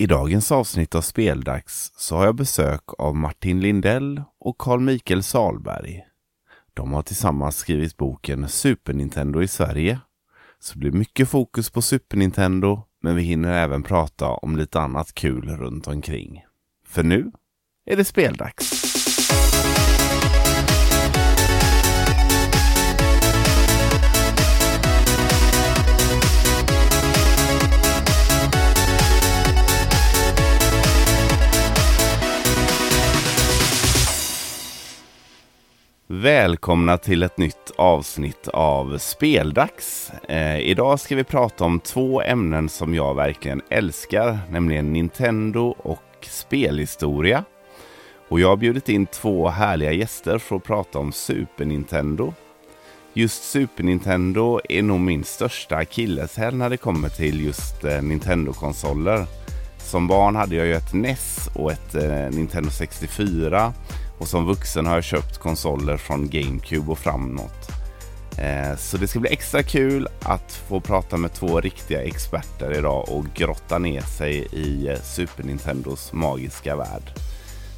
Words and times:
I 0.00 0.06
dagens 0.06 0.52
avsnitt 0.52 0.94
av 0.94 1.00
Speldags 1.00 1.92
så 1.96 2.16
har 2.16 2.24
jag 2.24 2.34
besök 2.34 2.82
av 2.98 3.16
Martin 3.16 3.60
Lindell 3.60 4.22
och 4.40 4.58
Carl 4.58 4.80
Mikael 4.80 5.22
Salberg. 5.22 6.04
De 6.74 6.92
har 6.92 7.02
tillsammans 7.02 7.56
skrivit 7.56 7.96
boken 7.96 8.48
Super 8.48 8.92
Nintendo 8.92 9.42
i 9.42 9.48
Sverige. 9.48 10.00
Så 10.58 10.72
det 10.72 10.78
blir 10.78 10.92
mycket 10.92 11.28
fokus 11.28 11.70
på 11.70 11.82
Super 11.82 12.16
Nintendo, 12.16 12.82
men 13.02 13.16
vi 13.16 13.22
hinner 13.22 13.52
även 13.52 13.82
prata 13.82 14.26
om 14.28 14.56
lite 14.56 14.80
annat 14.80 15.14
kul 15.14 15.48
runt 15.48 15.86
omkring. 15.86 16.44
För 16.86 17.02
nu 17.02 17.32
är 17.86 17.96
det 17.96 18.04
speldags! 18.04 18.84
Välkomna 36.10 36.98
till 36.98 37.22
ett 37.22 37.38
nytt 37.38 37.70
avsnitt 37.76 38.48
av 38.48 38.98
Speldags. 38.98 40.12
Eh, 40.28 40.58
idag 40.58 41.00
ska 41.00 41.16
vi 41.16 41.24
prata 41.24 41.64
om 41.64 41.80
två 41.80 42.22
ämnen 42.22 42.68
som 42.68 42.94
jag 42.94 43.14
verkligen 43.14 43.62
älskar, 43.70 44.38
nämligen 44.50 44.92
Nintendo 44.92 45.74
och 45.78 46.02
spelhistoria. 46.20 47.44
Och 48.28 48.40
jag 48.40 48.48
har 48.48 48.56
bjudit 48.56 48.88
in 48.88 49.06
två 49.06 49.48
härliga 49.48 49.92
gäster 49.92 50.38
för 50.38 50.56
att 50.56 50.64
prata 50.64 50.98
om 50.98 51.12
Super 51.12 51.64
Nintendo. 51.64 52.34
Just 53.12 53.44
Super 53.44 53.84
Nintendo 53.84 54.60
är 54.68 54.82
nog 54.82 55.00
min 55.00 55.24
största 55.24 55.76
akilleshäl 55.76 56.54
när 56.54 56.70
det 56.70 56.76
kommer 56.76 57.08
till 57.08 57.44
just 57.44 57.84
eh, 57.84 58.02
Nintendo-konsoler. 58.02 59.26
Som 59.78 60.06
barn 60.06 60.36
hade 60.36 60.56
jag 60.56 60.66
ju 60.66 60.74
ett 60.74 60.92
NES 60.92 61.48
och 61.54 61.72
ett 61.72 61.94
eh, 61.94 62.30
Nintendo 62.30 62.70
64 62.70 63.72
och 64.18 64.28
som 64.28 64.46
vuxen 64.46 64.86
har 64.86 64.94
jag 64.94 65.04
köpt 65.04 65.38
konsoler 65.38 65.96
från 65.96 66.28
GameCube 66.28 66.92
och 66.92 66.98
framåt. 66.98 67.70
Eh, 68.38 68.76
så 68.76 68.96
det 68.96 69.08
ska 69.08 69.20
bli 69.20 69.30
extra 69.30 69.62
kul 69.62 70.08
att 70.22 70.52
få 70.68 70.80
prata 70.80 71.16
med 71.16 71.32
två 71.32 71.60
riktiga 71.60 72.02
experter 72.02 72.78
idag 72.78 73.08
och 73.08 73.24
grotta 73.34 73.78
ner 73.78 74.00
sig 74.00 74.48
i 74.52 74.88
eh, 74.88 75.00
Super 75.02 75.44
Nintendos 75.44 76.12
magiska 76.12 76.76
värld. 76.76 77.12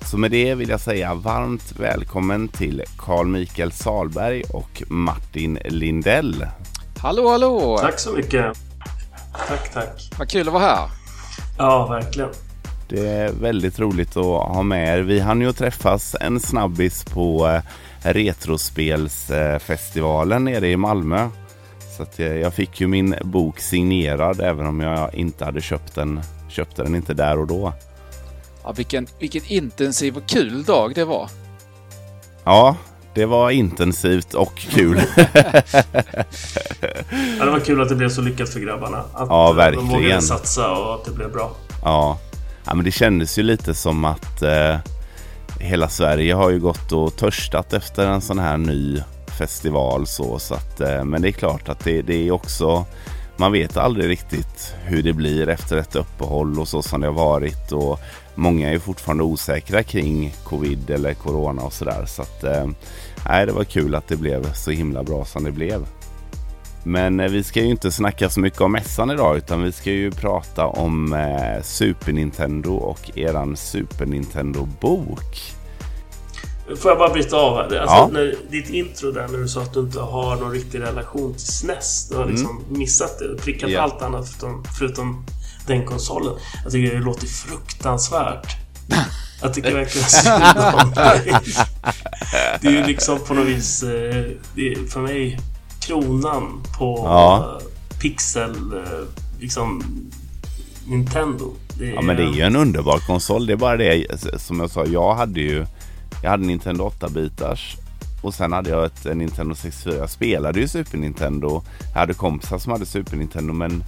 Så 0.04 0.18
med 0.18 0.30
det 0.30 0.54
vill 0.54 0.68
jag 0.68 0.80
säga 0.80 1.14
varmt 1.14 1.72
välkommen 1.76 2.48
till 2.48 2.82
Carl 2.98 3.26
Mikael 3.26 3.72
Salberg 3.72 4.42
och 4.42 4.82
Martin 4.88 5.58
Lindell. 5.64 6.46
Hallå, 6.98 7.28
hallå! 7.28 7.78
Tack 7.80 7.98
så 7.98 8.12
mycket. 8.12 8.56
Tack, 9.48 9.72
tack. 9.72 10.12
Vad 10.18 10.30
kul 10.30 10.48
att 10.48 10.54
vara 10.54 10.62
här. 10.62 10.88
Ja, 11.58 11.86
verkligen. 11.86 12.30
Det 12.90 13.08
är 13.08 13.32
väldigt 13.32 13.78
roligt 13.78 14.16
att 14.16 14.24
ha 14.24 14.62
med 14.62 14.98
er. 14.98 15.02
Vi 15.02 15.20
hann 15.20 15.40
ju 15.40 15.52
träffas 15.52 16.16
en 16.20 16.40
snabbis 16.40 17.04
på 17.04 17.48
eh, 17.48 17.60
Retrospelsfestivalen 18.02 20.44
nere 20.44 20.68
i 20.68 20.76
Malmö. 20.76 21.28
Så 21.96 22.02
att 22.02 22.18
jag 22.18 22.54
fick 22.54 22.80
ju 22.80 22.86
min 22.86 23.14
bok 23.22 23.60
signerad 23.60 24.40
även 24.40 24.66
om 24.66 24.80
jag 24.80 25.14
inte 25.14 25.44
hade 25.44 25.60
köpt 25.60 25.94
den. 25.94 26.20
Köpte 26.48 26.82
den 26.82 26.94
inte 26.94 27.14
där 27.14 27.38
och 27.38 27.46
då. 27.46 27.72
Ja, 28.64 28.72
vilken, 28.72 29.06
vilken 29.18 29.42
intensiv 29.46 30.16
och 30.16 30.26
kul 30.26 30.64
dag 30.64 30.94
det 30.94 31.04
var. 31.04 31.28
Ja, 32.44 32.76
det 33.14 33.26
var 33.26 33.50
intensivt 33.50 34.34
och 34.34 34.56
kul. 34.56 35.00
ja, 35.16 35.24
det 37.44 37.50
var 37.50 37.60
kul 37.60 37.80
att 37.80 37.88
det 37.88 37.94
blev 37.94 38.08
så 38.08 38.20
lyckat 38.20 38.48
för 38.48 38.60
grabbarna. 38.60 38.98
Att 38.98 39.28
ja, 39.28 39.52
verkligen. 39.52 39.88
de 39.88 39.94
vågade 39.94 40.22
satsa 40.22 40.70
och 40.70 40.94
att 40.94 41.04
det 41.04 41.10
blev 41.10 41.32
bra. 41.32 41.50
Ja, 41.82 42.18
ja 42.70 42.76
men 42.76 42.84
det 42.84 42.90
kändes 42.90 43.38
ju 43.38 43.42
lite 43.42 43.74
som 43.74 44.04
att 44.04 44.42
eh, 44.42 44.76
hela 45.60 45.88
Sverige 45.88 46.34
har 46.34 46.50
ju 46.50 46.60
gått 46.60 46.92
och 46.92 47.16
törstat 47.16 47.72
efter 47.72 48.06
en 48.06 48.20
sån 48.20 48.38
här 48.38 48.56
ny 48.56 49.02
festival. 49.38 50.06
Så, 50.06 50.38
så 50.38 50.54
att, 50.54 50.80
eh, 50.80 51.04
men 51.04 51.22
det 51.22 51.28
är 51.28 51.32
klart 51.32 51.68
att 51.68 51.84
det, 51.84 52.02
det 52.02 52.28
är 52.28 52.30
också 52.30 52.86
man 53.36 53.52
vet 53.52 53.76
aldrig 53.76 54.08
riktigt 54.08 54.74
hur 54.84 55.02
det 55.02 55.12
blir 55.12 55.48
efter 55.48 55.76
ett 55.76 55.96
uppehåll 55.96 56.58
och 56.60 56.68
så 56.68 56.82
som 56.82 57.00
det 57.00 57.06
har 57.06 57.14
varit. 57.14 57.72
Och 57.72 58.00
många 58.34 58.72
är 58.72 58.78
fortfarande 58.78 59.24
osäkra 59.24 59.82
kring 59.82 60.34
covid 60.44 60.90
eller 60.90 61.14
corona 61.14 61.62
och 61.62 61.72
sådär. 61.72 62.04
Så 62.06 62.22
att, 62.22 62.44
eh, 62.44 62.66
det 63.46 63.52
var 63.52 63.64
kul 63.64 63.94
att 63.94 64.08
det 64.08 64.16
blev 64.16 64.52
så 64.52 64.70
himla 64.70 65.02
bra 65.02 65.24
som 65.24 65.44
det 65.44 65.52
blev. 65.52 65.86
Men 66.82 67.20
eh, 67.20 67.30
vi 67.30 67.42
ska 67.42 67.60
ju 67.60 67.70
inte 67.70 67.92
snacka 67.92 68.30
så 68.30 68.40
mycket 68.40 68.60
om 68.60 68.72
mässan 68.72 69.10
idag 69.10 69.36
utan 69.36 69.62
vi 69.62 69.72
ska 69.72 69.90
ju 69.90 70.10
prata 70.10 70.66
om 70.66 71.12
eh, 71.12 71.62
Super 71.62 72.12
Nintendo 72.12 72.74
och 72.74 73.18
eran 73.18 73.56
Super 73.56 74.06
Nintendo-bok. 74.06 75.54
Får 76.76 76.90
jag 76.90 76.98
bara 76.98 77.12
bryta 77.12 77.36
av 77.36 77.56
här? 77.56 77.62
Alltså, 77.62 77.96
ja. 77.96 78.08
när, 78.12 78.34
ditt 78.50 78.70
intro 78.70 79.12
där 79.12 79.28
när 79.28 79.38
du 79.38 79.48
sa 79.48 79.62
att 79.62 79.74
du 79.74 79.80
inte 79.80 80.00
har 80.00 80.36
någon 80.36 80.52
riktig 80.52 80.80
relation 80.80 81.34
till 81.34 81.46
SNES. 81.46 82.08
Du 82.08 82.16
har 82.16 82.26
liksom 82.26 82.50
mm. 82.50 82.78
missat 82.78 83.18
det 83.18 83.28
och 83.28 83.40
prickat 83.40 83.70
ja. 83.70 83.80
allt 83.80 84.02
annat 84.02 84.28
förutom, 84.28 84.64
förutom 84.78 85.24
den 85.66 85.86
konsolen. 85.86 86.34
Jag 86.62 86.72
tycker 86.72 86.94
det 86.94 87.00
låter 87.00 87.26
fruktansvärt. 87.26 88.56
Jag 89.42 89.54
tycker 89.54 89.74
verkligen 89.74 90.08
synd 90.08 90.74
om 90.74 90.90
dig. 90.90 91.34
Det 92.60 92.68
är 92.68 92.72
ju 92.72 92.86
liksom 92.86 93.18
på 93.18 93.34
något 93.34 93.46
vis, 93.46 93.82
eh, 93.82 94.24
för 94.88 95.00
mig, 95.00 95.40
kronan 95.90 96.62
på 96.78 97.02
ja. 97.04 97.60
Pixel, 98.00 98.50
eh, 98.50 99.06
liksom 99.40 99.82
Nintendo. 100.86 101.52
Är, 101.80 101.84
ja 101.84 102.02
men 102.02 102.16
det 102.16 102.22
är 102.22 102.32
ju 102.32 102.40
en 102.40 102.56
underbar 102.56 102.98
konsol. 102.98 103.46
Det 103.46 103.52
är 103.52 103.56
bara 103.56 103.76
det 103.76 104.06
som 104.36 104.60
jag 104.60 104.70
sa, 104.70 104.84
jag 104.84 105.14
hade 105.14 105.40
ju 105.40 105.66
jag 106.22 106.30
hade 106.30 106.46
Nintendo 106.46 106.88
8-bitars 106.88 107.76
och 108.22 108.34
sen 108.34 108.52
hade 108.52 108.70
jag 108.70 108.84
ett 108.84 109.16
Nintendo 109.16 109.54
64. 109.54 109.94
Jag 109.94 110.10
spelade 110.10 110.60
ju 110.60 110.68
Super 110.68 110.98
Nintendo. 110.98 111.62
Jag 111.92 112.00
hade 112.00 112.14
kompisar 112.14 112.58
som 112.58 112.72
hade 112.72 112.86
Super 112.86 113.16
Nintendo 113.16 113.52
men, 113.52 113.84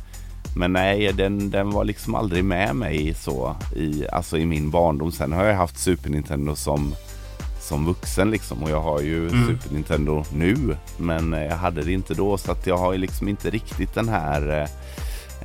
men 0.56 0.72
nej, 0.72 1.12
den, 1.12 1.50
den 1.50 1.70
var 1.70 1.84
liksom 1.84 2.14
aldrig 2.14 2.44
med 2.44 2.76
mig 2.76 3.14
så 3.14 3.56
i, 3.76 4.04
alltså 4.12 4.38
i 4.38 4.46
min 4.46 4.70
barndom. 4.70 5.12
Sen 5.12 5.32
har 5.32 5.44
jag 5.44 5.56
haft 5.56 5.78
Super 5.78 6.10
Nintendo 6.10 6.54
som, 6.54 6.94
som 7.72 7.86
vuxen 7.86 8.30
liksom 8.30 8.62
och 8.62 8.70
jag 8.70 8.80
har 8.80 9.00
ju 9.00 9.28
mm. 9.28 9.46
Super 9.46 9.74
Nintendo 9.74 10.24
nu. 10.34 10.76
Men 10.96 11.32
jag 11.32 11.56
hade 11.56 11.82
det 11.82 11.92
inte 11.92 12.14
då 12.14 12.38
så 12.38 12.52
att 12.52 12.66
jag 12.66 12.76
har 12.76 12.92
ju 12.92 12.98
liksom 12.98 13.28
inte 13.28 13.50
riktigt 13.50 13.94
den 13.94 14.08
här 14.08 14.68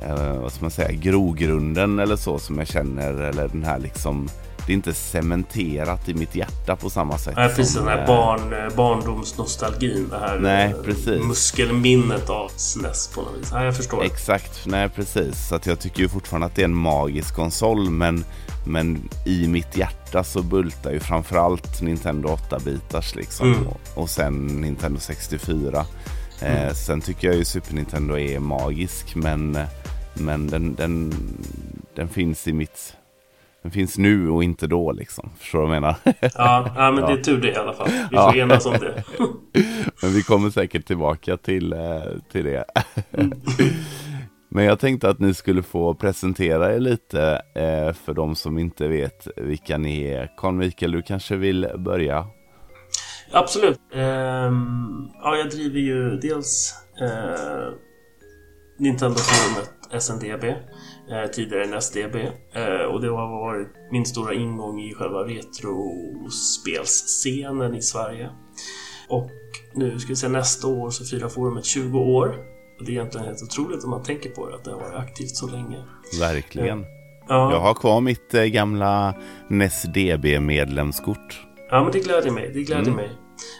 eh, 0.02 0.40
vad 0.40 0.52
ska 0.52 0.60
man 0.60 0.70
säga, 0.70 0.92
grogrunden 0.92 1.98
eller 1.98 2.16
så 2.16 2.38
som 2.38 2.58
jag 2.58 2.68
känner 2.68 3.14
eller 3.14 3.48
den 3.48 3.64
här 3.64 3.78
liksom 3.78 4.28
det 4.66 4.72
är 4.72 4.74
inte 4.74 4.94
cementerat 4.94 6.08
i 6.08 6.14
mitt 6.14 6.34
hjärta 6.34 6.76
på 6.76 6.90
samma 6.90 7.18
sätt. 7.18 7.34
Nej, 7.36 7.48
precis. 7.48 7.74
Den 7.74 7.88
här 7.88 8.06
barn, 8.06 8.52
eh, 8.52 8.76
barndomsnostalgin. 8.76 10.08
Det 10.10 10.18
här 10.18 10.38
nej, 10.38 10.74
precis. 10.84 11.22
muskelminnet 11.24 12.30
av 12.30 12.50
SNES 12.56 13.10
på 13.14 13.20
något 13.22 13.40
vis. 13.40 13.52
Nej, 13.52 13.64
jag 13.64 13.76
förstår. 13.76 14.04
Exakt. 14.04 14.66
Nej, 14.66 14.88
precis. 14.88 15.48
Så 15.48 15.54
att 15.54 15.66
jag 15.66 15.80
tycker 15.80 16.00
ju 16.00 16.08
fortfarande 16.08 16.46
att 16.46 16.54
det 16.54 16.62
är 16.62 16.64
en 16.64 16.74
magisk 16.74 17.34
konsol. 17.34 17.90
Men, 17.90 18.24
men 18.68 19.08
i 19.26 19.48
mitt 19.48 19.76
hjärta 19.76 20.24
så 20.24 20.42
bultar 20.42 20.92
ju 20.92 21.00
framförallt 21.00 21.82
Nintendo 21.82 22.28
8-bitars 22.28 23.16
liksom. 23.16 23.52
Mm. 23.52 23.66
Och, 23.94 24.10
sen 24.10 24.46
Nintendo 24.46 25.00
64. 25.00 25.84
Eh, 26.40 26.50
mm. 26.50 26.68
Eh, 26.68 26.72
sen 26.72 27.00
tycker 27.00 27.28
jag 27.28 27.36
ju 27.36 27.44
Super 27.44 27.74
Nintendo 27.74 28.18
är 28.18 28.38
magisk. 28.38 29.14
Men, 29.14 29.58
men 30.14 30.46
den, 30.46 30.74
den, 30.74 31.12
den 31.94 32.08
finns 32.08 32.48
i 32.48 32.52
mitt 32.52 32.94
den 33.62 33.72
finns 33.72 33.98
nu 33.98 34.30
och 34.30 34.44
inte 34.44 34.66
då 34.66 34.92
liksom. 34.92 35.30
Förstår 35.38 35.58
du 35.58 35.66
vad 35.66 35.76
jag 35.76 35.82
menar? 35.82 35.96
Ja, 36.20 36.72
ja 36.76 36.90
men 36.90 37.04
det 37.06 37.12
är 37.12 37.22
tur 37.22 37.40
det 37.40 37.50
i 37.50 37.56
alla 37.56 37.72
fall. 37.72 37.88
Vi 38.10 38.16
får 38.16 38.36
ja. 38.36 38.36
enas 38.36 38.66
om 38.66 38.72
det. 38.72 39.04
men 40.02 40.12
vi 40.12 40.22
kommer 40.22 40.50
säkert 40.50 40.86
tillbaka 40.86 41.36
till, 41.36 41.72
eh, 41.72 42.02
till 42.32 42.44
det. 42.44 42.64
Men 44.58 44.66
jag 44.66 44.80
tänkte 44.80 45.08
att 45.08 45.18
ni 45.18 45.34
skulle 45.34 45.62
få 45.62 45.94
presentera 45.94 46.74
er 46.74 46.78
lite 46.78 47.42
eh, 47.54 47.92
för 47.92 48.14
de 48.14 48.36
som 48.36 48.58
inte 48.58 48.88
vet 48.88 49.28
vilka 49.36 49.78
ni 49.78 50.02
är. 50.02 50.32
Carl 50.36 50.54
Mikael, 50.54 50.92
du 50.92 51.02
kanske 51.02 51.36
vill 51.36 51.68
börja? 51.78 52.26
Absolut. 53.32 53.80
Ehm, 53.94 55.08
ja, 55.22 55.36
jag 55.36 55.50
driver 55.50 55.78
ju 55.78 56.16
dels 56.16 56.74
eh, 57.00 57.72
Nintendo-forumet 58.78 59.70
SNDB 60.02 60.44
eh, 60.44 60.56
tidigare 61.32 61.66
NSDB. 61.66 62.16
Eh, 62.52 62.82
och 62.92 63.00
det 63.00 63.08
har 63.08 63.28
varit 63.28 63.68
min 63.92 64.06
stora 64.06 64.34
ingång 64.34 64.80
i 64.80 64.94
själva 64.94 65.18
retrospelsscenen 65.18 67.74
i 67.74 67.82
Sverige. 67.82 68.30
Och 69.08 69.30
nu 69.74 69.98
ska 69.98 70.08
vi 70.08 70.16
se 70.16 70.28
nästa 70.28 70.66
år 70.66 70.90
så 70.90 71.04
firar 71.04 71.28
forumet 71.28 71.64
20 71.64 71.98
år. 71.98 72.57
Det 72.78 72.84
är 72.84 72.90
egentligen 72.90 73.26
helt 73.26 73.42
otroligt 73.42 73.84
om 73.84 73.90
man 73.90 74.02
tänker 74.02 74.30
på 74.30 74.48
det, 74.48 74.54
att 74.54 74.64
det 74.64 74.70
har 74.70 74.80
varit 74.80 74.94
aktivt 74.94 75.36
så 75.36 75.46
länge. 75.46 75.84
Verkligen. 76.20 76.84
Ja. 77.28 77.52
Jag 77.52 77.60
har 77.60 77.74
kvar 77.74 78.00
mitt 78.00 78.34
eh, 78.34 78.44
gamla 78.44 79.14
NSDB 79.50 80.40
medlemskort. 80.40 81.46
Ja, 81.70 81.82
men 81.82 81.92
det 81.92 82.00
gläder 82.00 82.30
mig. 82.30 82.50
Det 82.54 82.62
gläder 82.62 82.92
mm. 82.92 82.96
mig. 82.96 83.10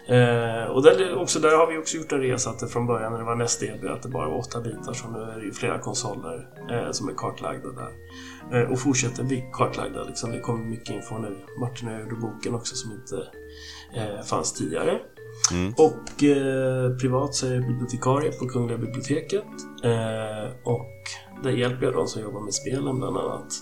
Eh, 0.09 0.65
och 0.65 0.83
där, 0.83 1.15
också, 1.17 1.41
där 1.41 1.57
har 1.57 1.67
vi 1.67 1.79
också 1.79 1.97
gjort 1.97 2.13
en 2.13 2.21
resa 2.21 2.51
att 2.51 2.59
det 2.59 2.69
från 2.69 2.87
början 2.87 3.13
när 3.13 3.19
det 3.19 3.25
var 3.25 3.37
NestDB 3.37 3.85
att 3.87 4.03
det 4.03 4.09
bara 4.09 4.29
var 4.29 4.39
åtta 4.39 4.61
bitar 4.61 4.93
så 4.93 5.09
nu 5.09 5.19
är 5.19 5.39
det 5.39 5.45
ju 5.45 5.53
flera 5.53 5.79
konsoler 5.79 6.49
eh, 6.71 6.91
som 6.91 7.09
är 7.09 7.13
kartlagda 7.13 7.69
där. 7.69 7.93
Eh, 8.53 8.71
och 8.73 8.81
fortsätter 8.81 9.25
bli 9.25 9.45
kartlagda. 9.53 10.05
Liksom. 10.05 10.31
Det 10.31 10.41
kommer 10.41 10.65
mycket 10.65 10.91
info 10.91 11.19
nu. 11.19 11.37
Martin 11.61 11.89
har 11.89 12.01
gjort 12.01 12.21
boken 12.21 12.55
också 12.55 12.75
som 12.75 12.93
inte 12.93 13.17
eh, 13.95 14.25
fanns 14.25 14.53
tidigare. 14.53 14.99
Mm. 15.53 15.75
Och 15.77 16.25
eh, 16.25 16.97
privat 16.97 17.35
så 17.35 17.47
är 17.47 17.55
jag 17.55 17.67
bibliotekarie 17.67 18.33
på 18.33 18.47
Kungliga 18.47 18.79
biblioteket. 18.79 19.45
Eh, 19.85 20.53
och 20.65 20.87
där 21.43 21.51
hjälper 21.51 21.87
jag 21.87 21.95
de 21.95 22.07
som 22.07 22.23
jobbar 22.23 22.41
med 22.41 22.55
spelen 22.55 22.99
bland 22.99 23.17
annat. 23.17 23.53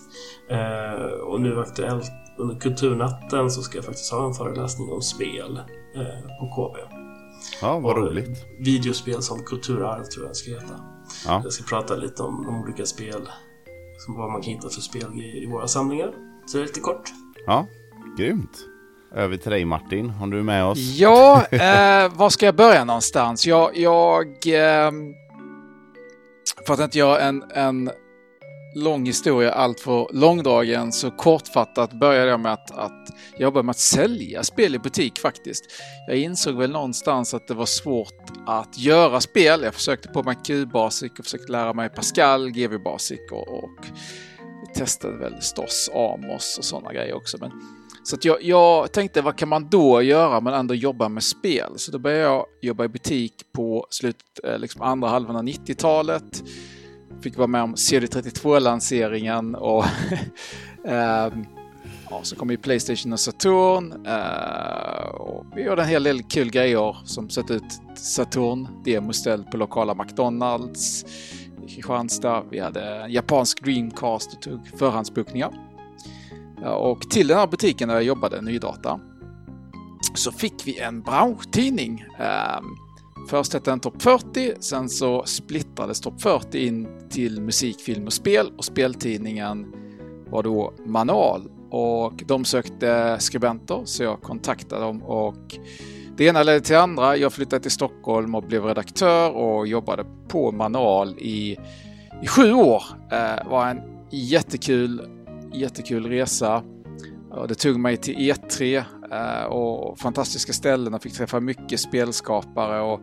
Eh, 0.51 1.05
och 1.05 1.41
nu 1.41 1.61
aktuellt 1.61 2.11
under 2.39 2.61
Kulturnatten 2.61 3.51
så 3.51 3.63
ska 3.63 3.79
jag 3.79 3.85
faktiskt 3.85 4.13
ha 4.13 4.27
en 4.27 4.35
föreläsning 4.35 4.93
om 4.93 5.03
spel 5.03 5.61
eh, 5.95 6.39
på 6.41 6.47
KB. 6.55 6.77
Ja, 7.63 7.79
vad 7.79 7.97
roligt. 7.97 8.45
Videospel 8.59 9.23
som 9.23 9.43
kulturarv 9.43 10.05
tror 10.05 10.25
jag 10.25 10.31
det 10.31 10.35
ska 10.35 10.51
heta. 10.51 10.81
Ja. 11.27 11.41
Jag 11.45 11.53
ska 11.53 11.65
prata 11.65 11.97
lite 11.97 12.23
om 12.23 12.45
de 12.47 12.63
olika 12.63 12.87
spel, 12.87 13.29
vad 14.09 14.33
man 14.33 14.43
kan 14.43 14.53
hitta 14.53 14.69
för 14.69 14.81
spel 14.81 15.21
i 15.23 15.47
våra 15.47 15.69
samlingar. 15.69 16.15
Så 16.47 16.57
det 16.57 16.63
är 16.63 16.67
lite 16.67 16.81
kort. 16.81 17.11
Ja, 17.47 17.67
grymt. 18.19 18.59
Över 19.15 19.37
till 19.37 19.51
dig 19.51 19.65
Martin, 19.65 20.13
om 20.23 20.31
du 20.31 20.39
är 20.39 20.43
med 20.43 20.65
oss? 20.65 20.79
Ja, 20.79 21.47
eh, 21.51 22.17
var 22.17 22.31
ska 22.31 22.47
jag 22.47 22.57
börja 22.57 22.85
någonstans? 22.85 23.47
Jag, 23.47 23.77
jag 23.77 24.27
eh, 24.27 24.91
för 26.67 26.75
att 26.75 26.81
inte 26.81 26.99
göra 26.99 27.21
en, 27.21 27.45
en 27.55 27.91
lång 28.77 29.07
historia 29.07 29.53
allt 29.53 29.81
för 29.81 30.09
långdragen 30.13 30.93
så 30.93 31.11
kortfattat 31.11 31.93
började 31.93 32.31
jag 32.31 32.41
med 32.41 32.53
att, 32.53 32.71
att 32.71 33.09
jobba 33.39 33.63
med 33.63 33.71
att 33.71 33.79
sälja 33.79 34.43
spel 34.43 34.75
i 34.75 34.79
butik 34.79 35.19
faktiskt. 35.19 35.65
Jag 36.09 36.17
insåg 36.17 36.57
väl 36.57 36.71
någonstans 36.71 37.35
att 37.35 37.49
det 37.49 37.55
var 37.55 37.67
svårt 37.67 38.25
att 38.47 38.79
göra 38.79 39.21
spel. 39.21 39.63
Jag 39.63 39.75
försökte 39.75 40.09
på 40.09 40.23
mig 40.23 40.37
Q-basic 40.47 41.13
och 41.19 41.25
försökte 41.25 41.53
lära 41.53 41.73
mig 41.73 41.89
Pascal, 41.89 42.51
GV 42.51 42.79
Basic 42.85 43.21
och, 43.33 43.49
och 43.49 43.87
testade 44.75 45.17
väl 45.17 45.43
Stoss, 45.43 45.91
Amos 45.95 46.59
och 46.59 46.65
sådana 46.65 46.93
grejer 46.93 47.15
också. 47.15 47.37
Men, 47.41 47.51
så 48.07 48.17
att 48.17 48.25
jag, 48.25 48.43
jag, 48.43 48.93
tänkte 48.93 49.23
vad 49.23 49.37
kan 49.37 49.49
man 49.49 49.69
då 49.69 50.03
göra 50.03 50.41
men 50.41 50.55
ändå 50.55 50.75
jobba 50.75 51.09
med 51.09 51.23
spel? 51.23 51.73
Så 51.77 51.93
då 51.93 51.99
började 51.99 52.23
jag 52.23 52.47
jobba 52.63 52.85
i 52.85 52.89
butik 52.89 53.33
på 53.53 53.87
slutet, 53.91 54.45
eh, 54.45 54.59
liksom 54.59 54.83
andra 54.83 55.09
halvan 55.09 55.37
av 55.37 55.43
90-talet 55.43 56.43
fick 57.23 57.37
vara 57.37 57.47
med 57.47 57.63
om 57.63 57.75
CD32-lanseringen 57.75 59.55
och 59.55 59.85
um, 60.85 61.47
ja, 62.11 62.21
så 62.23 62.37
kom 62.37 62.51
ju 62.51 62.57
Playstation 62.57 63.13
och 63.13 63.21
Saturn. 63.21 64.07
Eh, 64.07 65.09
och 65.09 65.47
vi 65.57 65.63
gjorde 65.63 65.83
en 65.83 65.89
hel 65.89 66.03
del 66.03 66.23
kul 66.23 66.51
grejer 66.51 66.97
som 67.05 67.31
satt 67.31 67.51
ut 67.51 67.81
Saturn-demoställ 67.97 69.45
på 69.45 69.57
lokala 69.57 69.95
McDonalds 69.95 71.05
i 71.67 71.71
Kristianstad. 71.71 72.45
Vi 72.51 72.59
hade 72.59 72.83
en 72.83 73.13
japansk 73.13 73.65
Dreamcast 73.65 74.35
och 74.35 74.43
tog 74.43 74.69
förhandsbokningar. 74.79 75.66
Och 76.65 77.11
till 77.11 77.27
den 77.27 77.39
här 77.39 77.47
butiken 77.47 77.89
där 77.89 77.95
jag 77.95 78.05
jobbade, 78.05 78.43
Nydata, 78.43 79.01
så 80.15 80.33
fick 80.33 80.55
vi 80.65 80.79
en 80.79 81.03
branschtidning. 81.03 82.05
Ehm, 82.19 82.65
först 83.29 83.53
hette 83.53 83.71
den 83.71 83.81
Topp 83.81 84.03
40, 84.03 84.55
sen 84.61 84.89
så 84.89 85.23
splittrades 85.27 86.01
Topp 86.01 86.21
40 86.23 86.67
in 86.67 86.89
till 87.11 87.41
musik, 87.41 87.81
film 87.81 88.07
och 88.07 88.13
spel 88.13 88.53
och 88.57 88.65
speltidningen 88.65 89.67
var 90.31 90.43
då 90.43 90.73
Manual. 90.87 91.51
Och 91.71 92.23
de 92.27 92.45
sökte 92.45 93.17
skribenter 93.19 93.83
så 93.85 94.03
jag 94.03 94.23
kontaktade 94.23 94.83
dem 94.83 95.03
och 95.03 95.59
det 96.17 96.25
ena 96.25 96.43
ledde 96.43 96.61
till 96.61 96.75
det 96.75 96.83
andra. 96.83 97.17
Jag 97.17 97.33
flyttade 97.33 97.63
till 97.63 97.71
Stockholm 97.71 98.35
och 98.35 98.43
blev 98.43 98.65
redaktör 98.65 99.31
och 99.31 99.67
jobbade 99.67 100.05
på 100.29 100.53
Manual 100.53 101.19
i, 101.19 101.57
i 102.23 102.27
sju 102.27 102.53
år. 102.53 102.83
Det 103.11 103.47
var 103.51 103.69
en 103.69 103.81
jättekul, 104.11 105.01
jättekul 105.53 106.07
resa. 106.07 106.63
Det 107.49 107.55
tog 107.55 107.81
mig 107.81 107.97
till 107.97 108.15
E3 108.17 108.85
eh, 109.13 109.45
och 109.45 109.99
fantastiska 109.99 110.53
ställen 110.53 110.95
och 110.95 111.03
fick 111.03 111.15
träffa 111.15 111.41
mycket 111.41 111.81
spelskapare 111.81 112.81
och 112.81 113.01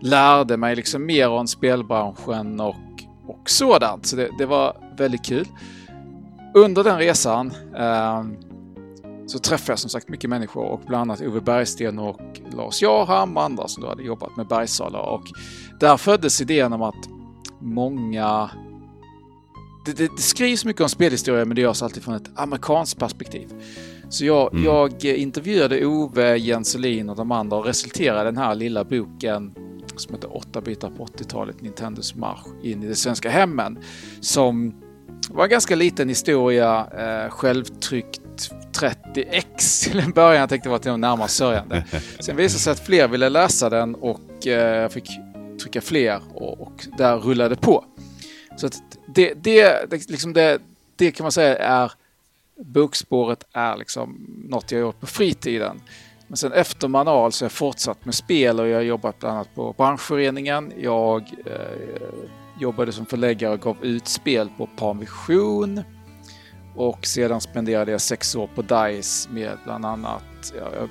lärde 0.00 0.56
mig 0.56 0.76
liksom 0.76 1.06
mer 1.06 1.28
om 1.28 1.46
spelbranschen 1.46 2.60
och, 2.60 2.76
och 3.26 3.50
sådant. 3.50 4.06
Så 4.06 4.16
det, 4.16 4.30
det 4.38 4.46
var 4.46 4.94
väldigt 4.98 5.24
kul. 5.24 5.48
Under 6.54 6.84
den 6.84 6.98
resan 6.98 7.52
eh, 7.76 8.24
så 9.26 9.38
träffade 9.38 9.72
jag 9.72 9.78
som 9.78 9.90
sagt 9.90 10.08
mycket 10.08 10.30
människor 10.30 10.64
och 10.64 10.80
bland 10.86 11.02
annat 11.02 11.20
Ove 11.20 11.40
Bergsten 11.40 11.98
och 11.98 12.40
Lars 12.50 12.82
Jarham 12.82 13.36
och 13.36 13.42
andra 13.42 13.68
som 13.68 13.82
då 13.82 13.88
hade 13.88 14.02
jobbat 14.02 14.36
med 14.36 14.46
bergssalar. 14.46 15.00
Och 15.00 15.24
där 15.80 15.96
föddes 15.96 16.40
idén 16.40 16.72
om 16.72 16.82
att 16.82 17.08
många 17.60 18.50
det, 19.86 19.92
det, 19.92 20.16
det 20.16 20.22
skrivs 20.22 20.64
mycket 20.64 20.82
om 20.82 20.88
spelhistoria 20.88 21.44
men 21.44 21.54
det 21.54 21.60
görs 21.60 21.82
alltid 21.82 22.02
från 22.02 22.14
ett 22.14 22.30
amerikanskt 22.34 22.98
perspektiv. 22.98 23.48
Så 24.08 24.24
jag, 24.24 24.52
mm. 24.52 24.64
jag 24.64 25.04
intervjuade 25.04 25.86
Ove, 25.86 26.36
Jens 26.36 26.68
Selin 26.68 27.10
och 27.10 27.16
de 27.16 27.32
andra 27.32 27.56
och 27.56 27.64
resulterade 27.64 28.24
den 28.24 28.36
här 28.36 28.54
lilla 28.54 28.84
boken 28.84 29.54
som 29.96 30.14
heter 30.14 30.36
8 30.36 30.60
bitar 30.60 30.90
på 30.90 31.06
80-talet, 31.06 31.62
Nintendos 31.62 32.14
marsch 32.14 32.46
in 32.62 32.82
i 32.82 32.88
de 32.88 32.94
svenska 32.94 33.30
hemmen. 33.30 33.78
Som 34.20 34.74
var 35.30 35.44
en 35.44 35.50
ganska 35.50 35.74
liten 35.74 36.08
historia, 36.08 36.86
eh, 36.98 37.30
självtryckt 37.30 38.20
30x 38.80 39.84
till 39.84 39.98
en 39.98 40.10
början. 40.10 40.40
Jag 40.40 40.48
tänkte 40.48 40.74
att 40.74 40.82
det 40.82 40.90
var 40.90 40.96
närmast 40.96 41.36
sörjande. 41.36 41.84
Sen 42.20 42.36
visade 42.36 42.42
det 42.42 42.48
sig 42.48 42.70
att 42.70 42.86
fler 42.86 43.08
ville 43.08 43.28
läsa 43.28 43.70
den 43.70 43.94
och 43.94 44.46
eh, 44.46 44.82
jag 44.82 44.92
fick 44.92 45.10
trycka 45.60 45.80
fler 45.80 46.20
och, 46.34 46.60
och 46.60 46.86
där 46.98 47.16
rullade 47.16 47.56
på. 47.56 47.84
Så 48.56 48.66
att 48.66 48.82
det, 49.06 49.34
det, 49.34 50.10
liksom 50.10 50.32
det, 50.32 50.58
det 50.96 51.10
kan 51.12 51.24
man 51.24 51.32
säga 51.32 51.56
är 51.58 51.92
bokspåret 52.64 53.44
är 53.52 53.76
liksom 53.76 54.26
något 54.48 54.72
jag 54.72 54.80
gjort 54.80 55.00
på 55.00 55.06
fritiden. 55.06 55.80
Men 56.26 56.36
sen 56.36 56.52
efter 56.52 56.88
manual 56.88 57.32
så 57.32 57.44
har 57.44 57.46
jag 57.46 57.52
fortsatt 57.52 58.04
med 58.04 58.14
spel 58.14 58.60
och 58.60 58.68
jag 58.68 58.76
har 58.76 58.82
jobbat 58.82 59.18
bland 59.18 59.34
annat 59.34 59.54
på 59.54 59.72
branschföreningen. 59.72 60.72
Jag 60.78 61.22
eh, 61.46 62.30
jobbade 62.60 62.92
som 62.92 63.06
förläggare 63.06 63.52
och 63.52 63.60
gav 63.60 63.84
ut 63.84 64.08
spel 64.08 64.48
på 64.56 64.66
Parmission. 64.66 65.82
Och 66.76 67.06
sedan 67.06 67.40
spenderade 67.40 67.90
jag 67.92 68.00
sex 68.00 68.34
år 68.34 68.50
på 68.54 68.62
DICE 68.62 69.30
med 69.30 69.58
bland 69.64 69.86
annat, 69.86 70.52
ja, 70.58 70.70
jag 70.80 70.88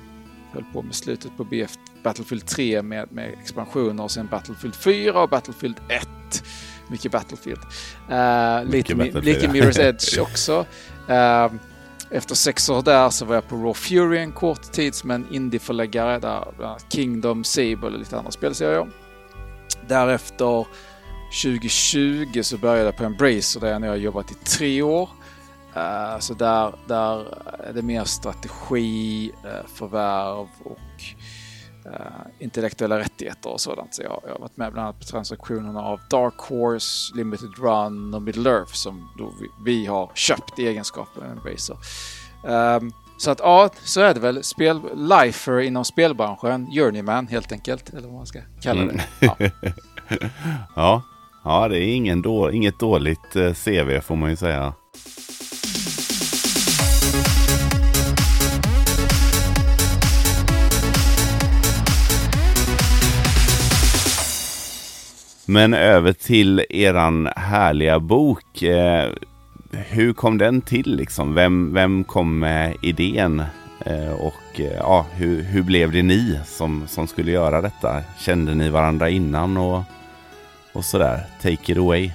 höll 0.52 0.64
på 0.72 0.82
med 0.82 0.94
slutet 0.94 1.36
på 1.36 1.44
BF 1.44 1.76
Battlefield 2.02 2.46
3 2.46 2.82
med, 2.82 3.12
med 3.12 3.32
expansioner 3.42 4.02
och 4.02 4.10
sen 4.10 4.28
Battlefield 4.30 4.74
4 4.74 5.22
och 5.22 5.28
Battlefield 5.28 5.76
1. 5.88 6.08
Mycket 6.88 7.12
Battlefield. 7.12 7.60
Uh, 8.10 8.70
lite, 8.70 8.94
Battlefield, 8.94 9.24
lite 9.24 9.46
Mirror's 9.46 9.80
Edge 9.88 10.18
också. 10.18 10.66
Uh, 11.10 11.52
efter 12.10 12.34
sex 12.34 12.68
år 12.68 12.82
där 12.82 13.10
så 13.10 13.24
var 13.24 13.34
jag 13.34 13.48
på 13.48 13.56
Raw 13.56 13.74
Fury 13.74 14.18
en 14.18 14.32
kort 14.32 14.72
tid 14.72 14.94
som 14.94 15.10
en 15.10 15.26
indieförläggare 15.30 16.18
där 16.18 16.76
Kingdom, 16.88 17.44
Sable 17.44 17.86
och 17.86 17.98
lite 17.98 18.16
andra 18.18 18.30
spelserier. 18.30 18.86
Därefter 19.88 20.66
2020 21.42 22.42
så 22.42 22.58
började 22.58 22.84
jag 22.84 22.96
på 22.96 23.04
Embracer 23.04 23.60
där 23.60 23.68
jag 23.68 23.80
nu 23.80 23.88
har 23.88 23.96
jobbat 23.96 24.30
i 24.30 24.34
tre 24.34 24.82
år. 24.82 25.08
Uh, 25.76 26.18
så 26.18 26.34
där, 26.34 26.74
där 26.86 27.24
är 27.68 27.72
det 27.72 27.82
mer 27.82 28.04
strategi, 28.04 29.32
uh, 29.44 29.66
förvärv 29.74 30.48
och 30.64 30.78
intellektuella 32.38 32.98
rättigheter 32.98 33.50
och 33.50 33.60
sådant. 33.60 33.94
Så 33.94 34.02
jag, 34.02 34.20
jag, 34.26 34.32
har 34.32 34.38
varit 34.38 34.56
med 34.56 34.72
bland 34.72 34.88
annat 34.88 35.00
på 35.00 35.04
transaktionerna 35.04 35.80
av 35.80 36.00
Dark 36.10 36.38
Horse, 36.38 37.16
Limited 37.16 37.58
Run 37.58 38.14
och 38.14 38.22
Middle 38.22 38.50
Earth 38.50 38.72
som 38.72 39.08
vi, 39.40 39.48
vi, 39.64 39.86
har 39.86 40.10
köpt 40.14 40.58
i 40.58 40.66
egenskap 40.66 41.08
av 41.16 41.24
Embracer. 41.24 41.76
Um, 42.44 42.92
så 43.18 43.30
att 43.30 43.38
ja, 43.40 43.70
så 43.84 44.00
är 44.00 44.14
det 44.14 44.20
väl. 44.20 44.44
Spel, 44.44 44.80
lifer 44.94 45.60
inom 45.60 45.84
spelbranschen, 45.84 46.66
journeyman 46.72 47.26
helt 47.26 47.52
enkelt, 47.52 47.88
eller 47.88 48.08
vad 48.08 48.16
man 48.16 48.26
ska 48.26 48.40
kalla 48.62 48.80
det. 48.80 48.90
Mm. 48.90 49.00
Ja. 49.20 49.36
ja. 50.76 51.02
ja, 51.44 51.68
det 51.68 51.78
är 51.78 51.94
ingen 51.94 52.22
då, 52.22 52.52
inget 52.52 52.78
dåligt 52.78 53.36
eh, 53.36 53.52
CV 53.52 54.00
får 54.00 54.16
man 54.16 54.30
ju 54.30 54.36
säga. 54.36 54.74
Men 65.48 65.74
över 65.74 66.12
till 66.12 66.64
eran 66.70 67.28
härliga 67.36 67.98
bok. 67.98 68.62
Eh, 68.62 69.10
hur 69.70 70.12
kom 70.12 70.38
den 70.38 70.60
till 70.60 70.96
liksom? 70.96 71.34
Vem, 71.34 71.74
vem 71.74 72.04
kom 72.04 72.38
med 72.38 72.76
idén? 72.82 73.42
Eh, 73.80 74.12
och 74.12 74.60
eh, 74.60 74.72
ja, 74.72 75.06
hur, 75.12 75.42
hur 75.42 75.62
blev 75.62 75.92
det 75.92 76.02
ni 76.02 76.40
som, 76.46 76.88
som 76.88 77.06
skulle 77.06 77.30
göra 77.30 77.60
detta? 77.60 78.02
Kände 78.18 78.54
ni 78.54 78.70
varandra 78.70 79.08
innan 79.08 79.56
och, 79.56 79.82
och 80.72 80.84
sådär? 80.84 81.26
Take 81.42 81.72
it 81.72 81.78
away. 81.78 82.10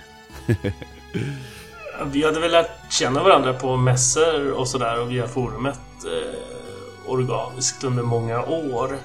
Vi 2.12 2.26
hade 2.26 2.40
väl 2.40 2.52
lärt 2.52 2.92
känna 2.92 3.24
varandra 3.24 3.54
på 3.54 3.78
mässor 3.78 4.52
och 4.52 4.68
sådär 4.68 5.02
och 5.02 5.12
via 5.12 5.28
forumet 5.28 5.80
eh, 6.06 7.12
organiskt 7.12 7.84
under 7.84 8.04
många 8.04 8.42
år. 8.42 8.98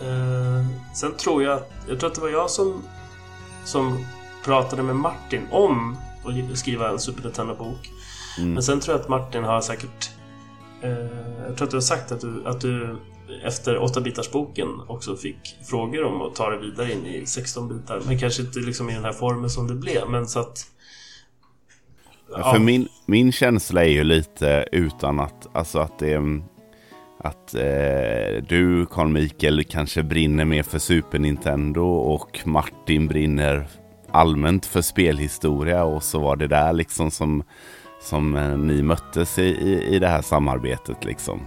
Eh, 0.00 0.66
sen 0.94 1.14
tror 1.16 1.42
jag 1.42 1.52
att, 1.52 1.72
jag 1.88 2.00
tror 2.00 2.10
att 2.10 2.14
det 2.14 2.20
var 2.20 2.28
jag 2.28 2.50
som, 2.50 2.82
som 3.64 4.06
pratade 4.44 4.82
med 4.82 4.96
Martin 4.96 5.46
om 5.50 5.96
att 6.24 6.58
skriva 6.58 6.90
en 6.90 6.98
Super 6.98 7.22
Nintendo-bok. 7.22 7.90
Mm. 8.38 8.52
Men 8.52 8.62
sen 8.62 8.80
tror 8.80 8.94
jag 8.94 9.02
att 9.02 9.08
Martin 9.08 9.44
har 9.44 9.60
säkert... 9.60 10.10
Eh, 10.82 10.90
jag 11.46 11.56
tror 11.56 11.66
att 11.66 11.70
du 11.70 11.76
har 11.76 11.80
sagt 11.80 12.12
att 12.12 12.20
du, 12.20 12.46
att 12.46 12.60
du 12.60 12.96
efter 13.44 13.76
8-bitarsboken 13.76 14.80
också 14.86 15.16
fick 15.16 15.56
frågor 15.70 16.04
om 16.04 16.22
att 16.22 16.34
ta 16.34 16.50
det 16.50 16.58
vidare 16.58 16.92
in 16.92 17.06
i 17.06 17.24
16-bitar. 17.24 18.02
Men 18.06 18.18
kanske 18.18 18.42
inte 18.42 18.58
liksom 18.58 18.90
i 18.90 18.94
den 18.94 19.04
här 19.04 19.12
formen 19.12 19.50
som 19.50 19.66
det 19.66 19.74
blev. 19.74 20.08
Men 20.10 20.26
så 20.26 20.40
att... 20.40 20.66
Ja. 22.30 22.52
För 22.52 22.58
min, 22.58 22.88
min 23.06 23.32
känsla 23.32 23.84
är 23.84 23.88
ju 23.88 24.04
lite 24.04 24.68
utan 24.72 25.20
att, 25.20 25.56
alltså 25.56 25.78
att 25.78 25.98
det 25.98 26.12
är 26.12 26.42
att 27.24 27.54
eh, 27.54 28.42
du, 28.48 28.86
Carl 28.90 29.08
Mikael, 29.08 29.64
kanske 29.64 30.02
brinner 30.02 30.44
mer 30.44 30.62
för 30.62 30.78
Super 30.78 31.18
Nintendo 31.18 31.82
och 31.84 32.40
Martin 32.44 33.08
brinner 33.08 33.68
allmänt 34.10 34.66
för 34.66 34.82
spelhistoria 34.82 35.84
och 35.84 36.02
så 36.02 36.18
var 36.18 36.36
det 36.36 36.46
där 36.46 36.72
liksom 36.72 37.10
som, 37.10 37.42
som 38.02 38.36
eh, 38.36 38.58
ni 38.58 38.82
möttes 38.82 39.38
i, 39.38 39.42
i, 39.42 39.94
i 39.94 39.98
det 39.98 40.08
här 40.08 40.22
samarbetet 40.22 41.04
liksom. 41.04 41.40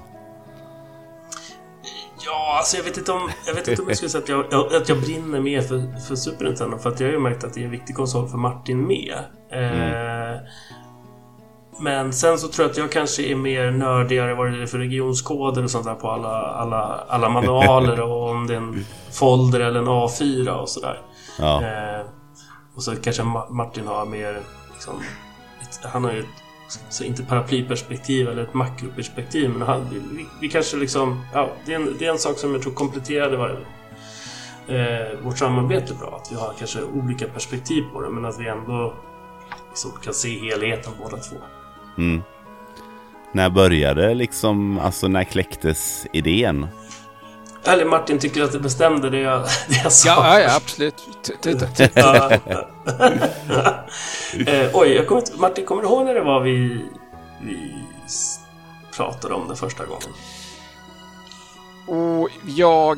Ja, 2.26 2.56
alltså 2.58 2.78
jag 2.78 2.84
vet 2.84 2.98
inte 2.98 3.12
om 3.12 3.30
jag, 3.48 3.54
vet 3.54 3.68
inte 3.68 3.82
om 3.82 3.88
jag 3.88 3.98
skulle 3.98 4.10
säga 4.10 4.24
att 4.24 4.52
jag, 4.52 4.76
att 4.76 4.90
jag 4.90 5.02
brinner 5.02 5.40
mer 5.40 5.62
för, 5.62 6.00
för 6.08 6.16
Super 6.16 6.46
Nintendo. 6.46 6.78
För 6.78 6.90
att 6.90 7.00
jag 7.00 7.08
har 7.08 7.14
ju 7.14 7.20
märkt 7.20 7.44
att 7.44 7.54
det 7.54 7.62
är 7.62 7.66
en 7.66 7.72
viktig 7.72 7.96
konsol 7.96 8.28
för 8.28 8.38
Martin 8.38 8.88
med. 8.88 9.18
Mm. 9.52 10.40
Men 11.80 12.14
sen 12.14 12.40
så 12.40 12.48
tror 12.48 12.64
jag 12.64 12.72
att 12.72 12.78
jag 12.78 12.92
kanske 12.92 13.24
är 13.24 13.36
mer 13.36 13.72
nördigare 13.72 14.34
vad 14.34 14.52
det 14.52 14.62
är 14.62 14.66
för 14.66 14.78
regionskoder 14.78 15.64
och 15.64 15.72
sånt 15.72 15.86
där 15.86 15.96
på 15.96 16.12
alla, 16.12 16.42
alla, 16.42 17.04
alla 17.08 17.30
manualer 17.30 18.02
och 18.02 18.30
om 18.30 18.48
det 18.48 18.54
är 18.54 18.58
en 18.58 18.86
folder 19.12 19.60
eller 19.60 19.80
en 19.80 19.88
A4 19.88 20.50
och 20.50 20.70
sådär. 20.70 21.02
Ja. 21.40 21.64
Eh, 21.64 22.06
och 22.76 22.84
så 22.84 22.96
kanske 22.96 23.24
Martin 23.50 23.88
har 23.88 24.06
mer 24.06 24.40
liksom, 24.74 24.94
ett, 25.62 25.92
han 25.92 26.04
har 26.04 26.12
ju 26.12 26.20
ett, 26.20 26.26
så 26.90 27.04
inte 27.04 27.24
paraplyperspektiv 27.24 28.30
eller 28.30 28.44
ett 28.44 28.54
makroperspektiv 28.54 29.50
men 29.50 29.62
han, 29.62 29.88
vi, 29.92 30.26
vi, 30.42 30.50
kanske 30.50 30.78
liksom, 30.78 31.26
ja, 31.34 31.50
det 31.66 31.74
är, 31.74 31.76
en, 31.76 31.96
det 32.00 32.06
är 32.06 32.12
en 32.12 32.20
sak 32.20 32.38
som 32.38 32.54
jag 32.54 32.62
tror 32.62 32.74
kompletterade 32.74 33.38
var, 33.38 33.66
eh, 34.68 35.20
vårt 35.24 35.38
samarbete 35.38 35.94
bra. 35.94 36.20
Att 36.22 36.32
vi 36.32 36.36
har 36.36 36.54
kanske 36.60 36.84
olika 36.84 37.28
perspektiv 37.28 37.84
på 37.94 38.02
det 38.02 38.10
men 38.10 38.26
att 38.26 38.40
vi 38.40 38.48
ändå 38.48 38.94
liksom 39.70 39.92
kan 40.04 40.14
se 40.14 40.30
helheten 40.30 40.94
båda 41.04 41.18
två. 41.18 41.36
Mm. 41.98 42.24
När 43.32 43.50
började 43.50 44.14
liksom, 44.14 44.80
alltså 44.80 45.08
när 45.08 45.24
kläcktes 45.24 46.08
idén? 46.14 46.68
Eller 47.66 47.86
Martin 47.86 48.20
tycker 48.20 48.44
att 48.44 48.52
det 48.52 48.60
bestämde 48.60 49.10
det 49.10 49.20
jag, 49.20 49.42
det 49.68 49.82
jag 49.84 49.92
sa. 49.92 50.10
Ja, 50.10 50.40
ja 50.40 50.56
absolut. 50.56 50.96
eh, 54.48 54.70
oj, 54.74 54.90
jag 54.90 55.08
kommer, 55.08 55.40
Martin, 55.40 55.66
kommer 55.66 55.82
du 55.82 55.88
ihåg 55.88 56.06
när 56.06 56.14
det 56.14 56.22
var 56.22 56.42
vi, 56.42 56.86
vi 57.42 57.76
pratade 58.96 59.34
om 59.34 59.48
det 59.48 59.56
första 59.56 59.86
gången? 59.86 60.10
Och 61.88 62.30
jag 62.46 62.98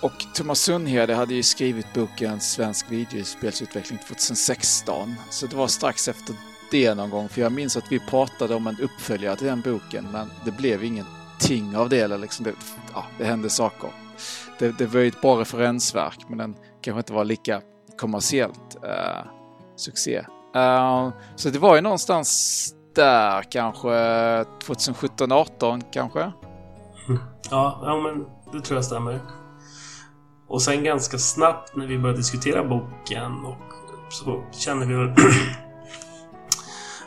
och 0.00 0.12
Thomas 0.34 0.60
Sundhede 0.60 1.14
hade 1.14 1.34
ju 1.34 1.42
skrivit 1.42 1.94
boken 1.94 2.40
Svensk 2.40 2.90
videospelsutveckling 2.90 3.98
2016. 4.08 5.14
Så 5.30 5.46
det 5.46 5.56
var 5.56 5.66
strax 5.66 6.08
efter 6.08 6.34
det 6.70 6.94
någon 6.94 7.10
gång, 7.10 7.28
för 7.28 7.40
jag 7.40 7.52
minns 7.52 7.76
att 7.76 7.92
vi 7.92 7.98
pratade 7.98 8.54
om 8.54 8.66
en 8.66 8.80
uppföljare 8.80 9.36
till 9.36 9.46
den 9.46 9.60
boken, 9.60 10.08
men 10.12 10.30
det 10.44 10.50
blev 10.50 10.84
ingenting 10.84 11.76
av 11.76 11.88
det. 11.88 12.00
Eller 12.00 12.18
liksom 12.18 12.44
det, 12.44 12.52
ja, 12.94 13.04
det 13.18 13.24
hände 13.24 13.50
saker. 13.50 13.90
Det, 14.58 14.78
det 14.78 14.86
var 14.86 15.00
ju 15.00 15.08
ett 15.08 15.20
bra 15.20 15.40
referensverk, 15.40 16.18
men 16.28 16.38
den 16.38 16.56
kanske 16.80 16.98
inte 16.98 17.12
var 17.12 17.24
lika 17.24 17.60
kommersiellt 17.98 18.76
uh, 18.84 19.30
succé. 19.76 20.18
Uh, 20.56 21.10
så 21.36 21.50
det 21.50 21.58
var 21.58 21.76
ju 21.76 21.80
någonstans 21.80 22.74
där 22.94 23.42
kanske 23.42 23.88
2017-18 23.88 25.82
kanske. 25.92 26.32
Ja, 27.50 27.80
ja, 27.82 28.00
men 28.00 28.26
det 28.52 28.66
tror 28.66 28.76
jag 28.76 28.84
stämmer. 28.84 29.20
Och 30.48 30.62
sen 30.62 30.84
ganska 30.84 31.18
snabbt 31.18 31.76
när 31.76 31.86
vi 31.86 31.98
började 31.98 32.18
diskutera 32.18 32.64
boken 32.64 33.44
och 33.44 33.56
så 34.10 34.44
känner 34.52 34.86
vi 34.86 34.94
väl 34.94 35.14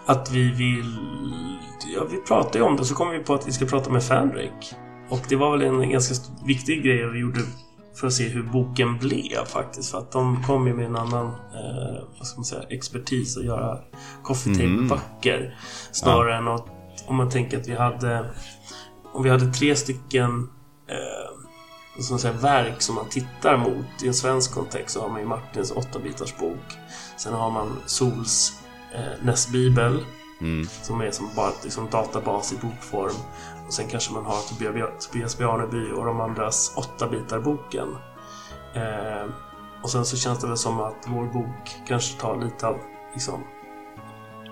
att 0.09 0.31
vi 0.31 0.51
vill... 0.51 0.97
Ja, 1.95 2.05
vi 2.11 2.17
pratade 2.17 2.57
ju 2.57 2.63
om 2.63 2.75
det 2.75 2.85
så 2.85 2.95
kom 2.95 3.09
vi 3.09 3.19
på 3.19 3.33
att 3.33 3.47
vi 3.47 3.51
ska 3.51 3.65
prata 3.65 3.89
med 3.89 4.03
Fandrik. 4.03 4.73
Och 5.09 5.21
det 5.29 5.35
var 5.35 5.57
väl 5.57 5.67
en 5.67 5.89
ganska 5.89 6.15
viktig 6.45 6.83
grej 6.83 7.09
vi 7.09 7.19
gjorde 7.19 7.39
för 7.95 8.07
att 8.07 8.13
se 8.13 8.27
hur 8.27 8.43
boken 8.43 8.97
blev 8.97 9.45
faktiskt. 9.45 9.91
För 9.91 9.97
att 9.97 10.11
de 10.11 10.43
kom 10.43 10.67
ju 10.67 10.73
med 10.73 10.85
en 10.85 10.95
annan 10.95 11.25
eh, 11.25 12.03
vad 12.17 12.27
ska 12.27 12.37
man 12.37 12.45
säga, 12.45 12.63
expertis 12.69 13.37
att 13.37 13.45
göra 13.45 13.77
coffee 14.23 14.55
table-böcker. 14.55 15.37
Mm. 15.37 15.51
Snarare 15.91 16.31
ja. 16.31 16.37
än 16.37 16.47
att 16.47 16.65
om 17.07 17.15
man 17.15 17.29
tänker 17.29 17.59
att 17.59 17.67
vi 17.67 17.75
hade 17.75 18.25
om 19.13 19.23
vi 19.23 19.29
hade 19.29 19.53
tre 19.53 19.75
stycken 19.75 20.49
eh, 20.87 22.01
som 22.01 22.19
säga, 22.19 22.33
verk 22.33 22.81
som 22.81 22.95
man 22.95 23.09
tittar 23.09 23.57
mot 23.57 24.03
i 24.03 24.07
en 24.07 24.13
svensk 24.13 24.53
kontext 24.53 24.95
så 24.95 25.01
har 25.01 25.09
man 25.09 25.19
ju 25.19 25.25
Martins 25.25 25.71
åttabitars 25.71 26.37
bok. 26.37 26.77
Sen 27.17 27.33
har 27.33 27.51
man 27.51 27.67
Sols 27.85 28.58
eh, 28.93 29.25
NES 29.25 29.51
Bibel. 29.51 30.05
Mm. 30.41 30.67
Som 30.67 31.01
är 31.01 31.11
som 31.11 31.29
bara 31.35 31.51
liksom 31.63 31.89
databas 31.89 32.53
i 32.53 32.57
bokform. 32.57 33.15
Och 33.67 33.73
sen 33.73 33.87
kanske 33.87 34.13
man 34.13 34.25
har 34.25 34.35
Tobias 34.99 35.37
Bjarneby 35.37 35.91
och 35.91 36.05
de 36.05 36.21
andras 36.21 36.75
8-bitar-boken. 36.75 37.95
Eh, 38.75 39.31
och 39.83 39.89
sen 39.89 40.05
så 40.05 40.17
känns 40.17 40.39
det 40.39 40.47
väl 40.47 40.57
som 40.57 40.79
att 40.79 41.05
vår 41.07 41.25
bok 41.25 41.75
kanske 41.87 42.19
tar 42.21 42.41
lite 42.41 42.67
av 42.67 42.77
liksom, 43.13 43.43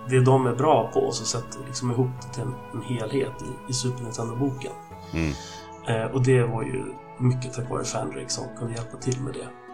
det 0.09 0.19
de 0.19 0.47
är 0.47 0.55
bra 0.55 0.91
på 0.93 0.99
och 0.99 1.15
så 1.15 1.25
sätter 1.25 1.59
liksom 1.67 1.91
ihop 1.91 2.09
det 2.21 2.33
till 2.33 2.43
en, 2.43 2.55
en 2.73 2.81
helhet 2.81 3.41
i, 3.41 3.71
i 3.71 3.73
Super 3.73 4.03
Nintendo-boken. 4.03 4.71
Mm. 5.13 5.33
Eh, 5.87 6.11
och 6.11 6.23
det 6.23 6.43
var 6.43 6.63
ju 6.63 6.93
mycket 7.17 7.53
tack 7.53 7.69
vare 7.69 7.83
Fandrik 7.83 8.31
som 8.31 8.43
kunde 8.57 8.73
hjälpa 8.73 8.97
till 8.97 9.21
med 9.21 9.33
det. 9.33 9.66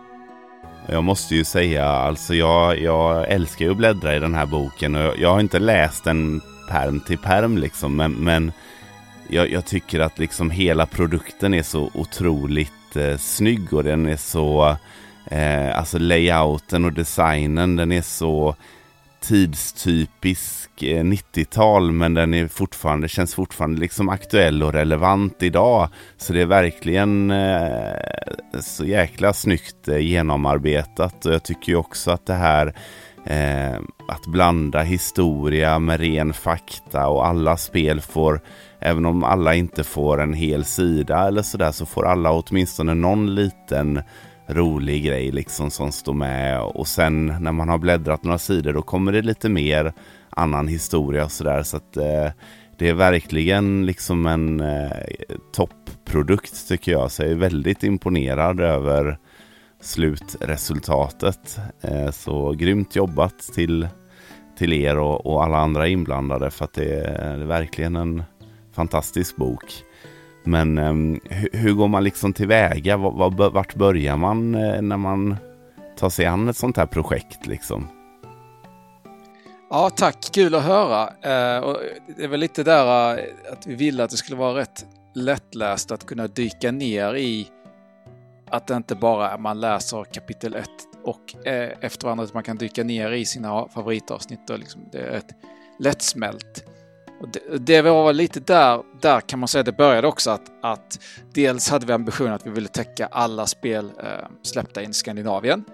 Jag 0.87 1.03
måste 1.03 1.35
ju 1.35 1.43
säga, 1.43 1.85
alltså 1.85 2.35
jag, 2.35 2.79
jag 2.79 3.31
älskar 3.31 3.65
ju 3.65 3.71
att 3.71 3.77
bläddra 3.77 4.15
i 4.15 4.19
den 4.19 4.35
här 4.35 4.45
boken 4.45 4.95
och 4.95 5.13
jag 5.17 5.29
har 5.29 5.39
inte 5.39 5.59
läst 5.59 6.03
den 6.03 6.41
perm 6.69 6.99
till 6.99 7.17
perm 7.17 7.57
liksom, 7.57 7.95
men, 7.95 8.11
men 8.11 8.51
jag, 9.27 9.51
jag, 9.51 9.65
tycker 9.65 9.99
att 9.99 10.19
liksom 10.19 10.51
hela 10.51 10.85
produkten 10.85 11.53
är 11.53 11.63
så 11.63 11.91
otroligt 11.93 12.95
eh, 12.95 13.17
snygg 13.17 13.73
och 13.73 13.83
den 13.83 14.05
är 14.05 14.17
så, 14.17 14.77
eh, 15.25 15.77
alltså 15.77 15.99
layouten 15.99 16.85
och 16.85 16.93
designen, 16.93 17.75
den 17.75 17.91
är 17.91 18.01
så 18.01 18.55
tidstypisk 19.19 20.62
90-tal 20.79 21.89
eh, 21.89 21.91
men 21.91 22.13
den 22.13 22.33
är 22.33 22.47
fortfarande, 22.47 23.07
känns 23.07 23.35
fortfarande 23.35 23.79
liksom 23.79 24.09
aktuell 24.09 24.63
och 24.63 24.73
relevant 24.73 25.43
idag. 25.43 25.89
Så 26.17 26.33
det 26.33 26.41
är 26.41 26.45
verkligen 26.45 27.31
eh, 27.31 27.93
så 28.59 28.85
jäkla 28.85 29.33
snyggt 29.33 29.87
eh, 29.87 29.97
genomarbetat 29.97 31.25
och 31.25 31.33
jag 31.33 31.43
tycker 31.43 31.71
ju 31.71 31.75
också 31.75 32.11
att 32.11 32.25
det 32.25 32.33
här 32.33 32.73
eh, 33.25 33.79
att 34.07 34.25
blanda 34.25 34.81
historia 34.81 35.79
med 35.79 35.99
ren 35.99 36.33
fakta 36.33 37.07
och 37.07 37.27
alla 37.27 37.57
spel 37.57 38.01
får, 38.01 38.41
även 38.79 39.05
om 39.05 39.23
alla 39.23 39.55
inte 39.55 39.83
får 39.83 40.21
en 40.21 40.33
hel 40.33 40.65
sida 40.65 41.27
eller 41.27 41.41
sådär, 41.41 41.71
så 41.71 41.85
får 41.85 42.05
alla 42.05 42.31
åtminstone 42.31 42.93
någon 42.93 43.35
liten 43.35 44.01
rolig 44.47 45.03
grej 45.05 45.31
liksom 45.31 45.71
som 45.71 45.91
står 45.91 46.13
med. 46.13 46.61
Och 46.61 46.87
sen 46.87 47.25
när 47.39 47.51
man 47.51 47.69
har 47.69 47.77
bläddrat 47.77 48.23
några 48.23 48.37
sidor 48.37 48.73
då 48.73 48.81
kommer 48.81 49.11
det 49.11 49.21
lite 49.21 49.49
mer 49.49 49.93
annan 50.35 50.67
historia 50.67 51.25
och 51.25 51.31
sådär. 51.31 51.63
Så 51.63 51.77
att 51.77 51.97
eh, 51.97 52.29
det 52.77 52.89
är 52.89 52.93
verkligen 52.93 53.85
liksom 53.85 54.25
en 54.25 54.59
eh, 54.59 54.91
toppprodukt 55.53 56.67
tycker 56.67 56.91
jag. 56.91 57.11
Så 57.11 57.23
jag 57.23 57.31
är 57.31 57.35
väldigt 57.35 57.83
imponerad 57.83 58.59
över 58.59 59.17
slutresultatet. 59.81 61.59
Eh, 61.81 62.11
så 62.11 62.51
grymt 62.51 62.95
jobbat 62.95 63.39
till, 63.39 63.87
till 64.57 64.73
er 64.73 64.97
och, 64.97 65.25
och 65.25 65.43
alla 65.43 65.57
andra 65.57 65.87
inblandade 65.87 66.51
för 66.51 66.65
att 66.65 66.73
det 66.73 66.93
är, 66.93 67.37
det 67.37 67.43
är 67.43 67.47
verkligen 67.47 67.95
en 67.95 68.23
fantastisk 68.73 69.35
bok. 69.35 69.83
Men 70.43 70.77
um, 70.77 71.19
hur, 71.51 71.73
går 71.73 71.87
man 71.87 72.03
liksom 72.03 72.33
tillväga? 72.33 72.97
Var, 72.97 73.29
var, 73.29 73.49
vart 73.49 73.75
börjar 73.75 74.17
man 74.17 74.55
eh, 74.55 74.81
när 74.81 74.97
man 74.97 75.35
tar 75.97 76.09
sig 76.09 76.25
an 76.25 76.49
ett 76.49 76.57
sånt 76.57 76.77
här 76.77 76.85
projekt 76.85 77.47
liksom? 77.47 77.87
Ja, 79.73 79.89
tack. 79.89 80.29
Kul 80.33 80.55
att 80.55 80.63
höra. 80.63 81.01
Eh, 81.03 81.63
och 81.63 81.77
det 82.17 82.23
är 82.23 82.27
väl 82.27 82.39
lite 82.39 82.63
där 82.63 83.17
eh, 83.17 83.25
att 83.51 83.67
vi 83.67 83.75
ville 83.75 84.03
att 84.03 84.09
det 84.09 84.17
skulle 84.17 84.37
vara 84.37 84.59
rätt 84.59 84.85
lättläst 85.15 85.91
att 85.91 86.05
kunna 86.05 86.27
dyka 86.27 86.71
ner 86.71 87.15
i 87.15 87.47
att 88.49 88.67
det 88.67 88.75
inte 88.75 88.95
bara 88.95 89.31
är 89.31 89.37
man 89.37 89.59
läser 89.59 90.03
kapitel 90.03 90.55
1 90.55 90.69
och 91.03 91.47
eh, 91.47 91.71
efter 91.81 92.05
varandra, 92.05 92.23
att 92.23 92.33
man 92.33 92.43
kan 92.43 92.57
dyka 92.57 92.83
ner 92.83 93.11
i 93.11 93.25
sina 93.25 93.67
favoritavsnitt 93.67 94.49
och 94.49 94.59
liksom 94.59 94.81
det 94.91 94.97
är 94.97 95.11
ett 95.11 95.35
lättsmält 95.79 96.65
Och 97.21 97.27
det, 97.29 97.57
det 97.57 97.81
var 97.81 98.13
lite 98.13 98.39
där, 98.39 98.83
där 99.01 99.21
kan 99.21 99.39
man 99.39 99.47
säga 99.47 99.63
det 99.63 99.71
började 99.71 100.07
också 100.07 100.31
att, 100.31 100.51
att 100.61 100.99
dels 101.33 101.69
hade 101.69 101.85
vi 101.85 101.93
ambitionen 101.93 102.33
att 102.33 102.47
vi 102.47 102.51
ville 102.51 102.67
täcka 102.67 103.05
alla 103.05 103.45
spel 103.45 103.91
eh, 103.99 104.27
släppta 104.43 104.83
in 104.83 104.89
i 104.89 104.93
Skandinavien. 104.93 105.65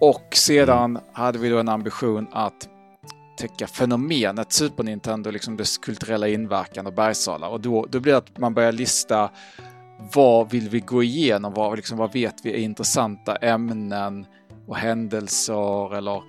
Och 0.00 0.28
sedan 0.32 0.90
mm. 0.90 1.02
hade 1.12 1.38
vi 1.38 1.48
då 1.48 1.58
en 1.58 1.68
ambition 1.68 2.28
att 2.32 2.68
upptäcka 3.44 3.66
fenomenet 3.66 4.48
typ 4.48 4.52
Super 4.52 4.84
Nintendo, 4.84 5.30
liksom 5.30 5.56
dess 5.56 5.78
kulturella 5.78 6.28
inverkan 6.28 6.86
och 6.86 6.92
bergsala. 6.92 7.48
Och 7.48 7.60
då, 7.60 7.86
då 7.90 8.00
blir 8.00 8.12
det 8.12 8.18
att 8.18 8.38
man 8.38 8.54
börjar 8.54 8.72
lista 8.72 9.30
vad 10.14 10.50
vill 10.50 10.68
vi 10.68 10.80
gå 10.80 11.02
igenom? 11.02 11.54
Vad, 11.54 11.76
liksom, 11.76 11.98
vad 11.98 12.12
vet 12.12 12.34
vi 12.42 12.52
är 12.52 12.58
intressanta 12.58 13.36
ämnen 13.36 14.26
och 14.66 14.76
händelser 14.76 15.96
eller 15.96 16.22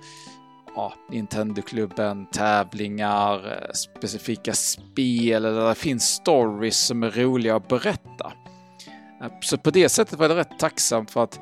ja, 0.74 0.92
Nintendo-klubben, 1.10 2.26
tävlingar, 2.26 3.52
eh, 3.52 3.72
specifika 3.72 4.52
spel 4.52 5.44
eller 5.44 5.68
det 5.68 5.74
finns 5.74 6.04
stories 6.04 6.86
som 6.86 7.02
är 7.02 7.10
roliga 7.10 7.56
att 7.56 7.68
berätta. 7.68 8.32
Eh, 9.22 9.32
så 9.40 9.58
på 9.58 9.70
det 9.70 9.88
sättet 9.88 10.18
var 10.18 10.28
det 10.28 10.36
rätt 10.36 10.58
tacksamt 10.58 11.10
för 11.10 11.24
att 11.24 11.40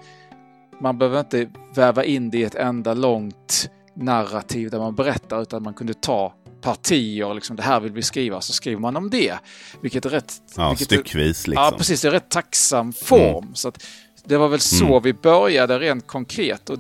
man 0.81 0.99
behöver 0.99 1.21
inte 1.21 1.49
väva 1.75 2.05
in 2.05 2.31
det 2.31 2.39
i 2.39 2.45
ett 2.45 2.55
enda 2.55 2.95
långt 2.95 3.71
narrativ 4.01 4.71
där 4.71 4.79
man 4.79 4.95
berättar 4.95 5.43
utan 5.43 5.63
man 5.63 5.75
kunde 5.75 5.95
ta 5.95 6.35
partier, 6.61 7.35
liksom 7.35 7.57
det 7.57 7.63
här 7.63 7.81
vill 7.81 7.93
vi 7.93 8.03
skriva, 8.03 8.41
så 8.41 8.53
skriver 8.53 8.81
man 8.81 8.97
om 8.97 9.11
det. 9.11 9.35
Vilket 9.81 10.07
är 10.07 10.11
rätt... 10.11 10.35
Ja, 10.57 10.69
vilket 10.69 10.87
styckvis 10.87 11.47
liksom. 11.47 11.65
Ja, 11.65 11.75
precis. 11.79 12.03
Det 12.03 12.09
är 12.09 12.13
rätt 12.13 12.31
tacksam 12.31 12.93
form. 12.93 13.45
Mm. 13.45 13.55
Så 13.55 13.69
att 13.69 13.87
det 14.25 14.37
var 14.37 14.49
väl 14.49 14.61
så 14.61 14.87
mm. 14.87 15.03
vi 15.03 15.13
började 15.13 15.79
rent 15.79 16.07
konkret 16.07 16.71
och 16.71 16.79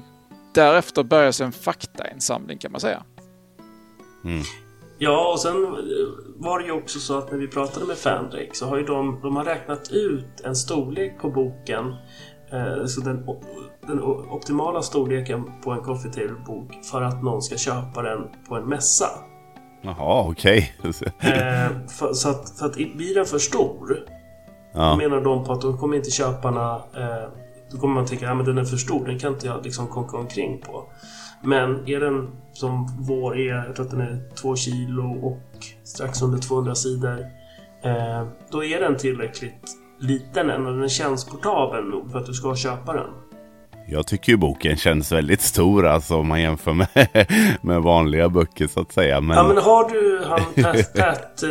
därefter 0.54 1.02
började 1.02 1.32
sen 1.32 1.52
faktainsamling 1.52 2.58
kan 2.58 2.72
man 2.72 2.80
säga. 2.80 3.02
Mm. 4.24 4.42
Ja, 4.98 5.32
och 5.32 5.40
sen 5.40 5.54
var 6.36 6.58
det 6.58 6.64
ju 6.64 6.72
också 6.72 6.98
så 6.98 7.18
att 7.18 7.30
när 7.30 7.38
vi 7.38 7.48
pratade 7.48 7.86
med 7.86 7.96
Fandrake 7.96 8.50
så 8.52 8.66
har 8.66 8.78
ju 8.78 8.84
de, 8.84 9.20
de 9.22 9.36
har 9.36 9.44
räknat 9.44 9.92
ut 9.92 10.40
en 10.44 10.56
storlek 10.56 11.18
på 11.20 11.30
boken. 11.30 11.94
Eh, 12.52 12.86
så 12.86 13.00
den, 13.00 13.24
den 13.90 14.02
optimala 14.02 14.82
storleken 14.82 15.50
på 15.64 15.70
en 15.70 15.80
coffee 15.80 16.12
table-bok 16.12 16.85
för 16.90 17.02
att 17.02 17.23
någon 17.23 17.42
ska 17.42 17.56
köpa 17.56 18.02
den 18.02 18.28
på 18.49 18.56
en 18.56 18.64
mässa. 18.64 19.09
Jaha, 19.82 20.25
okej. 20.28 20.73
Okay. 20.78 20.92
eh, 21.32 21.70
så 22.12 22.28
att, 22.28 22.50
för 22.59 22.66
att 22.66 22.75
blir 22.75 23.14
den 23.14 23.26
för 23.26 23.38
stor 23.38 23.99
ja. 24.73 24.97
Menar 24.97 25.20
de 25.20 25.44
på 25.44 25.52
att 25.52 25.61
då 25.61 25.76
kommer 25.76 25.97
inte 25.97 26.11
köparna 26.11 26.75
eh, 26.75 27.28
Då 27.70 27.78
kommer 27.78 27.94
man 27.94 28.06
tänka 28.06 28.30
att 28.30 28.38
ja, 28.38 28.44
den 28.44 28.59
är 28.59 28.64
för 28.64 28.76
stor, 28.76 29.06
den 29.06 29.18
kan 29.18 29.32
inte 29.32 29.47
jag 29.47 29.64
liksom 29.64 29.87
konka 29.87 30.16
omkring 30.16 30.61
på. 30.61 30.92
Men 31.42 31.88
är 31.88 32.00
den 32.00 32.30
som 32.52 32.88
vår 32.99 33.38
är, 33.38 33.64
jag 33.66 33.76
tror 33.76 33.87
att 33.87 33.90
den 33.90 34.00
är 34.00 34.35
2 34.35 34.56
kilo 34.56 35.26
och 35.26 35.66
strax 35.85 36.23
under 36.23 36.38
200 36.38 36.75
sidor. 36.75 37.18
Eh, 37.82 38.26
då 38.50 38.64
är 38.64 38.80
den 38.80 38.97
tillräckligt 38.97 39.76
liten 39.99 40.50
än 40.50 40.66
och 40.66 40.76
den 40.76 40.88
känns 40.88 41.25
portabel 41.25 41.85
nog 41.85 42.11
för 42.11 42.18
att 42.18 42.26
du 42.26 42.32
ska 42.32 42.56
köpa 42.56 42.92
den. 42.92 43.11
Jag 43.90 44.06
tycker 44.06 44.32
ju 44.32 44.37
boken 44.37 44.76
känns 44.76 45.12
väldigt 45.12 45.40
stor 45.40 45.87
alltså 45.87 46.16
om 46.16 46.28
man 46.28 46.40
jämför 46.40 46.73
med, 46.73 46.88
med 47.62 47.82
vanliga 47.82 48.28
böcker 48.28 48.66
så 48.66 48.80
att 48.80 48.92
säga. 48.92 49.20
Men... 49.20 49.37
Ja 49.37 49.49
men 49.49 49.56
har 49.56 49.88
du 49.88 50.25
han 50.26 50.64
Pat, 50.64 50.94
Pat 50.94 51.42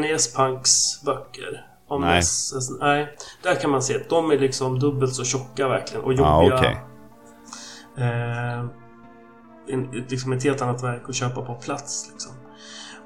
NES 0.00 0.34
Punks 0.34 1.02
böcker? 1.04 1.66
Om 1.88 2.00
nej. 2.00 2.16
NES, 2.16 2.70
nej. 2.80 3.08
Där 3.42 3.54
kan 3.54 3.70
man 3.70 3.82
se 3.82 3.96
att 3.96 4.08
de 4.08 4.30
är 4.30 4.38
liksom 4.38 4.78
dubbelt 4.78 5.14
så 5.14 5.24
tjocka 5.24 5.68
verkligen 5.68 6.04
och 6.04 6.12
jobbiga. 6.12 6.28
Ah, 6.28 6.44
okay. 6.44 6.74
eh, 7.96 8.58
en, 9.68 10.04
liksom 10.08 10.32
ett 10.32 10.44
helt 10.44 10.62
annat 10.62 10.84
verk 10.84 11.02
att 11.08 11.14
köpa 11.14 11.42
på 11.42 11.54
plats. 11.54 12.08
Liksom. 12.12 12.32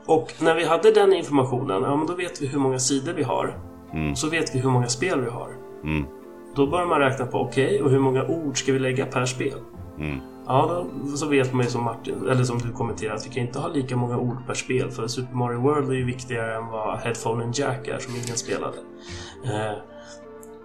Och 0.06 0.34
när 0.40 0.54
vi 0.54 0.64
hade 0.64 0.90
den 0.90 1.12
informationen, 1.12 1.82
ja 1.82 1.96
men 1.96 2.06
då 2.06 2.14
vet 2.14 2.42
vi 2.42 2.46
hur 2.46 2.58
många 2.58 2.78
sidor 2.78 3.12
vi 3.12 3.22
har. 3.22 3.58
Mm. 3.92 4.16
Så 4.16 4.28
vet 4.28 4.54
vi 4.54 4.58
hur 4.58 4.70
många 4.70 4.88
spel 4.88 5.20
vi 5.20 5.30
har. 5.30 5.50
Mm. 5.84 6.06
Då 6.54 6.66
börjar 6.66 6.86
man 6.86 7.00
räkna 7.00 7.26
på, 7.26 7.40
okej, 7.40 7.66
okay, 7.66 7.80
och 7.80 7.90
hur 7.90 7.98
många 7.98 8.24
ord 8.24 8.58
ska 8.58 8.72
vi 8.72 8.78
lägga 8.78 9.06
per 9.06 9.26
spel? 9.26 9.58
Mm. 9.98 10.20
Ja, 10.46 10.86
då, 11.02 11.16
så 11.16 11.26
vet 11.26 11.52
man 11.52 11.64
ju 11.64 11.70
som 11.70 11.84
Martin, 11.84 12.28
eller 12.30 12.44
som 12.44 12.58
du 12.58 12.72
kommenterar, 12.72 13.14
att 13.14 13.26
vi 13.26 13.30
kan 13.30 13.42
inte 13.42 13.58
ha 13.58 13.68
lika 13.68 13.96
många 13.96 14.18
ord 14.18 14.46
per 14.46 14.54
spel. 14.54 14.90
För 14.90 15.06
Super 15.06 15.36
Mario 15.36 15.60
World 15.60 15.90
är 15.90 15.94
ju 15.94 16.04
viktigare 16.04 16.56
än 16.56 16.66
vad 16.66 16.98
Headphone 16.98 17.44
and 17.44 17.58
Jack 17.58 17.88
är, 17.88 17.98
som 17.98 18.14
ingen 18.14 18.36
spelade. 18.36 18.76
Eh, 19.44 19.78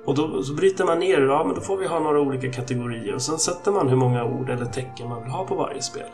och 0.06 0.16
då 0.16 0.44
så 0.44 0.54
bryter 0.54 0.86
man 0.86 1.00
ner 1.00 1.22
ja 1.22 1.44
men 1.44 1.56
då 1.56 1.62
får 1.62 1.78
vi 1.78 1.88
ha 1.88 2.00
några 2.00 2.22
olika 2.22 2.52
kategorier. 2.52 3.16
Och 3.16 3.22
sen 3.22 3.38
sätter 3.38 3.72
man 3.72 3.90
hur 3.90 3.96
många 3.96 4.24
ord 4.24 4.50
eller 4.50 4.66
tecken 4.66 5.10
man 5.10 5.24
vill 5.24 5.32
ha 5.32 5.46
på 5.46 5.56
varje 5.56 5.82
spel. 5.82 6.10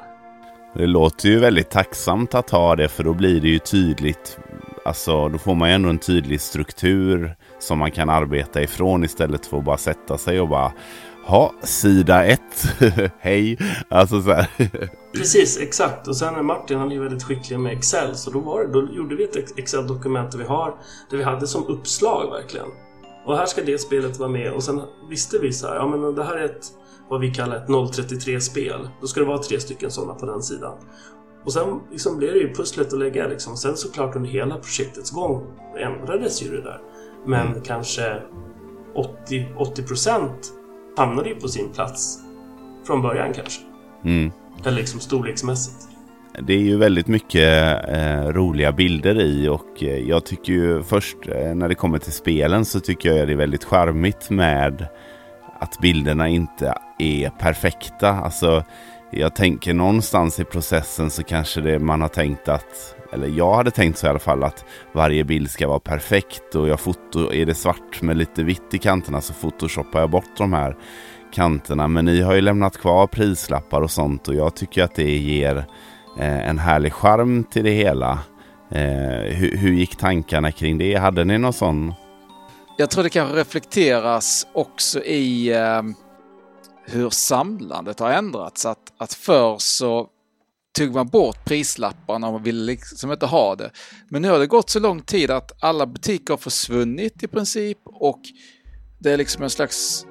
Det 0.73 0.87
låter 0.87 1.29
ju 1.29 1.39
väldigt 1.39 1.69
tacksamt 1.69 2.35
att 2.35 2.49
ha 2.49 2.75
det, 2.75 2.89
för 2.89 3.03
då 3.03 3.13
blir 3.13 3.41
det 3.41 3.47
ju 3.47 3.59
tydligt. 3.59 4.39
Alltså, 4.85 5.29
då 5.29 5.37
får 5.37 5.55
man 5.55 5.69
ju 5.69 5.75
ändå 5.75 5.89
en 5.89 5.99
tydlig 5.99 6.41
struktur 6.41 7.35
som 7.63 7.79
man 7.79 7.91
kan 7.91 8.09
arbeta 8.09 8.61
ifrån 8.61 9.03
istället 9.03 9.45
för 9.45 9.57
att 9.57 9.63
bara 9.63 9.77
sätta 9.77 10.17
sig 10.17 10.41
och 10.41 10.47
bara 10.47 10.71
Ha, 11.25 11.53
sida 11.61 12.25
ett. 12.25 12.75
Hej. 13.19 13.57
Alltså 13.89 14.21
så 14.21 14.31
här. 14.31 14.47
Precis, 15.13 15.59
exakt. 15.61 16.07
Och 16.07 16.17
sen 16.17 16.35
är 16.35 16.43
Martin, 16.43 16.79
han 16.79 16.91
är 16.91 16.95
ju 16.95 17.01
väldigt 17.01 17.23
skicklig 17.23 17.59
med 17.59 17.73
Excel. 17.73 18.15
Så 18.15 18.31
då, 18.31 18.39
var 18.39 18.63
det, 18.63 18.73
då 18.73 18.93
gjorde 18.93 19.15
vi 19.15 19.23
ett 19.23 19.59
Excel-dokument 19.59 20.31
där 20.31 20.39
vi 20.39 20.45
har, 20.45 20.75
där 21.09 21.17
vi 21.17 21.23
hade 21.23 21.47
som 21.47 21.67
uppslag 21.67 22.31
verkligen. 22.31 22.67
Och 23.25 23.37
här 23.37 23.45
ska 23.45 23.63
det 23.63 23.77
spelet 23.77 24.17
vara 24.17 24.29
med. 24.29 24.51
Och 24.51 24.63
sen 24.63 24.81
visste 25.09 25.39
vi 25.39 25.53
så 25.53 25.67
här, 25.67 25.75
ja 25.75 25.87
men 25.87 26.15
det 26.15 26.23
här 26.23 26.35
är 26.35 26.45
ett, 26.45 26.65
vad 27.09 27.21
vi 27.21 27.33
kallar 27.33 27.55
ett 27.55 27.67
033-spel. 27.67 28.89
Då 29.01 29.07
ska 29.07 29.19
det 29.19 29.25
vara 29.25 29.37
tre 29.37 29.59
stycken 29.59 29.91
sådana 29.91 30.13
på 30.13 30.25
den 30.25 30.41
sidan. 30.41 30.73
Och 31.45 31.53
sen 31.53 31.79
liksom 31.91 32.17
blev 32.17 32.33
det 32.33 32.39
ju 32.39 32.53
pusslet 32.53 32.93
att 32.93 32.99
lägga 32.99 33.27
liksom. 33.27 33.57
Sen 33.57 33.77
såklart 33.77 34.15
under 34.15 34.29
hela 34.29 34.57
projektets 34.57 35.11
gång 35.11 35.43
ändrades 35.77 36.43
ju 36.43 36.55
det 36.55 36.61
där. 36.61 36.81
Men 37.25 37.47
mm. 37.47 37.61
kanske 37.61 38.21
80, 38.95 39.47
80 39.55 39.83
hamnade 40.97 41.29
ju 41.29 41.35
på 41.35 41.47
sin 41.47 41.69
plats 41.69 42.19
från 42.87 43.01
början 43.01 43.33
kanske. 43.33 43.61
Mm. 44.05 44.31
Eller 44.65 44.77
liksom 44.77 44.99
storleksmässigt. 44.99 45.87
Det 46.39 46.53
är 46.53 46.59
ju 46.59 46.77
väldigt 46.77 47.07
mycket 47.07 47.89
eh, 47.89 48.27
roliga 48.27 48.71
bilder 48.71 49.21
i 49.21 49.47
och 49.47 49.83
eh, 49.83 50.09
jag 50.09 50.25
tycker 50.25 50.53
ju 50.53 50.83
först 50.83 51.17
eh, 51.27 51.55
när 51.55 51.69
det 51.69 51.75
kommer 51.75 51.97
till 51.97 52.11
spelen 52.11 52.65
så 52.65 52.79
tycker 52.79 53.13
jag 53.13 53.27
det 53.27 53.33
är 53.33 53.37
väldigt 53.37 53.63
charmigt 53.63 54.29
med 54.29 54.87
att 55.59 55.79
bilderna 55.79 56.27
inte 56.27 56.73
är 56.99 57.29
perfekta. 57.29 58.09
Alltså 58.09 58.63
jag 59.11 59.35
tänker 59.35 59.73
någonstans 59.73 60.39
i 60.39 60.43
processen 60.43 61.09
så 61.09 61.23
kanske 61.23 61.61
det 61.61 61.79
man 61.79 62.01
har 62.01 62.09
tänkt 62.09 62.47
att 62.47 62.95
eller 63.13 63.27
jag 63.27 63.53
hade 63.53 63.71
tänkt 63.71 63.97
så 63.97 64.07
i 64.07 64.09
alla 64.09 64.19
fall 64.19 64.43
att 64.43 64.65
varje 64.91 65.23
bild 65.23 65.51
ska 65.51 65.67
vara 65.67 65.79
perfekt 65.79 66.55
och 66.55 66.67
jag 66.67 66.79
foto, 66.79 67.33
är 67.33 67.45
det 67.45 67.55
svart 67.55 68.01
med 68.01 68.17
lite 68.17 68.43
vitt 68.43 68.73
i 68.73 68.77
kanterna 68.77 69.21
så 69.21 69.33
photoshoppar 69.33 69.99
jag 69.99 70.09
bort 70.09 70.37
de 70.37 70.53
här 70.53 70.77
kanterna. 71.33 71.87
Men 71.87 72.05
ni 72.05 72.21
har 72.21 72.33
ju 72.33 72.41
lämnat 72.41 72.77
kvar 72.77 73.07
prislappar 73.07 73.81
och 73.81 73.91
sånt 73.91 74.27
och 74.27 74.35
jag 74.35 74.55
tycker 74.55 74.83
att 74.83 74.95
det 74.95 75.17
ger 75.17 75.55
eh, 76.19 76.49
en 76.49 76.59
härlig 76.59 76.93
charm 76.93 77.43
till 77.43 77.63
det 77.63 77.71
hela. 77.71 78.19
Eh, 78.71 79.35
hur, 79.35 79.57
hur 79.57 79.71
gick 79.71 79.95
tankarna 79.95 80.51
kring 80.51 80.77
det? 80.77 80.95
Hade 80.95 81.23
ni 81.23 81.37
någon 81.37 81.53
sån? 81.53 81.93
Jag 82.77 82.89
tror 82.89 83.03
det 83.03 83.09
kanske 83.09 83.35
reflekteras 83.35 84.47
också 84.53 85.03
i 85.03 85.53
eh, 85.53 85.81
hur 86.85 87.09
samlandet 87.09 87.99
har 87.99 88.11
ändrats. 88.11 88.65
Att, 88.65 88.93
att 88.97 89.13
förr 89.13 89.55
så 89.59 90.07
tog 90.77 90.95
man 90.95 91.07
bort 91.07 91.45
prislapparna 91.45 92.27
och 92.27 92.33
man 92.33 92.43
ville 92.43 92.63
liksom 92.63 93.11
inte 93.11 93.25
ha 93.25 93.55
det. 93.55 93.71
Men 94.09 94.21
nu 94.21 94.29
har 94.29 94.39
det 94.39 94.47
gått 94.47 94.69
så 94.69 94.79
lång 94.79 95.01
tid 95.01 95.31
att 95.31 95.63
alla 95.63 95.85
butiker 95.85 96.33
har 96.33 96.37
försvunnit 96.37 97.23
i 97.23 97.27
princip 97.27 97.77
och 97.85 98.19
det 98.99 99.11
är 99.11 99.17
liksom 99.17 99.43
en 99.43 99.49
slags 99.49 100.05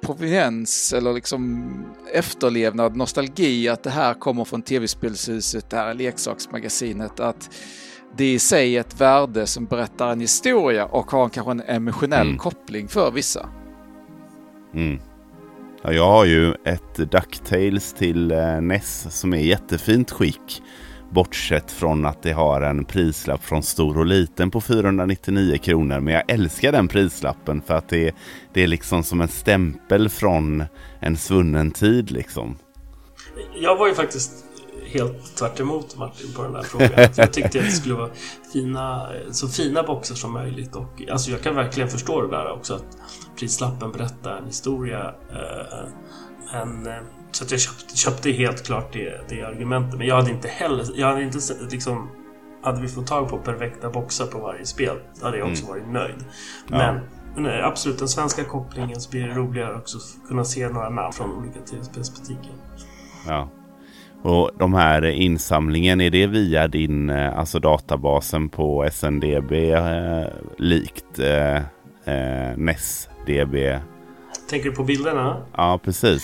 proveniens 0.00 0.92
eller 0.92 1.12
liksom 1.12 1.70
efterlevnad, 2.12 2.96
nostalgi 2.96 3.68
att 3.68 3.82
det 3.82 3.90
här 3.90 4.14
kommer 4.14 4.44
från 4.44 4.62
tv-spelshuset, 4.62 5.70
det 5.70 5.76
här 5.76 5.86
är 5.86 5.94
leksaksmagasinet, 5.94 7.20
att 7.20 7.50
det 8.16 8.32
i 8.32 8.38
sig 8.38 8.76
är 8.76 8.80
ett 8.80 9.00
värde 9.00 9.46
som 9.46 9.64
berättar 9.64 10.12
en 10.12 10.20
historia 10.20 10.84
och 10.84 11.10
har 11.10 11.28
kanske 11.28 11.50
en 11.50 11.60
emotionell 11.60 12.26
mm. 12.26 12.38
koppling 12.38 12.88
för 12.88 13.10
vissa. 13.10 13.48
Mm. 14.74 15.00
Ja, 15.82 15.92
jag 15.92 16.06
har 16.06 16.24
ju 16.24 16.54
ett 16.64 16.94
Ducktails 16.94 17.92
till 17.92 18.30
eh, 18.30 18.60
NES 18.60 19.06
som 19.10 19.32
är 19.32 19.38
i 19.38 19.46
jättefint 19.46 20.10
skick. 20.10 20.62
Bortsett 21.10 21.70
från 21.70 22.06
att 22.06 22.22
det 22.22 22.32
har 22.32 22.60
en 22.60 22.84
prislapp 22.84 23.44
från 23.44 23.62
stor 23.62 23.98
och 23.98 24.06
liten 24.06 24.50
på 24.50 24.60
499 24.60 25.58
kronor. 25.58 26.00
Men 26.00 26.14
jag 26.14 26.30
älskar 26.30 26.72
den 26.72 26.88
prislappen 26.88 27.62
för 27.62 27.74
att 27.74 27.88
det, 27.88 28.14
det 28.52 28.62
är 28.62 28.66
liksom 28.66 29.02
som 29.02 29.20
en 29.20 29.28
stämpel 29.28 30.08
från 30.08 30.64
en 31.00 31.16
svunnen 31.16 31.70
tid 31.70 32.10
liksom. 32.10 32.58
Jag 33.54 33.76
var 33.76 33.88
ju 33.88 33.94
faktiskt 33.94 34.44
helt 34.88 35.36
tvärt 35.36 35.60
Martin 35.96 36.32
på 36.36 36.42
den 36.42 36.52
där 36.52 36.62
frågan. 36.62 36.90
jag 37.16 37.32
tyckte 37.32 37.58
att 37.58 37.64
det 37.64 37.70
skulle 37.70 37.94
vara 37.94 38.10
fina, 38.52 39.08
så 39.30 39.48
fina 39.48 39.82
boxar 39.82 40.14
som 40.14 40.32
möjligt. 40.32 40.76
Och, 40.76 41.02
alltså 41.10 41.30
jag 41.30 41.42
kan 41.42 41.54
verkligen 41.54 41.88
förstå 41.88 42.22
det 42.22 42.36
där 42.36 42.52
också. 42.52 42.74
Att 42.74 42.98
prislappen 43.38 43.92
berättar 43.92 44.36
en 44.36 44.46
historia. 44.46 45.14
Eh, 45.30 46.60
en, 46.60 46.86
eh, 46.86 46.92
så 47.30 47.44
att 47.44 47.50
jag 47.50 47.60
köpte, 47.60 47.96
köpte 47.96 48.30
helt 48.30 48.66
klart 48.66 48.92
det, 48.92 49.20
det 49.28 49.42
argumentet. 49.42 49.98
Men 49.98 50.06
jag 50.06 50.16
hade 50.16 50.30
inte 50.30 50.48
heller... 50.48 50.84
Jag 50.94 51.06
hade 51.06 51.22
inte 51.22 51.38
liksom 51.70 52.10
hade 52.62 52.80
vi 52.80 52.88
fått 52.88 53.06
tag 53.06 53.28
på 53.28 53.38
perfekta 53.38 53.90
boxar 53.90 54.26
på 54.26 54.38
varje 54.38 54.66
spel 54.66 54.96
hade 55.22 55.38
jag 55.38 55.50
också 55.50 55.64
mm. 55.64 55.74
varit 55.74 55.92
nöjd. 55.92 56.24
Men 56.66 57.00
ja. 57.44 57.66
absolut, 57.66 57.98
den 57.98 58.08
svenska 58.08 58.44
kopplingen 58.44 59.00
så 59.00 59.10
blir 59.10 59.28
det 59.28 59.34
roligare 59.34 59.76
också 59.76 59.98
att 59.98 60.28
kunna 60.28 60.44
se 60.44 60.68
några 60.68 60.90
namn 60.90 61.12
från 61.12 61.32
olika 61.32 61.60
tv-spelsbutiker. 61.60 62.52
Ja. 63.26 63.48
Och 64.22 64.50
de 64.58 64.74
här 64.74 65.04
insamlingen, 65.04 66.00
är 66.00 66.10
det 66.10 66.26
via 66.26 66.68
din, 66.68 67.10
eh, 67.10 67.38
alltså 67.38 67.58
databasen 67.58 68.48
på 68.48 68.88
SNDB 68.92 69.52
eh, 69.52 70.26
likt 70.58 71.18
eh, 71.18 71.56
eh, 72.04 72.56
NESDB? 72.56 73.80
Tänker 74.50 74.70
du 74.70 74.76
på 74.76 74.84
bilderna? 74.84 75.42
Ja, 75.56 75.80
precis. 75.84 76.22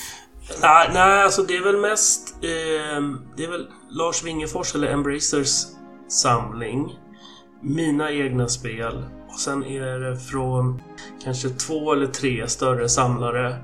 Nej, 0.62 0.90
nej 0.94 1.22
alltså 1.22 1.42
det 1.42 1.56
är 1.56 1.64
väl 1.64 1.76
mest... 1.76 2.36
Eh, 2.42 3.02
det 3.36 3.44
är 3.44 3.50
väl 3.50 3.66
Lars 3.90 4.24
Wingefors 4.24 4.74
eller 4.74 4.88
Embracers 4.88 5.64
samling. 6.08 6.98
Mina 7.62 8.12
egna 8.12 8.48
spel. 8.48 9.04
Och 9.28 9.40
sen 9.40 9.64
är 9.64 10.00
det 10.00 10.16
från 10.16 10.82
kanske 11.24 11.48
två 11.48 11.92
eller 11.92 12.06
tre 12.06 12.48
större 12.48 12.88
samlare. 12.88 13.56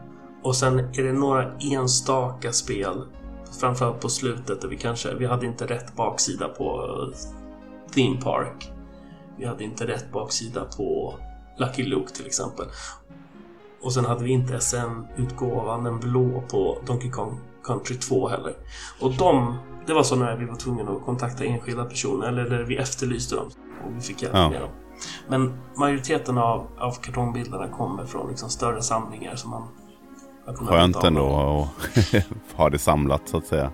Och 0.43 0.57
sen 0.57 0.79
är 0.79 1.03
det 1.03 1.13
några 1.13 1.53
enstaka 1.61 2.53
spel 2.53 3.03
framförallt 3.61 4.01
på 4.01 4.09
slutet 4.09 4.61
där 4.61 4.69
vi 4.69 4.77
kanske, 4.77 5.15
vi 5.15 5.27
hade 5.27 5.47
inte 5.47 5.67
rätt 5.67 5.97
baksida 5.97 6.49
på 6.49 6.89
Theme 7.95 8.21
Park. 8.21 8.73
Vi 9.39 9.47
hade 9.47 9.65
inte 9.65 9.87
rätt 9.87 10.13
baksida 10.13 10.65
på 10.65 11.15
Lucky 11.59 11.83
Luke 11.83 12.15
till 12.15 12.27
exempel. 12.27 12.67
Och 13.83 13.93
sen 13.93 14.05
hade 14.05 14.25
vi 14.25 14.31
inte 14.31 14.61
SN-utgåvan, 14.61 15.85
den 15.85 16.01
blå, 16.01 16.43
på 16.51 16.79
Donkey 16.87 17.11
Kong 17.11 17.41
Country 17.65 17.97
2 17.97 18.29
heller. 18.29 18.55
Och 19.01 19.13
de, 19.15 19.59
det 19.87 19.95
var 19.95 20.03
så 20.03 20.17
när 20.17 20.37
vi 20.37 20.45
var 20.45 20.57
tvungna 20.57 20.93
att 20.93 21.05
kontakta 21.05 21.45
enskilda 21.45 21.85
personer, 21.85 22.29
eller 22.29 22.51
där 22.51 22.63
vi 22.63 22.77
efterlyste 22.77 23.35
dem. 23.35 23.51
Och 23.87 23.97
vi 23.97 24.01
fick 24.01 24.23
hjälp 24.23 24.35
ja. 24.35 24.51
med 24.51 24.61
dem. 24.61 24.71
Men 25.29 25.61
majoriteten 25.77 26.39
av, 26.39 26.67
av 26.79 26.93
kartongbilderna 26.93 27.69
kommer 27.69 28.05
från 28.05 28.29
liksom 28.29 28.51
större 28.51 28.83
samlingar 28.83 29.37
som 29.37 29.51
man 29.51 29.69
Skönt 30.57 31.05
ändå 31.05 31.69
att 31.83 32.25
ha 32.57 32.71
det 32.71 32.79
samlat 32.79 33.29
så 33.29 33.37
att 33.37 33.47
säga. 33.47 33.73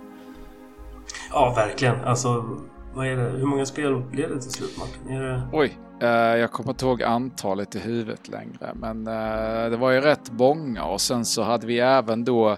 Ja, 1.31 1.53
verkligen. 1.55 2.03
Alltså, 2.05 2.45
vad 2.93 3.07
är 3.07 3.15
det? 3.15 3.23
Hur 3.23 3.45
många 3.45 3.65
spel 3.65 4.01
blev 4.11 4.29
det 4.29 4.41
till 4.41 4.51
slut 4.51 4.77
Martin? 4.77 5.19
Det... 5.19 5.41
Oj, 5.51 5.77
eh, 6.01 6.09
jag 6.09 6.51
kommer 6.51 6.69
inte 6.69 6.85
ihåg 6.85 7.03
antalet 7.03 7.75
i 7.75 7.79
huvudet 7.79 8.27
längre. 8.27 8.73
Men 8.75 9.07
eh, 9.07 9.69
det 9.69 9.77
var 9.77 9.91
ju 9.91 10.01
rätt 10.01 10.31
många 10.31 10.83
och 10.83 11.01
sen 11.01 11.25
så 11.25 11.43
hade 11.43 11.67
vi 11.67 11.79
även 11.79 12.25
då 12.25 12.57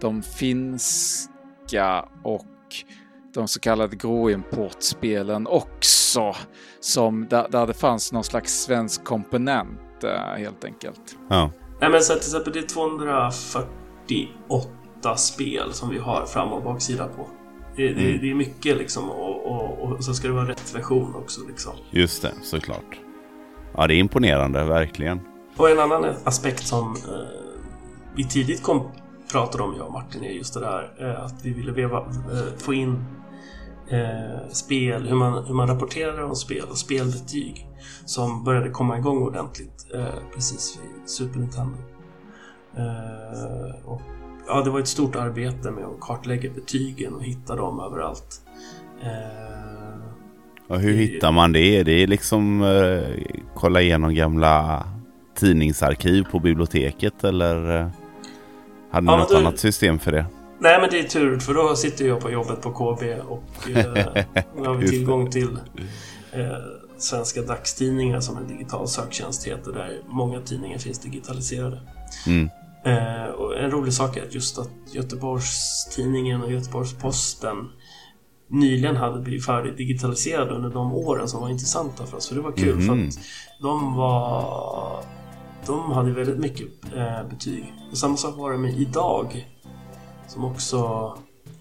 de 0.00 0.22
finska 0.22 2.08
och 2.22 2.46
de 3.34 3.48
så 3.48 3.60
kallade 3.60 3.96
gråimportspelen 3.96 5.46
också. 5.46 6.34
Som, 6.80 7.28
där, 7.28 7.48
där 7.50 7.66
det 7.66 7.74
fanns 7.74 8.12
någon 8.12 8.24
slags 8.24 8.62
svensk 8.62 9.04
komponent 9.04 10.04
eh, 10.04 10.38
helt 10.38 10.64
enkelt. 10.64 11.16
Ja. 11.28 11.50
Nej 11.80 11.90
men 11.90 12.02
så 12.02 12.12
till 12.12 12.22
exempel 12.22 12.52
det 12.52 12.58
är 12.58 12.66
248 12.66 15.16
spel 15.16 15.72
som 15.72 15.90
vi 15.90 15.98
har 15.98 16.26
fram 16.26 16.52
och 16.52 16.62
baksida 16.62 17.06
på. 17.06 17.28
Det, 17.76 17.88
mm. 17.88 18.04
det, 18.04 18.18
det 18.18 18.30
är 18.30 18.34
mycket 18.34 18.76
liksom 18.76 19.10
och, 19.10 19.46
och, 19.46 19.78
och, 19.78 20.04
så 20.04 20.14
ska 20.14 20.28
det 20.28 20.34
vara 20.34 20.48
rätt 20.48 20.74
version 20.74 21.14
också 21.14 21.40
liksom. 21.48 21.72
Just 21.90 22.22
det, 22.22 22.32
såklart. 22.42 22.98
Ja, 23.76 23.86
det 23.86 23.94
är 23.94 23.98
imponerande, 23.98 24.64
verkligen. 24.64 25.20
Och 25.56 25.70
en 25.70 25.78
annan 25.78 26.04
aspekt 26.24 26.66
som 26.66 26.92
eh, 26.92 26.96
vi 28.14 28.24
tidigt 28.24 28.62
kom 28.62 28.90
pratade 29.32 29.64
om, 29.64 29.74
jag 29.76 29.86
och 29.86 29.92
Martin, 29.92 30.24
är 30.24 30.30
just 30.30 30.54
det 30.54 30.60
där 30.60 30.92
eh, 30.98 31.24
att 31.24 31.44
vi 31.44 31.52
ville 31.52 31.72
veva, 31.72 31.98
eh, 31.98 32.58
få 32.58 32.74
in 32.74 33.04
eh, 33.90 34.48
spel, 34.48 35.06
hur 35.08 35.14
man, 35.14 35.44
hur 35.44 35.54
man 35.54 35.68
rapporterar 35.68 36.22
om 36.22 36.36
spel 36.36 36.64
och 36.70 36.78
spelbetyg 36.78 37.66
som 38.04 38.44
började 38.44 38.70
komma 38.70 38.98
igång 38.98 39.22
ordentligt 39.22 39.86
eh, 39.94 40.34
precis 40.34 40.78
vid 40.82 41.10
Super 41.10 41.38
Nintendo. 41.38 41.78
Eh, 42.76 43.86
och, 43.86 44.02
ja, 44.46 44.62
det 44.62 44.70
var 44.70 44.80
ett 44.80 44.88
stort 44.88 45.16
arbete 45.16 45.70
med 45.70 45.84
att 45.84 46.00
kartlägga 46.00 46.50
betygen 46.50 47.14
och 47.14 47.24
hitta 47.24 47.56
dem 47.56 47.80
överallt. 47.80 48.40
Eh, 49.02 49.60
och 50.68 50.80
hur 50.80 50.94
hittar 50.94 51.32
man 51.32 51.52
det? 51.52 51.82
Det 51.82 51.92
är 51.92 52.06
liksom 52.06 52.62
eh, 52.62 53.34
kolla 53.54 53.80
igenom 53.80 54.14
gamla 54.14 54.84
tidningsarkiv 55.34 56.24
på 56.24 56.38
biblioteket 56.38 57.24
eller 57.24 57.80
eh, 57.80 57.88
hade 58.90 59.06
ni 59.06 59.12
ja, 59.12 59.18
något 59.18 59.28
du... 59.28 59.36
annat 59.36 59.58
system 59.58 59.98
för 59.98 60.12
det? 60.12 60.26
Nej 60.60 60.80
men 60.80 60.90
det 60.90 60.98
är 60.98 61.04
tur 61.04 61.38
för 61.38 61.54
då 61.54 61.76
sitter 61.76 62.08
jag 62.08 62.20
på 62.20 62.30
jobbet 62.30 62.62
på 62.62 62.70
KB 62.70 63.02
och 63.28 63.70
eh, 63.70 64.24
har 64.64 64.74
vi 64.74 64.88
tillgång 64.88 65.30
till 65.30 65.58
eh, 66.32 66.42
svenska 66.98 67.42
dagstidningar 67.42 68.20
som 68.20 68.36
en 68.36 68.46
digital 68.46 68.88
söktjänst 68.88 69.46
heter 69.46 69.72
där 69.72 70.00
många 70.08 70.40
tidningar 70.40 70.78
finns 70.78 70.98
digitaliserade. 70.98 71.80
Mm. 72.26 72.50
Eh, 72.84 73.30
och 73.30 73.58
en 73.58 73.70
rolig 73.70 73.92
sak 73.92 74.16
är 74.16 74.26
just 74.30 74.58
att 74.58 74.70
Göteborgs-Tidningen 74.92 76.42
och 76.42 76.52
Göteborgs-Posten 76.52 77.56
nyligen 78.48 78.96
hade 78.96 79.20
blivit 79.20 79.46
färdigt 79.46 79.76
digitaliserade 79.76 80.54
under 80.54 80.70
de 80.70 80.94
åren 80.94 81.28
som 81.28 81.40
var 81.40 81.48
intressanta 81.48 82.06
för 82.06 82.16
oss. 82.16 82.28
För 82.28 82.34
det 82.34 82.40
var 82.40 82.52
kul 82.52 82.80
mm. 82.80 82.86
för 82.86 83.08
att 83.08 83.24
de 83.60 83.94
var... 83.94 85.04
De 85.66 85.92
hade 85.92 86.12
väldigt 86.12 86.38
mycket 86.38 86.68
eh, 86.96 87.28
betyg. 87.30 87.74
Och 87.90 87.98
samma 87.98 88.16
sak 88.16 88.36
var 88.36 88.52
det 88.52 88.58
med 88.58 88.78
Idag. 88.78 89.46
Som 90.30 90.44
också 90.44 90.78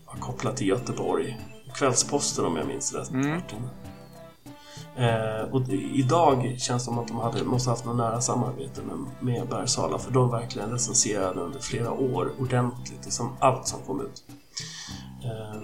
var 0.05 0.19
kopplat 0.19 0.57
till 0.57 0.67
Göteborg. 0.67 1.37
Kvällsposten 1.75 2.45
om 2.45 2.55
jag 2.55 2.67
minns 2.67 2.93
rätt. 2.93 3.09
Mm. 3.09 3.41
Eh, 4.95 5.41
och 5.51 5.69
idag 5.93 6.55
känns 6.59 6.83
det 6.83 6.85
som 6.85 6.99
att 6.99 7.07
de 7.07 7.17
hade, 7.17 7.43
måste 7.43 7.69
haft 7.69 7.85
något 7.85 7.97
nära 7.97 8.21
samarbete 8.21 8.81
med, 8.81 9.05
med 9.19 9.47
Bergsala 9.47 9.99
för 9.99 10.11
de 10.11 10.31
verkligen 10.31 10.71
recenserade 10.71 11.41
under 11.41 11.59
flera 11.59 11.91
år 11.91 12.31
ordentligt, 12.39 13.05
liksom 13.05 13.37
allt 13.39 13.67
som 13.67 13.79
kom 13.81 14.01
ut. 14.01 14.23
Eh, 15.23 15.61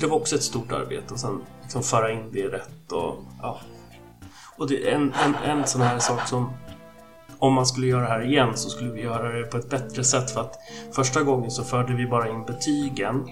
det 0.00 0.06
var 0.06 0.16
också 0.16 0.34
ett 0.34 0.42
stort 0.42 0.72
arbete 0.72 1.14
och 1.14 1.20
sen 1.20 1.42
liksom 1.62 1.82
föra 1.82 2.12
in 2.12 2.32
det 2.32 2.48
rätt 2.48 2.92
och 2.92 3.14
ja. 3.42 3.60
Och 4.56 4.68
det 4.68 4.90
är 4.90 4.94
en, 4.94 5.12
en, 5.12 5.34
en 5.34 5.66
sån 5.66 5.80
här 5.80 5.98
sak 5.98 6.28
som 6.28 6.52
om 7.38 7.54
man 7.54 7.66
skulle 7.66 7.86
göra 7.86 8.00
det 8.00 8.08
här 8.08 8.26
igen 8.26 8.56
så 8.56 8.68
skulle 8.68 8.90
vi 8.90 9.02
göra 9.02 9.32
det 9.32 9.42
på 9.42 9.56
ett 9.56 9.70
bättre 9.70 10.04
sätt 10.04 10.30
för 10.30 10.40
att 10.40 10.54
första 10.94 11.22
gången 11.22 11.50
så 11.50 11.64
förde 11.64 11.94
vi 11.94 12.06
bara 12.06 12.28
in 12.28 12.44
betygen 12.44 13.24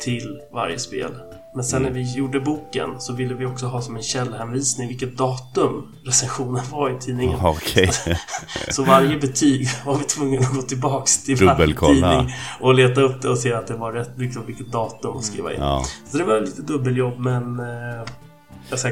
till 0.00 0.40
varje 0.52 0.78
spel 0.78 1.10
men 1.54 1.64
sen 1.64 1.82
när 1.82 1.90
vi 1.90 2.12
gjorde 2.12 2.40
boken 2.40 3.00
så 3.00 3.12
ville 3.12 3.34
vi 3.34 3.46
också 3.46 3.66
ha 3.66 3.82
som 3.82 3.96
en 3.96 4.02
källhänvisning 4.02 4.88
vilket 4.88 5.18
datum 5.18 5.94
recensionen 6.06 6.64
var 6.70 6.90
i 6.90 6.98
tidningen. 7.00 7.46
Okay. 7.46 7.88
så 8.68 8.84
varje 8.84 9.18
betyg 9.18 9.68
var 9.86 9.98
vi 9.98 10.04
tvungna 10.04 10.40
att 10.40 10.54
gå 10.54 10.62
tillbaks 10.62 11.24
till 11.24 11.46
varje 11.46 11.74
tidning 11.74 12.34
och 12.60 12.74
leta 12.74 13.00
upp 13.00 13.22
det 13.22 13.28
och 13.28 13.38
se 13.38 13.52
att 13.52 13.66
det 13.66 13.74
var 13.74 13.92
rätt, 13.92 14.10
liksom, 14.16 14.46
vilket 14.46 14.72
datum 14.72 15.16
att 15.16 15.24
skriva 15.24 15.52
in. 15.52 15.60
Ja. 15.60 15.84
Så 16.06 16.18
det 16.18 16.24
var 16.24 16.40
lite 16.40 16.62
dubbeljobb 16.62 17.18
men 17.18 17.60
eh, 17.60 18.06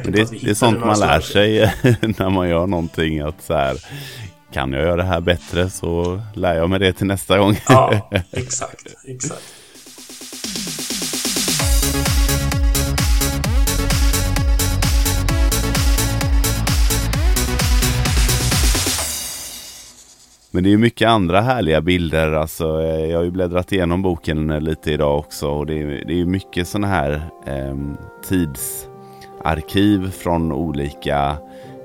vi 0.05 0.11
Det 0.11 0.51
är 0.51 0.55
sånt 0.55 0.81
man 0.81 1.01
lär 1.01 1.21
sig 1.21 1.75
när 2.19 2.31
man 2.31 2.49
gör 2.49 2.67
någonting 2.67 3.21
att 3.21 3.43
så 3.43 3.55
här 3.55 3.77
kan 4.53 4.73
jag 4.73 4.83
göra 4.83 4.97
det 4.97 5.03
här 5.03 5.21
bättre 5.21 5.71
så 5.71 6.21
lär 6.35 6.55
jag 6.55 6.71
mig 6.71 6.79
det 6.79 6.93
till 6.93 7.07
nästa 7.07 7.39
gång. 7.39 7.57
ja, 7.69 8.11
exakt, 8.33 8.87
exakt. 9.07 9.59
Men 20.51 20.65
det 20.65 20.73
är 20.73 20.77
mycket 20.77 21.09
andra 21.09 21.41
härliga 21.41 21.81
bilder. 21.81 22.33
Alltså, 22.33 22.83
eh, 22.83 23.07
jag 23.07 23.19
har 23.19 23.25
ju 23.25 23.31
bläddrat 23.31 23.73
igenom 23.73 24.03
boken 24.03 24.65
lite 24.65 24.93
idag 24.93 25.19
också. 25.19 25.49
Och 25.49 25.67
det 25.67 25.83
är, 25.83 26.05
det 26.07 26.21
är 26.21 26.25
mycket 26.25 26.69
sådana 26.69 26.87
här 26.87 27.31
eh, 27.47 27.77
tidsarkiv 28.29 30.11
från 30.11 30.53
olika, 30.53 31.37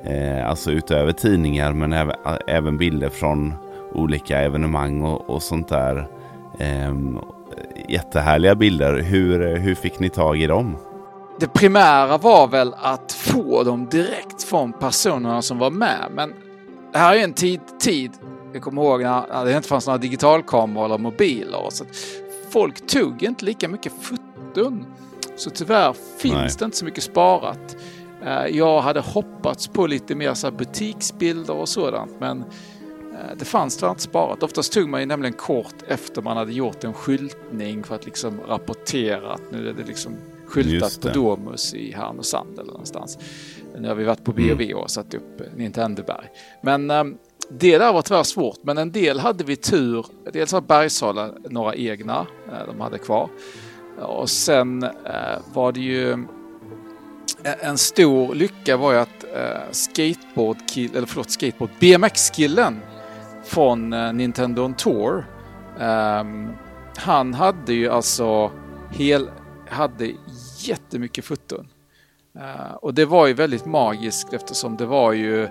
eh, 0.03 0.49
alltså 0.49 0.71
utöver 0.71 1.11
tidningar, 1.11 1.73
men 1.73 1.93
även, 1.93 2.15
även 2.47 2.77
bilder 2.77 3.09
från 3.09 3.53
olika 3.93 4.39
evenemang 4.39 5.01
och, 5.01 5.29
och 5.29 5.43
sånt 5.43 5.67
där. 5.67 6.07
Eh, 6.59 6.93
jättehärliga 7.87 8.55
bilder. 8.55 9.01
Hur, 9.01 9.55
hur 9.55 9.75
fick 9.75 9.99
ni 9.99 10.09
tag 10.09 10.41
i 10.41 10.47
dem? 10.47 10.77
Det 11.39 11.47
primära 11.47 12.17
var 12.17 12.47
väl 12.47 12.73
att 12.77 13.11
få 13.11 13.63
dem 13.63 13.87
direkt 13.91 14.43
från 14.43 14.73
personerna 14.73 15.41
som 15.41 15.57
var 15.57 15.69
med. 15.69 16.07
Men 16.11 16.33
det 16.91 16.97
här 16.97 17.15
är 17.15 17.23
en 17.23 17.33
tid, 17.33 17.61
tid 17.79 18.11
jag 18.53 18.61
kommer 18.61 18.81
ihåg 18.81 19.01
när 19.01 19.45
det 19.45 19.57
inte 19.57 19.67
fanns 19.67 19.87
några 19.87 19.97
digitalkameror 19.97 20.85
eller 20.85 20.97
mobiler. 20.97 21.69
Så 21.69 21.85
folk 22.49 22.87
tog 22.87 23.23
inte 23.23 23.45
lika 23.45 23.67
mycket 23.67 23.93
foton. 24.01 24.85
Så 25.35 25.49
tyvärr 25.49 25.93
finns 26.17 26.33
Nej. 26.33 26.49
det 26.59 26.65
inte 26.65 26.77
så 26.77 26.85
mycket 26.85 27.03
sparat. 27.03 27.75
Eh, 28.25 28.57
jag 28.57 28.81
hade 28.81 28.99
hoppats 28.99 29.67
på 29.67 29.87
lite 29.87 30.15
mer 30.15 30.33
så 30.33 30.51
butiksbilder 30.51 31.53
och 31.53 31.69
sådant 31.69 32.11
men 32.19 32.39
eh, 32.39 33.37
det 33.37 33.45
fanns 33.45 33.77
tyvärr 33.77 33.89
inte 33.89 34.01
sparat. 34.01 34.43
Oftast 34.43 34.73
tog 34.73 34.89
man 34.89 34.99
ju 34.99 35.05
nämligen 35.05 35.33
kort 35.33 35.75
efter 35.87 36.21
man 36.21 36.37
hade 36.37 36.53
gjort 36.53 36.83
en 36.83 36.93
skyltning 36.93 37.83
för 37.83 37.95
att 37.95 38.05
liksom 38.05 38.41
rapportera 38.47 39.31
att 39.33 39.51
nu 39.51 39.69
är 39.69 39.73
det 39.73 39.83
liksom 39.83 40.13
skyltat 40.47 41.01
på 41.01 41.09
Domus 41.09 41.73
i 41.73 41.91
Härnösand 41.91 42.59
eller 42.59 42.71
någonstans. 42.71 43.17
Nu 43.77 43.87
har 43.87 43.95
vi 43.95 44.03
varit 44.03 44.23
på 44.23 44.31
B&B 44.31 44.63
mm. 44.63 44.77
och 44.77 44.91
satt 44.91 45.13
upp 45.13 45.41
Nintendoberg. 45.55 46.27
Men 46.61 46.91
um, 46.91 47.17
det 47.49 47.77
där 47.77 47.93
var 47.93 48.01
tyvärr 48.01 48.23
svårt, 48.23 48.57
men 48.61 48.77
en 48.77 48.91
del 48.91 49.19
hade 49.19 49.43
vi 49.43 49.55
tur. 49.55 50.05
Dels 50.33 50.51
har 50.51 50.61
Bergsala 50.61 51.29
några 51.49 51.75
egna 51.75 52.27
eh, 52.47 52.67
de 52.67 52.81
hade 52.81 52.97
kvar. 52.97 53.29
Och 53.99 54.29
sen 54.29 54.83
eh, 54.83 55.39
var 55.53 55.71
det 55.71 55.79
ju 55.79 56.11
eh, 56.11 56.17
Eh, 57.43 57.67
en 57.69 57.77
stor 57.77 58.35
lycka 58.35 58.77
var 58.77 58.93
ju 58.93 58.99
att 58.99 59.23
eh, 59.35 59.71
skateboard 59.71 60.57
eller 60.75 61.07
förlåt, 61.07 61.29
skateboard, 61.29 61.69
BMX-killen 61.79 62.79
från 63.43 63.93
eh, 63.93 64.13
Nintendo 64.13 64.73
Tour. 64.77 65.25
Ehm, 65.79 66.49
han 66.95 67.33
hade 67.33 67.73
ju 67.73 67.89
alltså 67.89 68.51
hel, 68.91 69.29
hade 69.69 70.11
jättemycket 70.59 71.25
foton. 71.25 71.67
och 72.81 72.93
det 72.93 73.05
var 73.05 73.27
ju 73.27 73.33
väldigt 73.33 73.65
magiskt 73.65 74.33
eftersom 74.33 74.77
det 74.77 74.85
var 74.85 75.13
ju 75.13 75.47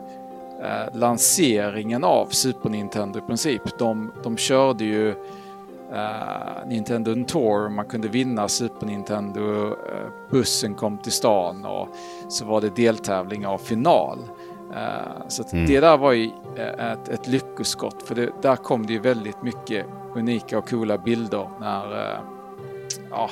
lanseringen 0.94 2.04
av 2.04 2.26
Super 2.26 2.70
Nintendo 2.70 3.18
i 3.18 3.22
princip. 3.22 3.62
De, 3.78 4.12
de 4.22 4.36
körde 4.36 4.84
ju 4.84 5.14
eh, 5.92 6.66
Nintendo 6.66 7.24
Tour, 7.24 7.68
man 7.68 7.84
kunde 7.84 8.08
vinna 8.08 8.48
Super 8.48 8.86
Nintendo, 8.86 9.66
eh, 9.66 10.08
bussen 10.30 10.74
kom 10.74 10.98
till 10.98 11.12
stan 11.12 11.64
och 11.64 11.88
så 12.28 12.44
var 12.44 12.60
det 12.60 12.76
deltävling 12.76 13.46
av 13.46 13.58
final. 13.58 14.18
Uh, 14.70 15.28
så 15.28 15.44
mm. 15.52 15.66
det 15.66 15.80
där 15.80 15.96
var 15.96 16.12
ju 16.12 16.26
uh, 16.26 16.92
ett, 16.92 17.08
ett 17.08 17.26
lyckoskott 17.28 18.02
för 18.02 18.14
det, 18.14 18.30
där 18.42 18.56
kom 18.56 18.86
det 18.86 18.92
ju 18.92 18.98
väldigt 18.98 19.42
mycket 19.42 19.86
unika 20.14 20.58
och 20.58 20.68
coola 20.68 20.98
bilder 20.98 21.48
när 21.60 21.92
uh, 21.92 22.20
ja, 23.10 23.30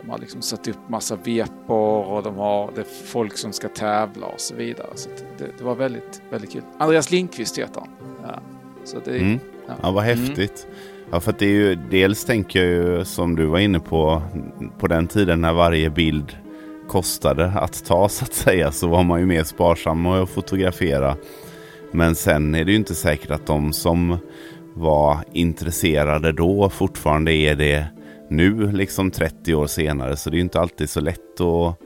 de 0.00 0.10
har 0.10 0.18
liksom 0.18 0.42
satt 0.42 0.68
upp 0.68 0.88
massa 0.88 1.16
vepor 1.16 2.04
och 2.04 2.22
de 2.22 2.36
har 2.36 2.70
det 2.74 2.84
folk 2.84 3.38
som 3.38 3.52
ska 3.52 3.68
tävla 3.68 4.26
och 4.26 4.40
så 4.40 4.54
vidare. 4.54 4.88
Så 4.94 5.08
det, 5.38 5.58
det, 5.58 5.64
var 5.64 5.74
väldigt, 5.74 6.22
väldigt 6.30 6.52
kul. 6.52 6.62
Andreas 6.78 7.10
Lindqvist 7.10 7.58
heter 7.58 7.80
han. 7.80 7.88
Ja, 8.22 8.40
så 8.84 8.98
det, 9.04 9.18
mm. 9.18 9.40
ja. 9.66 9.74
ja, 9.82 9.90
vad 9.90 10.04
häftigt. 10.04 10.66
Mm. 10.68 10.91
Ja, 11.12 11.20
för 11.20 11.30
att 11.30 11.38
det 11.38 11.46
är 11.46 11.50
ju 11.50 11.74
dels 11.74 12.24
tänker 12.24 12.64
jag 12.64 12.68
ju 12.68 13.04
som 13.04 13.36
du 13.36 13.46
var 13.46 13.58
inne 13.58 13.80
på 13.80 14.22
på 14.78 14.86
den 14.86 15.06
tiden 15.06 15.40
när 15.40 15.52
varje 15.52 15.90
bild 15.90 16.36
kostade 16.88 17.46
att 17.46 17.84
ta 17.84 18.08
så 18.08 18.24
att 18.24 18.34
säga 18.34 18.72
så 18.72 18.88
var 18.88 19.02
man 19.02 19.20
ju 19.20 19.26
mer 19.26 19.44
sparsam 19.44 20.02
med 20.02 20.12
att 20.12 20.30
fotografera. 20.30 21.16
Men 21.92 22.14
sen 22.14 22.54
är 22.54 22.64
det 22.64 22.70
ju 22.70 22.76
inte 22.76 22.94
säkert 22.94 23.30
att 23.30 23.46
de 23.46 23.72
som 23.72 24.18
var 24.74 25.18
intresserade 25.32 26.32
då 26.32 26.70
fortfarande 26.70 27.32
är 27.32 27.54
det 27.54 27.86
nu, 28.30 28.72
liksom 28.72 29.10
30 29.10 29.54
år 29.54 29.66
senare. 29.66 30.16
Så 30.16 30.30
det 30.30 30.34
är 30.34 30.38
ju 30.38 30.44
inte 30.44 30.60
alltid 30.60 30.90
så 30.90 31.00
lätt 31.00 31.40
att 31.40 31.78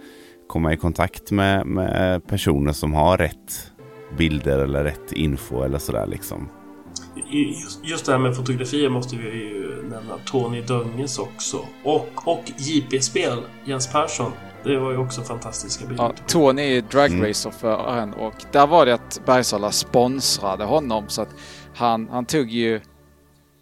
komma 0.48 0.72
i 0.72 0.76
kontakt 0.76 1.30
med, 1.30 1.66
med 1.66 2.26
personer 2.26 2.72
som 2.72 2.94
har 2.94 3.16
rätt 3.16 3.72
bilder 4.18 4.58
eller 4.58 4.84
rätt 4.84 5.12
info 5.12 5.62
eller 5.62 5.78
sådär 5.78 6.06
liksom. 6.06 6.48
Just 7.82 8.06
det 8.06 8.12
här 8.12 8.18
med 8.18 8.36
fotografier 8.36 8.88
måste 8.88 9.16
vi 9.16 9.28
ju 9.28 9.82
nämna 9.82 10.18
Tony 10.24 10.60
Dönges 10.60 11.18
också. 11.18 11.58
Och, 11.84 12.08
och 12.24 12.52
JP-spel, 12.56 13.38
Jens 13.64 13.92
Persson. 13.92 14.32
Det 14.64 14.78
var 14.78 14.90
ju 14.90 14.98
också 14.98 15.22
fantastiska 15.22 15.86
bilder. 15.86 16.04
Ja, 16.04 16.12
Tony 16.26 16.76
är 16.76 16.82
dragracerföraren 16.82 18.12
mm. 18.12 18.20
och 18.20 18.34
där 18.52 18.66
var 18.66 18.86
det 18.86 18.94
att 18.94 19.20
Bergsala 19.26 19.70
sponsrade 19.72 20.64
honom 20.64 21.08
så 21.08 21.22
att 21.22 21.34
han, 21.74 22.08
han 22.08 22.24
tog 22.24 22.50
ju 22.50 22.80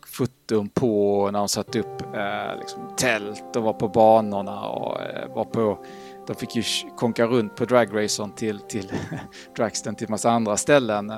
foton 0.07 0.69
på 0.69 1.29
när 1.33 1.39
de 1.39 1.49
satte 1.49 1.81
upp 1.81 2.03
eh, 2.15 2.59
liksom, 2.61 2.83
tält 2.97 3.57
och 3.57 3.63
var 3.63 3.73
på 3.73 3.89
banorna 3.89 4.61
och 4.61 5.01
eh, 5.01 5.35
var 5.35 5.45
på 5.45 5.85
de 6.27 6.37
fick 6.37 6.57
ju 6.57 6.63
konka 6.97 7.27
runt 7.27 7.57
på 7.57 7.65
dragracern 7.65 8.33
till, 8.33 8.61
till 8.61 8.93
dragsten 9.57 9.95
till 9.95 10.11
massa 10.11 10.31
andra 10.31 10.57
ställen. 10.57 11.13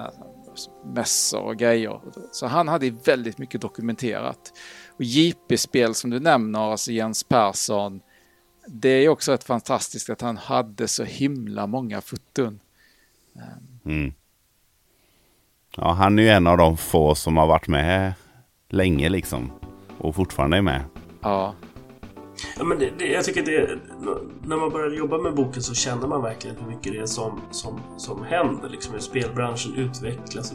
Mässor 0.85 1.41
och 1.41 1.57
grejer. 1.57 2.01
Så 2.33 2.47
han 2.47 2.69
hade 2.69 2.91
väldigt 2.91 3.39
mycket 3.39 3.61
dokumenterat. 3.61 4.53
Och 4.89 5.05
JP-spel 5.05 5.95
som 5.95 6.11
du 6.11 6.21
nämner, 6.21 6.71
alltså 6.71 6.93
Jens 6.93 7.25
Persson. 7.25 8.01
Det 8.67 8.89
är 8.89 9.09
också 9.09 9.35
ett 9.35 9.45
fantastiskt 9.45 10.11
att 10.11 10.21
han 10.21 10.37
hade 10.37 10.89
så 10.89 11.05
himla 11.05 11.67
många 11.67 12.01
foton. 12.01 12.61
Mm. 13.85 14.13
Ja, 15.77 15.93
han 15.93 16.19
är 16.19 16.23
ju 16.23 16.29
en 16.29 16.47
av 16.47 16.59
de 16.59 16.77
få 16.77 17.15
som 17.15 17.37
har 17.37 17.47
varit 17.47 17.69
med 17.69 18.15
länge 18.69 19.09
liksom. 19.09 19.53
Och 19.99 20.15
fortfarande 20.15 20.57
är 20.57 20.63
med. 20.63 20.83
Ja. 21.23 21.55
Ja, 22.59 22.65
men 22.65 22.79
det, 22.79 22.91
det, 22.99 23.07
jag 23.07 23.25
tycker 23.25 23.43
det, 23.43 23.79
när 24.45 24.57
man 24.57 24.71
började 24.71 24.97
jobba 24.97 25.19
med 25.19 25.35
boken 25.35 25.63
så 25.63 25.75
kände 25.75 26.07
man 26.07 26.23
verkligen 26.23 26.57
hur 26.57 26.67
mycket 26.67 26.93
det 26.93 26.99
är 26.99 27.07
som, 27.07 27.41
som, 27.51 27.81
som 27.97 28.25
händer. 28.25 28.69
Liksom, 28.69 28.93
hur 28.93 29.01
spelbranschen 29.01 29.75
utvecklas. 29.75 30.53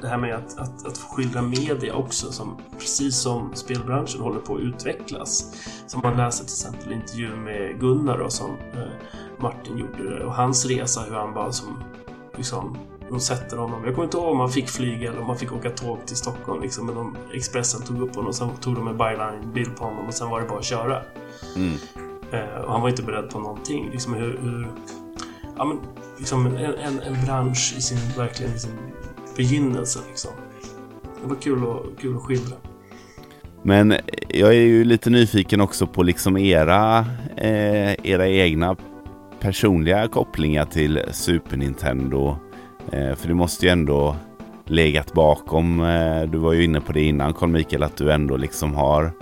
Det 0.00 0.08
här 0.08 0.18
med 0.18 0.34
att, 0.34 0.58
att, 0.58 0.86
att 0.86 0.98
skildra 0.98 1.42
media 1.42 1.94
också, 1.94 2.32
som, 2.32 2.56
precis 2.78 3.16
som 3.16 3.54
spelbranschen 3.54 4.20
håller 4.20 4.40
på 4.40 4.54
att 4.54 4.60
utvecklas. 4.60 5.54
Som 5.86 6.00
man 6.00 6.16
läser 6.16 6.44
till 6.44 6.52
exempel 6.52 6.92
intervjun 6.92 7.44
med 7.44 7.80
Gunnar 7.80 8.18
då, 8.18 8.30
som 8.30 8.50
eh, 8.50 8.92
Martin 9.38 9.78
gjorde 9.78 10.24
och 10.24 10.34
hans 10.34 10.66
resa, 10.66 11.00
hur 11.00 11.14
han 11.14 11.34
var 11.34 11.50
som 11.50 11.82
liksom, 12.36 12.78
de 13.10 13.20
sätter 13.20 13.56
honom. 13.56 13.84
Jag 13.84 13.94
kommer 13.94 14.04
inte 14.04 14.16
ihåg 14.16 14.30
om 14.30 14.40
han 14.40 14.50
fick 14.50 14.68
flyga 14.68 15.10
eller 15.10 15.20
om 15.20 15.26
han 15.26 15.38
fick 15.38 15.52
åka 15.52 15.70
tåg 15.70 16.06
till 16.06 16.16
Stockholm. 16.16 16.62
Liksom, 16.62 16.86
men 16.86 16.94
de, 16.94 17.16
Expressen 17.34 17.82
tog 17.82 18.02
upp 18.02 18.14
honom 18.14 18.28
och 18.28 18.34
sen 18.34 18.48
tog 18.60 18.74
de 18.74 18.88
en 18.88 18.98
byline-bild 18.98 19.76
på 19.76 19.84
honom 19.84 20.06
och 20.06 20.14
sen 20.14 20.30
var 20.30 20.40
det 20.40 20.46
bara 20.46 20.58
att 20.58 20.64
köra. 20.64 21.02
Mm. 21.56 21.74
Eh, 22.32 22.60
och 22.64 22.72
han 22.72 22.82
var 22.82 22.88
inte 22.88 23.02
beredd 23.02 23.30
på 23.30 23.38
någonting. 23.38 23.90
Liksom 23.92 24.14
hur, 24.14 24.38
hur 24.42 24.68
ja, 25.56 25.64
men, 25.64 25.78
liksom 26.18 26.46
en, 26.46 26.56
en, 26.56 27.00
en, 27.00 27.24
bransch 27.26 27.74
i 27.78 27.80
sin, 27.80 27.98
verkligen 28.16 28.54
i 28.54 28.58
sin 28.58 28.78
begynnelse. 29.36 29.98
Liksom. 30.08 30.30
Det 31.22 31.28
var 31.28 31.36
kul, 31.36 31.64
och, 31.64 31.86
kul 32.00 32.16
att 32.16 32.22
skildra. 32.22 32.56
Men 33.62 33.94
jag 34.28 34.48
är 34.48 34.60
ju 34.60 34.84
lite 34.84 35.10
nyfiken 35.10 35.60
också 35.60 35.86
på 35.86 36.02
liksom 36.02 36.36
era, 36.36 36.98
eh, 37.36 38.06
era 38.06 38.28
egna 38.28 38.76
personliga 39.40 40.08
kopplingar 40.08 40.64
till 40.64 41.00
Super 41.10 41.56
Nintendo. 41.56 42.36
Eh, 42.92 43.14
för 43.14 43.28
det 43.28 43.34
måste 43.34 43.66
ju 43.66 43.72
ändå 43.72 44.16
legat 44.64 45.12
bakom. 45.12 45.84
Eh, 45.84 46.22
du 46.22 46.38
var 46.38 46.52
ju 46.52 46.64
inne 46.64 46.80
på 46.80 46.92
det 46.92 47.02
innan 47.02 47.34
Carl 47.34 47.48
Mikael 47.48 47.82
att 47.82 47.96
du 47.96 48.12
ändå 48.12 48.36
liksom 48.36 48.74
har 48.74 49.12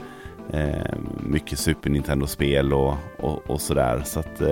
eh, 0.52 0.94
mycket 1.20 1.58
Super 1.58 1.90
Nintendo-spel 1.90 2.72
och, 2.72 2.94
och, 3.18 3.50
och, 3.50 3.60
sådär. 3.60 4.02
Så 4.04 4.20
att 4.20 4.42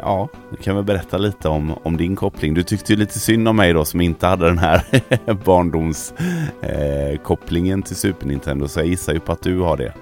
ja, 0.00 0.28
du 0.50 0.56
kan 0.56 0.76
väl 0.76 0.84
berätta 0.84 1.18
lite 1.18 1.48
om, 1.48 1.74
om 1.82 1.96
din 1.96 2.16
koppling. 2.16 2.54
Du 2.54 2.62
tyckte 2.62 2.92
ju 2.92 2.98
lite 2.98 3.18
synd 3.18 3.48
om 3.48 3.56
mig 3.56 3.72
då 3.72 3.84
som 3.84 4.00
inte 4.00 4.26
hade 4.26 4.46
den 4.46 4.58
här 4.58 4.82
barndomskopplingen 5.44 7.82
till 7.82 7.96
Super 7.96 8.26
Nintendo. 8.26 8.68
Så 8.68 8.80
jag 8.80 8.86
gissar 8.86 9.12
ju 9.12 9.20
på 9.20 9.32
att 9.32 9.42
du 9.42 9.60
har 9.60 9.76
det. 9.76 9.92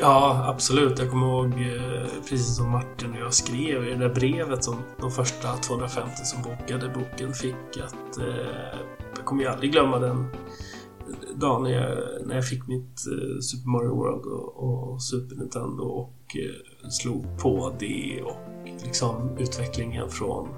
Ja, 0.00 0.44
absolut. 0.48 0.98
Jag 0.98 1.10
kommer 1.10 1.26
ihåg, 1.26 1.52
eh, 1.52 2.08
precis 2.28 2.56
som 2.56 2.70
Martin 2.70 3.10
och 3.10 3.20
jag 3.20 3.34
skrev 3.34 3.84
i 3.84 3.90
det 3.90 3.96
där 3.96 4.14
brevet 4.14 4.64
som 4.64 4.76
de 5.00 5.10
första 5.10 5.56
250 5.56 6.24
som 6.24 6.42
bokade 6.42 6.88
boken 6.88 7.34
fick 7.34 7.78
att 7.84 8.18
eh, 8.18 8.78
jag 9.16 9.24
kommer 9.24 9.42
ju 9.42 9.48
aldrig 9.48 9.72
glömma 9.72 9.98
den 9.98 10.26
dagen 11.34 11.62
när 11.62 11.70
jag, 11.70 11.98
när 12.26 12.34
jag 12.34 12.48
fick 12.48 12.66
mitt 12.66 13.06
eh, 13.06 13.40
Super 13.40 13.68
Mario 13.68 13.94
World 13.94 14.24
och, 14.24 14.56
och 14.56 15.02
Super 15.02 15.36
Nintendo 15.36 15.82
och 15.82 16.36
eh, 16.36 16.88
slog 16.88 17.38
på 17.38 17.74
det 17.78 18.22
och 18.22 18.68
liksom 18.84 19.38
utvecklingen 19.38 20.08
från 20.08 20.48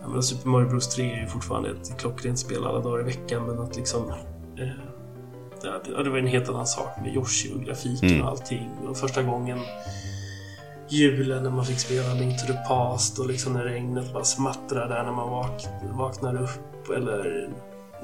jag 0.00 0.08
menar, 0.08 0.22
Super 0.22 0.48
Mario 0.48 0.68
Bros 0.68 0.94
3 0.94 1.10
är 1.10 1.20
ju 1.20 1.26
fortfarande 1.26 1.70
ett 1.70 1.98
klockrent 1.98 2.38
spel 2.38 2.64
alla 2.64 2.80
dagar 2.80 3.00
i 3.00 3.04
veckan 3.04 3.46
men 3.46 3.58
att 3.58 3.76
liksom 3.76 4.02
eh, 4.58 4.93
ja, 5.64 6.02
det 6.02 6.10
var 6.10 6.18
en 6.18 6.26
helt 6.26 6.48
annan 6.48 6.66
sak 6.66 6.88
med 7.02 7.14
Yoshi 7.14 7.52
och 7.54 7.60
grafiken 7.64 8.08
mm. 8.08 8.22
och 8.22 8.28
allting. 8.28 8.70
Och 8.88 8.96
första 8.96 9.22
gången 9.22 9.58
julen 10.88 11.42
när 11.42 11.50
man 11.50 11.64
fick 11.64 11.78
spela 11.78 12.14
Link 12.14 12.40
to 12.40 12.46
the 12.46 12.58
Past 12.68 13.18
och 13.18 13.26
liksom 13.26 13.52
när 13.52 13.64
regnet 13.64 14.12
bara 14.12 14.24
smattrar 14.24 14.88
där 14.88 15.04
när 15.04 15.12
man 15.12 15.30
vak 15.30 15.66
vaknar 15.92 16.42
upp. 16.42 16.90
Eller 16.96 17.48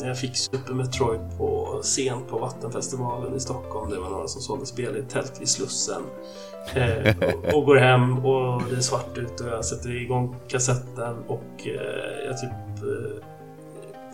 när 0.01 0.09
jag 0.09 0.19
fick 0.19 0.37
Super 0.37 0.75
Metroid 0.75 1.21
på 1.39 1.81
scen 1.83 2.19
på 2.31 2.39
Vattenfestivalen 2.39 3.37
i 3.37 3.41
Stockholm. 3.41 3.91
Det 3.91 3.99
var 3.99 4.11
några 4.11 4.29
som 4.29 4.43
sålde 4.43 4.67
spel 4.67 4.97
i 4.97 4.99
ett 4.99 5.09
tält 5.09 5.41
vid 5.41 5.49
Slussen. 5.49 6.03
Eh, 6.75 7.15
och, 7.19 7.55
och, 7.55 7.67
går 7.67 7.77
hem 7.77 8.27
och 8.27 8.63
det 8.71 8.77
är 8.77 8.81
svart 8.81 9.19
ute 9.19 9.45
och 9.45 9.51
jag 9.51 9.65
sätter 9.65 10.03
igång 10.03 10.37
kassetten 10.49 11.17
och 11.27 11.67
eh, 11.67 12.27
jag 12.27 12.39
typ 12.39 12.83
eh, 12.83 13.25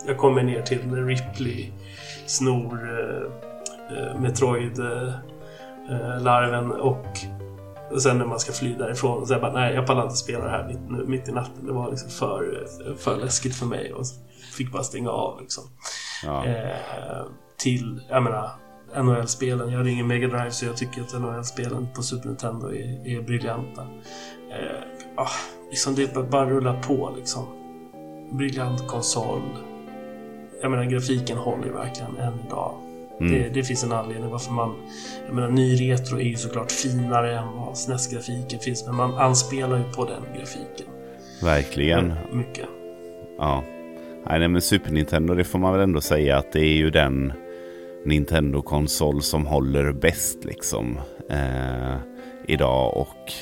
jag 0.07 0.17
kommer 0.17 0.43
ner 0.43 0.61
till 0.61 1.05
Ripley 1.05 1.71
snor 2.27 2.99
eh, 2.99 3.23
eh 3.97 4.19
Metroid-larven 4.19 6.71
eh, 6.71 6.77
och, 6.77 7.07
och 7.91 8.01
sen 8.01 8.17
när 8.17 8.25
man 8.25 8.39
ska 8.39 8.51
fly 8.51 8.73
därifrån 8.73 9.27
så 9.27 9.33
jag 9.33 9.41
bara 9.41 9.53
nej 9.53 9.73
jag 9.73 9.87
pallar 9.87 10.03
inte 10.03 10.15
spela 10.15 10.43
det 10.43 10.51
här 10.51 10.67
mitt, 10.67 10.79
mitt 11.07 11.29
i 11.29 11.31
natten. 11.31 11.65
Det 11.65 11.73
var 11.73 11.89
liksom 11.89 12.09
för, 12.09 12.67
för 12.97 13.17
läskigt 13.17 13.55
för 13.55 13.65
mig 13.65 13.93
och 13.93 14.05
fick 14.57 14.71
bara 14.71 14.83
stänga 14.83 15.09
av 15.09 15.41
liksom. 15.41 15.63
Ja. 16.23 16.45
Eh, 16.45 17.25
till, 17.57 18.01
jag 18.09 18.23
menar, 18.23 18.49
NHL-spelen. 18.95 19.71
Jag 19.71 19.79
har 19.79 19.87
ingen 19.87 20.07
Mega 20.07 20.27
Drive 20.27 20.51
så 20.51 20.65
jag 20.65 20.77
tycker 20.77 21.01
att 21.01 21.21
NHL-spelen 21.21 21.87
på 21.95 22.01
Super 22.01 22.27
Nintendo 22.27 22.67
är, 22.67 23.07
är 23.07 23.21
briljanta. 23.21 23.81
Eh, 24.51 24.81
ah, 25.17 25.29
liksom 25.69 25.95
det 25.95 26.29
bara 26.29 26.49
rullar 26.49 26.81
på 26.81 27.13
liksom. 27.17 27.45
Briljant 28.31 28.87
konsol. 28.87 29.41
Jag 30.61 30.71
menar 30.71 30.85
grafiken 30.85 31.37
håller 31.37 31.69
verkligen 31.69 32.17
än 32.17 32.33
idag. 32.47 32.75
Mm. 33.19 33.33
Det, 33.33 33.49
det, 33.49 33.63
finns 33.63 33.83
en 33.83 33.91
anledning 33.91 34.29
varför 34.29 34.51
man... 34.51 34.75
Jag 35.25 35.35
menar 35.35 35.49
ny 35.49 35.75
retro 35.75 36.19
är 36.19 36.23
ju 36.23 36.35
såklart 36.35 36.71
finare 36.71 37.37
än 37.39 37.47
vad 37.55 37.77
SNES-grafiken 37.77 38.59
finns 38.59 38.85
men 38.85 38.95
man 38.95 39.13
anspelar 39.13 39.77
ju 39.77 39.83
på 39.83 40.05
den 40.05 40.23
grafiken. 40.37 40.87
Verkligen. 41.43 42.13
Mycket. 42.31 42.65
Ja. 43.37 43.63
Nej, 44.29 44.47
men 44.47 44.61
Super 44.61 44.91
Nintendo, 44.91 45.33
det 45.33 45.43
får 45.43 45.59
man 45.59 45.73
väl 45.73 45.81
ändå 45.81 46.01
säga 46.01 46.37
att 46.37 46.51
det 46.51 46.59
är 46.59 46.77
ju 46.77 46.89
den 46.89 47.33
Nintendo-konsol 48.05 49.21
som 49.21 49.45
håller 49.45 49.91
bäst 49.91 50.45
liksom 50.45 50.99
eh, 51.29 51.95
idag. 52.47 52.97
Och 52.97 53.33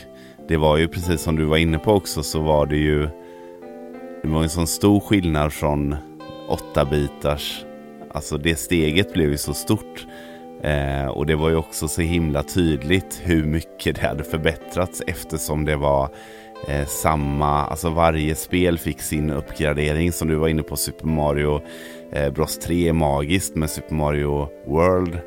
det 0.48 0.58
var 0.58 0.78
ju 0.78 0.88
precis 0.88 1.22
som 1.22 1.36
du 1.36 1.46
var 1.46 1.58
inne 1.58 1.78
på 1.78 1.92
också 1.92 2.24
så 2.24 2.42
var 2.42 2.66
det 2.66 2.78
ju 2.78 3.10
det 4.24 4.30
var 4.32 4.44
en 4.44 4.50
sån 4.50 4.68
stor 4.68 5.00
skillnad 5.00 5.54
från 5.54 5.96
åtta 6.48 6.86
bitars, 6.86 7.66
Alltså 8.16 8.38
det 8.38 8.56
steget 8.56 9.14
blev 9.14 9.30
ju 9.30 9.38
så 9.38 9.54
stort. 9.54 10.08
Eh, 10.64 11.08
och 11.08 11.26
det 11.26 11.36
var 11.36 11.50
ju 11.50 11.56
också 11.56 11.88
så 11.88 12.02
himla 12.02 12.44
tydligt 12.44 13.22
hur 13.24 13.46
mycket 13.46 13.96
det 13.96 14.08
hade 14.08 14.24
förbättrats 14.24 15.02
eftersom 15.08 15.66
det 15.66 15.76
var 15.76 16.10
eh, 16.68 16.86
samma, 16.86 17.66
alltså 17.66 17.90
varje 17.90 18.36
spel 18.36 18.78
fick 18.78 19.02
sin 19.02 19.30
uppgradering 19.30 20.12
som 20.12 20.28
du 20.28 20.36
var 20.36 20.48
inne 20.48 20.64
på 20.64 20.76
Super 20.76 21.08
Mario 21.08 21.62
eh, 22.12 22.34
Bros 22.34 22.58
3 22.58 22.90
är 22.90 22.94
magiskt 22.94 23.56
men 23.56 23.70
Super 23.70 23.96
Mario 23.96 24.50
World 24.68 25.20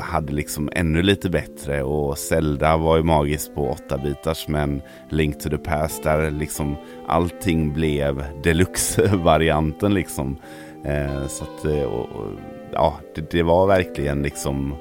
hade 0.00 0.32
liksom 0.32 0.70
ännu 0.72 1.02
lite 1.02 1.30
bättre 1.30 1.82
och 1.82 2.18
Zelda 2.18 2.76
var 2.76 2.96
ju 2.96 3.02
magiskt 3.02 3.54
på 3.54 3.76
8-bitars 3.88 4.44
men 4.48 4.82
Link 5.10 5.40
to 5.40 5.48
the 5.48 5.58
Past 5.58 6.02
där 6.02 6.30
liksom 6.30 6.76
allting 7.06 7.72
blev 7.72 8.24
deluxe-varianten 8.42 9.94
liksom. 9.94 10.36
Eh, 10.84 11.26
så 11.26 11.44
att, 11.44 11.64
eh, 11.64 11.82
och, 11.82 12.16
och, 12.16 12.32
ja, 12.72 13.00
det, 13.14 13.30
det, 13.30 13.42
var 13.42 13.66
verkligen 13.66 14.22
liksom 14.22 14.74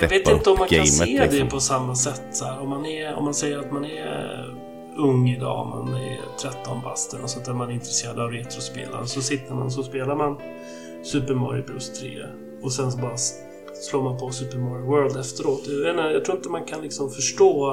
jag 0.00 0.08
vet 0.08 0.28
inte 0.28 0.50
om 0.50 0.58
man 0.58 0.68
kan 0.68 0.86
se 0.86 1.04
liksom. 1.04 1.38
det 1.38 1.50
på 1.50 1.60
samma 1.60 1.94
sätt. 1.94 2.22
Så 2.30 2.44
här. 2.44 2.60
Om, 2.60 2.68
man 2.68 2.86
är, 2.86 3.14
om 3.14 3.24
man 3.24 3.34
säger 3.34 3.58
att 3.58 3.72
man 3.72 3.84
är 3.84 4.54
ung 4.96 5.28
idag, 5.28 5.66
man 5.66 5.94
är 5.94 6.18
13 6.42 6.80
bast 6.82 7.14
och 7.14 7.30
sånt 7.30 7.44
där 7.44 7.52
man 7.52 7.68
är 7.68 7.72
intresserad 7.72 8.18
av 8.18 8.30
retrospel. 8.30 8.88
Så 9.04 9.20
sitter 9.20 9.54
man 9.54 9.70
så 9.70 9.82
spelar 9.82 10.16
man 10.16 10.36
Super 11.02 11.34
Mario 11.34 11.64
Bros 11.64 12.00
3 12.00 12.08
och 12.62 12.72
sen 12.72 12.92
så 12.92 12.98
bara 12.98 13.16
slår 13.82 14.02
man 14.02 14.18
på 14.18 14.30
Super 14.30 14.58
Mario 14.58 14.86
World 14.86 15.16
efteråt. 15.16 15.66
Jag, 16.12 16.24
tror 16.24 16.36
inte 16.36 16.48
man 16.48 16.64
kan 16.64 16.80
liksom 16.80 17.10
förstå 17.10 17.72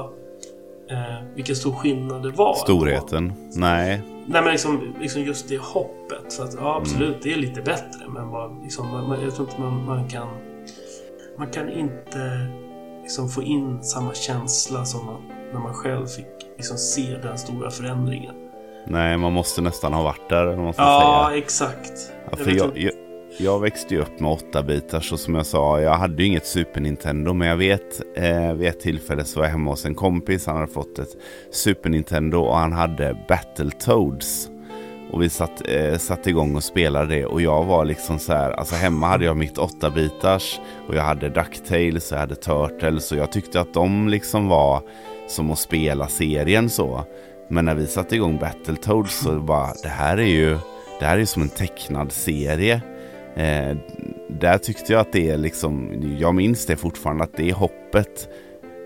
eh, 0.91 1.36
vilken 1.36 1.56
stor 1.56 1.72
skillnad 1.72 2.24
det 2.24 2.32
var. 2.32 2.54
Storheten? 2.54 3.34
Nej. 3.54 4.02
Nej 4.26 4.41
men 4.41 4.52
liksom, 4.52 4.95
liksom 5.02 5.22
just 5.22 5.50
det 5.50 5.58
hoppet. 5.58 6.34
För 6.34 6.43
att, 6.43 6.54
ja, 6.54 6.78
absolut, 6.78 7.10
mm. 7.10 7.19
det 7.24 7.34
är 7.34 7.38
lite 7.38 7.62
bättre. 7.62 8.08
Men 8.10 8.32
bara, 8.32 8.48
liksom, 8.63 8.88
man, 8.88 9.22
jag 9.24 9.36
tror 9.36 9.48
inte 9.48 9.62
man, 9.62 9.86
man 9.86 10.10
kan... 10.10 10.28
Man 11.38 11.48
kan 11.48 11.69
inte 11.69 12.48
liksom 13.02 13.30
få 13.30 13.43
in 13.43 13.84
samma 13.84 14.13
känsla 14.13 14.86
som 14.86 15.06
man, 15.06 15.22
när 15.54 15.60
man 15.60 15.74
själv 15.74 16.06
fick 16.06 16.26
liksom 16.58 16.78
se 16.78 17.17
den 17.24 17.38
stora 17.38 17.72
förändringen. 17.72 18.36
Nej, 18.88 19.17
man 19.17 19.34
måste 19.34 19.62
nästan 19.62 19.93
ha 19.93 20.04
varit 20.04 20.30
där. 20.30 20.58
Måste 20.58 20.82
ja, 20.82 21.26
säga. 21.30 21.43
exakt. 21.43 22.12
Ja, 22.32 22.38
för 22.38 22.52
jag, 22.52 22.78
jag, 22.78 22.93
jag, 23.38 23.60
växte 23.60 23.96
ju 23.96 24.02
upp 24.02 24.20
med 24.20 24.32
8-bitars 24.32 25.13
och 25.13 25.20
som 25.20 25.36
jag 25.36 25.46
sa, 25.46 25.82
jag 25.82 25.94
hade 25.94 26.24
ju 26.24 26.28
inget 26.28 26.46
Super 26.46 26.82
Nintendo. 26.82 27.34
Men 27.34 27.48
jag 27.48 27.58
vet, 27.58 28.02
eh, 28.15 28.54
vid 28.54 28.68
ett 28.68 28.80
tillfälle 28.80 29.24
så 29.24 29.39
var 29.39 29.46
jag 29.46 29.52
hemma 29.52 29.72
hos 29.72 29.86
en 29.86 29.96
kompis. 29.96 30.46
Han 30.46 30.56
hade 30.56 30.72
fått 30.72 31.00
ett 31.00 31.18
Super 31.52 31.89
Nintendo 31.89 32.39
och 32.39 32.58
han 32.58 32.74
hade 32.74 33.26
Battletoads. 33.28 34.50
Och 35.12 35.22
vi 35.22 35.30
satt, 35.30 35.68
eh, 35.68 35.98
satt 35.98 36.28
igång 36.28 36.56
och 36.56 36.63
spelade 36.63 37.15
det 37.15 37.26
och 37.26 37.42
jag 37.42 37.65
var 37.65 37.86
liksom 37.86 38.20
så 38.20 38.34
här, 38.34 38.52
alltså 38.52 38.76
hemma 38.76 39.08
hade 39.08 39.26
jag 39.26 39.38
mitt 39.38 39.58
8-bitars 39.58 40.60
och 40.88 40.96
jag 40.96 41.04
hade 41.04 41.30
Ducktails 41.30 42.12
och 42.12 42.15
jag 42.15 42.20
hade 42.20 42.36
Turtles 42.36 43.12
och 43.12 43.18
jag 43.18 43.32
tyckte 43.32 43.62
att 43.62 43.74
de 43.74 44.08
liksom 44.08 44.48
var 44.48 44.82
som 45.28 45.52
att 45.52 45.60
spela 45.60 46.08
serien 46.08 46.70
så. 46.70 47.06
Men 47.50 47.65
när 47.65 47.76
vi 47.76 47.88
satte 47.88 48.15
igång 48.15 48.38
Battletoads 48.38 49.20
så 49.20 49.39
bara, 49.39 49.74
det 49.84 49.89
här 49.89 50.18
är 50.18 50.28
ju, 50.28 50.58
det 51.00 51.06
här 51.06 51.18
är 51.18 51.26
som 51.26 51.42
en 51.42 51.50
tecknad 51.50 52.12
serie. 52.12 52.82
Eh, 53.36 53.78
där 54.30 54.58
tyckte 54.58 54.94
jag 54.94 55.00
att 55.00 55.12
det 55.12 55.30
är 55.30 55.38
liksom, 55.38 56.04
jag 56.20 56.36
minns 56.36 56.65
det 56.65 56.76
fortfarande 56.76 57.24
att 57.24 57.38
det 57.38 57.50
är 57.50 57.54
hoppet 57.54 58.30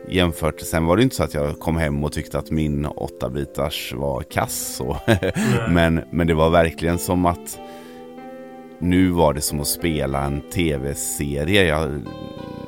jämfört. 0.09 0.59
Sen 0.59 0.85
var 0.85 0.97
det 0.97 1.03
inte 1.03 1.15
så 1.15 1.23
att 1.23 1.33
jag 1.33 1.59
kom 1.59 1.77
hem 1.77 2.03
och 2.03 2.11
tyckte 2.11 2.39
att 2.39 2.51
min 2.51 2.87
8-bitars 2.87 3.95
var 3.95 4.21
kass. 4.21 4.81
Men, 5.69 6.01
men 6.11 6.27
det 6.27 6.33
var 6.33 6.49
verkligen 6.49 6.97
som 6.97 7.25
att 7.25 7.59
nu 8.79 9.09
var 9.09 9.33
det 9.33 9.41
som 9.41 9.59
att 9.59 9.67
spela 9.67 10.23
en 10.23 10.41
tv-serie. 10.41 11.63
Jag, 11.65 12.01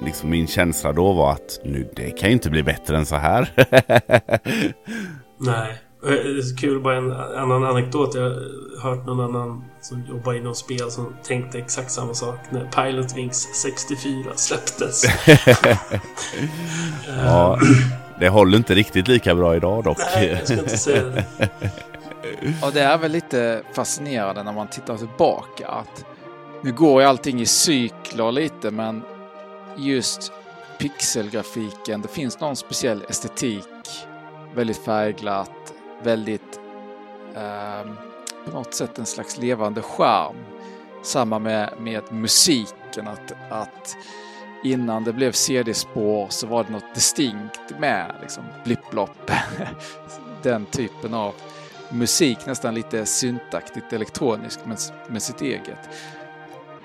liksom 0.05 0.29
min 0.29 0.47
känsla 0.47 0.91
då 0.93 1.13
var 1.13 1.31
att 1.31 1.59
nu, 1.63 1.89
det 1.95 2.11
kan 2.11 2.29
ju 2.29 2.33
inte 2.33 2.49
bli 2.49 2.63
bättre 2.63 2.97
än 2.97 3.05
så 3.05 3.15
här. 3.15 3.49
Nej. 5.37 5.75
Eh, 6.05 6.11
det 6.11 6.39
är 6.39 6.57
kul, 6.57 6.79
bara 6.79 6.95
en 6.95 7.11
annan 7.11 7.63
anekdot. 7.63 8.15
Jag 8.15 8.21
har 8.21 8.89
hört 8.89 9.05
någon 9.05 9.19
annan 9.19 9.63
som 9.81 10.03
jobbar 10.09 10.33
inom 10.33 10.55
spel 10.55 10.91
som 10.91 11.15
tänkte 11.23 11.57
exakt 11.57 11.91
samma 11.91 12.13
sak 12.13 12.39
när 12.49 12.65
Pilot 12.65 13.17
Wings 13.17 13.49
64 13.53 14.31
släpptes. 14.35 15.03
ja, 17.07 17.59
det 18.19 18.29
håller 18.29 18.57
inte 18.57 18.75
riktigt 18.75 19.07
lika 19.07 19.35
bra 19.35 19.55
idag 19.55 19.83
dock. 19.83 19.97
Nej, 20.15 20.27
jag 20.27 20.47
ska 20.47 20.59
inte 20.59 20.77
säga 20.77 21.03
det. 21.03 21.25
Och 22.61 22.71
det 22.73 22.81
är 22.81 22.97
väl 22.97 23.11
lite 23.11 23.61
fascinerande 23.73 24.43
när 24.43 24.53
man 24.53 24.67
tittar 24.67 24.97
tillbaka 24.97 25.67
att 25.67 26.05
nu 26.61 26.71
går 26.71 27.01
ju 27.01 27.07
allting 27.07 27.41
i 27.41 27.45
cykler 27.45 28.31
lite 28.31 28.71
men 28.71 29.01
just 29.77 30.31
pixelgrafiken, 30.77 32.01
det 32.01 32.07
finns 32.07 32.39
någon 32.39 32.55
speciell 32.55 33.05
estetik, 33.09 33.65
väldigt 34.55 34.77
färgglatt, 34.85 35.64
väldigt 36.05 36.59
eh, 37.35 37.91
på 38.45 38.51
något 38.51 38.73
sätt 38.73 38.99
en 38.99 39.05
slags 39.05 39.37
levande 39.37 39.81
charm. 39.81 40.35
Samma 41.03 41.39
med, 41.39 41.69
med 41.79 42.03
musiken, 42.11 43.07
att, 43.07 43.33
att 43.49 43.97
innan 44.63 45.03
det 45.03 45.13
blev 45.13 45.31
CD-spår 45.31 46.27
så 46.29 46.47
var 46.47 46.63
det 46.63 46.71
något 46.71 46.95
distinkt 46.95 47.79
med 47.79 48.15
liksom 48.21 48.43
blipplopp. 48.63 49.31
Den 50.43 50.65
typen 50.65 51.13
av 51.13 51.33
musik, 51.89 52.45
nästan 52.45 52.75
lite 52.75 53.05
syntaktigt 53.05 53.93
elektroniskt 53.93 54.65
med, 54.65 54.77
med 55.09 55.21
sitt 55.21 55.41
eget. 55.41 55.89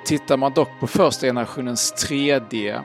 Tittar 0.04 0.36
man 0.36 0.52
dock 0.52 0.68
på 0.80 0.86
första 0.86 1.26
generationens 1.26 1.94
3D 2.06 2.80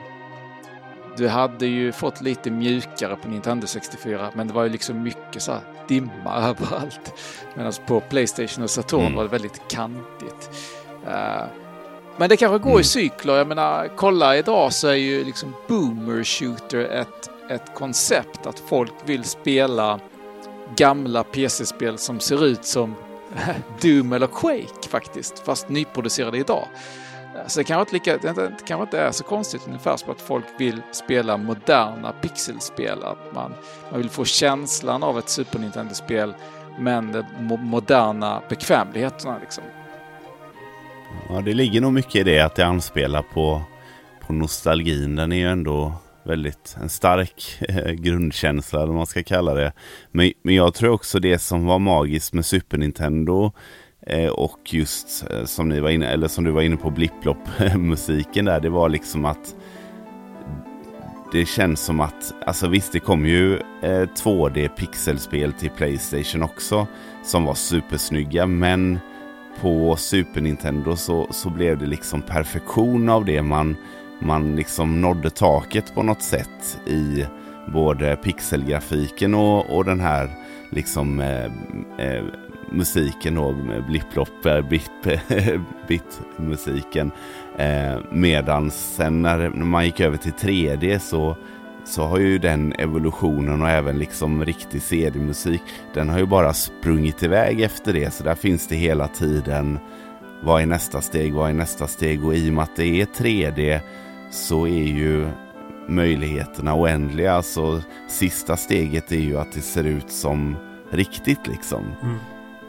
du 1.16 1.28
hade 1.28 1.66
ju 1.66 1.92
fått 1.92 2.20
lite 2.20 2.50
mjukare 2.50 3.16
på 3.16 3.28
Nintendo 3.28 3.66
64 3.66 4.30
men 4.34 4.46
det 4.48 4.54
var 4.54 4.62
ju 4.62 4.68
liksom 4.68 5.02
mycket 5.02 5.42
så 5.42 5.58
dimma 5.88 6.36
överallt. 6.36 7.14
Medan 7.54 7.72
på 7.86 8.00
Playstation 8.00 8.64
och 8.64 8.70
Saturn 8.70 9.00
mm. 9.00 9.14
var 9.14 9.22
det 9.22 9.28
väldigt 9.30 9.60
kantigt. 9.68 10.50
Uh, 11.06 11.44
men 12.16 12.28
det 12.28 12.36
kanske 12.36 12.58
går 12.58 12.70
mm. 12.70 12.80
i 12.80 12.84
cykler. 12.84 13.36
Jag 13.36 13.46
menar, 13.46 13.90
kolla 13.96 14.36
idag 14.36 14.72
så 14.72 14.88
är 14.88 14.94
ju 14.94 15.24
liksom 15.24 15.54
boomer 15.68 16.24
shooter 16.24 16.80
ett, 16.80 17.30
ett 17.50 17.74
koncept 17.74 18.46
att 18.46 18.58
folk 18.58 18.92
vill 19.04 19.24
spela 19.24 20.00
gamla 20.76 21.24
PC-spel 21.24 21.98
som 21.98 22.20
ser 22.20 22.44
ut 22.44 22.64
som 22.64 22.94
Doom 23.80 24.12
eller 24.12 24.26
Quake 24.26 24.88
faktiskt, 24.88 25.38
fast 25.38 25.68
nyproducerade 25.68 26.38
idag. 26.38 26.68
Så 27.46 27.60
det 27.60 27.64
kanske 27.64 27.80
inte, 27.80 28.10
lika, 28.10 28.32
det 28.32 28.50
kanske 28.66 28.82
inte 28.82 28.98
är 28.98 29.12
så 29.12 29.24
konstigt 29.24 29.62
ungefär 29.66 29.96
som 29.96 30.10
att 30.10 30.20
folk 30.20 30.44
vill 30.58 30.82
spela 30.92 31.36
moderna 31.36 32.12
pixelspel. 32.12 33.04
Att 33.04 33.34
man, 33.34 33.54
man 33.90 34.00
vill 34.00 34.10
få 34.10 34.24
känslan 34.24 35.02
av 35.02 35.18
ett 35.18 35.28
Super 35.28 35.58
Nintendo-spel 35.58 36.34
men 36.78 37.12
de 37.12 37.24
moderna 37.48 38.42
bekvämligheterna 38.48 39.38
liksom. 39.40 39.64
Ja, 41.28 41.40
det 41.40 41.54
ligger 41.54 41.80
nog 41.80 41.92
mycket 41.92 42.16
i 42.16 42.22
det 42.22 42.40
att 42.40 42.54
det 42.54 42.66
anspelar 42.66 43.22
på, 43.22 43.62
på 44.26 44.32
nostalgin. 44.32 45.16
Den 45.16 45.32
är 45.32 45.36
ju 45.36 45.48
ändå 45.48 45.92
väldigt 46.26 46.76
en 46.80 46.88
stark 46.88 47.58
eh, 47.68 47.92
grundkänsla, 47.92 48.84
om 48.84 48.94
man 48.94 49.06
ska 49.06 49.22
kalla 49.22 49.54
det. 49.54 49.72
Men, 50.10 50.32
men 50.42 50.54
jag 50.54 50.74
tror 50.74 50.90
också 50.90 51.18
det 51.18 51.38
som 51.38 51.66
var 51.66 51.78
magiskt 51.78 52.32
med 52.32 52.46
Super 52.46 52.78
Nintendo 52.78 53.52
Eh, 54.06 54.28
och 54.28 54.74
just 54.74 55.24
eh, 55.30 55.44
som 55.44 55.68
ni 55.68 55.80
var 55.80 55.90
inne, 55.90 56.06
eller 56.06 56.28
som 56.28 56.44
du 56.44 56.50
var 56.50 56.62
inne 56.62 56.76
på, 56.76 56.90
blipplopp-musiken 56.90 58.44
där, 58.44 58.60
det 58.60 58.68
var 58.68 58.88
liksom 58.88 59.24
att 59.24 59.54
det 61.32 61.46
känns 61.46 61.80
som 61.80 62.00
att, 62.00 62.34
alltså 62.46 62.68
visst 62.68 62.92
det 62.92 63.00
kom 63.00 63.26
ju 63.26 63.56
eh, 63.82 64.08
2D 64.22 64.68
pixelspel 64.68 65.52
till 65.52 65.70
Playstation 65.70 66.42
också 66.42 66.86
som 67.24 67.44
var 67.44 67.54
supersnygga 67.54 68.46
men 68.46 68.98
på 69.60 69.96
Super 69.96 70.40
Nintendo 70.40 70.96
så, 70.96 71.28
så 71.30 71.50
blev 71.50 71.78
det 71.78 71.86
liksom 71.86 72.22
perfektion 72.22 73.08
av 73.08 73.24
det. 73.24 73.42
Man 73.42 73.76
man 74.18 74.56
liksom 74.56 75.00
nådde 75.00 75.30
taket 75.30 75.94
på 75.94 76.02
något 76.02 76.22
sätt 76.22 76.80
i 76.86 77.24
både 77.72 78.16
pixelgrafiken 78.16 79.34
och, 79.34 79.76
och 79.76 79.84
den 79.84 80.00
här 80.00 80.30
liksom 80.70 81.20
eh, 81.20 81.44
eh, 82.06 82.24
musiken 82.70 83.34
då, 83.34 83.56
blipplopp, 83.88 84.46
eh, 84.46 84.60
bit-musiken. 85.88 87.10
Eh, 87.58 87.98
medan 88.10 88.70
sen 88.70 89.22
när 89.22 89.48
man 89.48 89.84
gick 89.84 90.00
över 90.00 90.16
till 90.16 90.32
3D 90.32 90.98
så, 90.98 91.36
så 91.84 92.02
har 92.02 92.18
ju 92.18 92.38
den 92.38 92.72
evolutionen 92.72 93.62
och 93.62 93.70
även 93.70 93.98
liksom 93.98 94.44
riktig 94.44 94.82
CD-musik, 94.82 95.62
den 95.94 96.08
har 96.08 96.18
ju 96.18 96.26
bara 96.26 96.52
sprungit 96.52 97.22
iväg 97.22 97.60
efter 97.60 97.92
det. 97.92 98.14
Så 98.14 98.24
där 98.24 98.34
finns 98.34 98.68
det 98.68 98.76
hela 98.76 99.08
tiden, 99.08 99.78
vad 100.42 100.62
är 100.62 100.66
nästa 100.66 101.00
steg, 101.00 101.34
vad 101.34 101.50
är 101.50 101.54
nästa 101.54 101.86
steg? 101.86 102.24
Och 102.24 102.34
i 102.34 102.50
och 102.50 102.54
med 102.54 102.62
att 102.62 102.76
det 102.76 103.00
är 103.00 103.06
3D 103.06 103.80
så 104.30 104.66
är 104.66 104.84
ju 104.84 105.26
möjligheterna 105.88 106.74
oändliga. 106.74 107.42
Så 107.42 107.80
sista 108.08 108.56
steget 108.56 109.12
är 109.12 109.20
ju 109.20 109.38
att 109.38 109.52
det 109.52 109.60
ser 109.60 109.84
ut 109.84 110.10
som 110.10 110.56
riktigt 110.90 111.46
liksom. 111.46 111.84
Mm. 112.02 112.18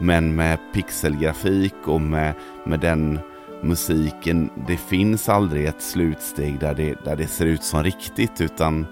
Men 0.00 0.34
med 0.34 0.58
pixelgrafik 0.74 1.74
och 1.84 2.00
med, 2.00 2.34
med 2.64 2.80
den 2.80 3.18
musiken, 3.62 4.50
det 4.66 4.76
finns 4.76 5.28
aldrig 5.28 5.64
ett 5.64 5.82
slutsteg 5.82 6.58
där 6.60 6.74
det, 6.74 7.04
där 7.04 7.16
det 7.16 7.26
ser 7.26 7.46
ut 7.46 7.62
som 7.62 7.82
riktigt 7.82 8.40
utan 8.40 8.86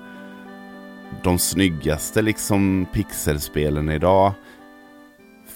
de 1.22 1.38
snyggaste 1.38 2.22
liksom 2.22 2.86
pixelspelen 2.92 3.90
idag 3.90 4.32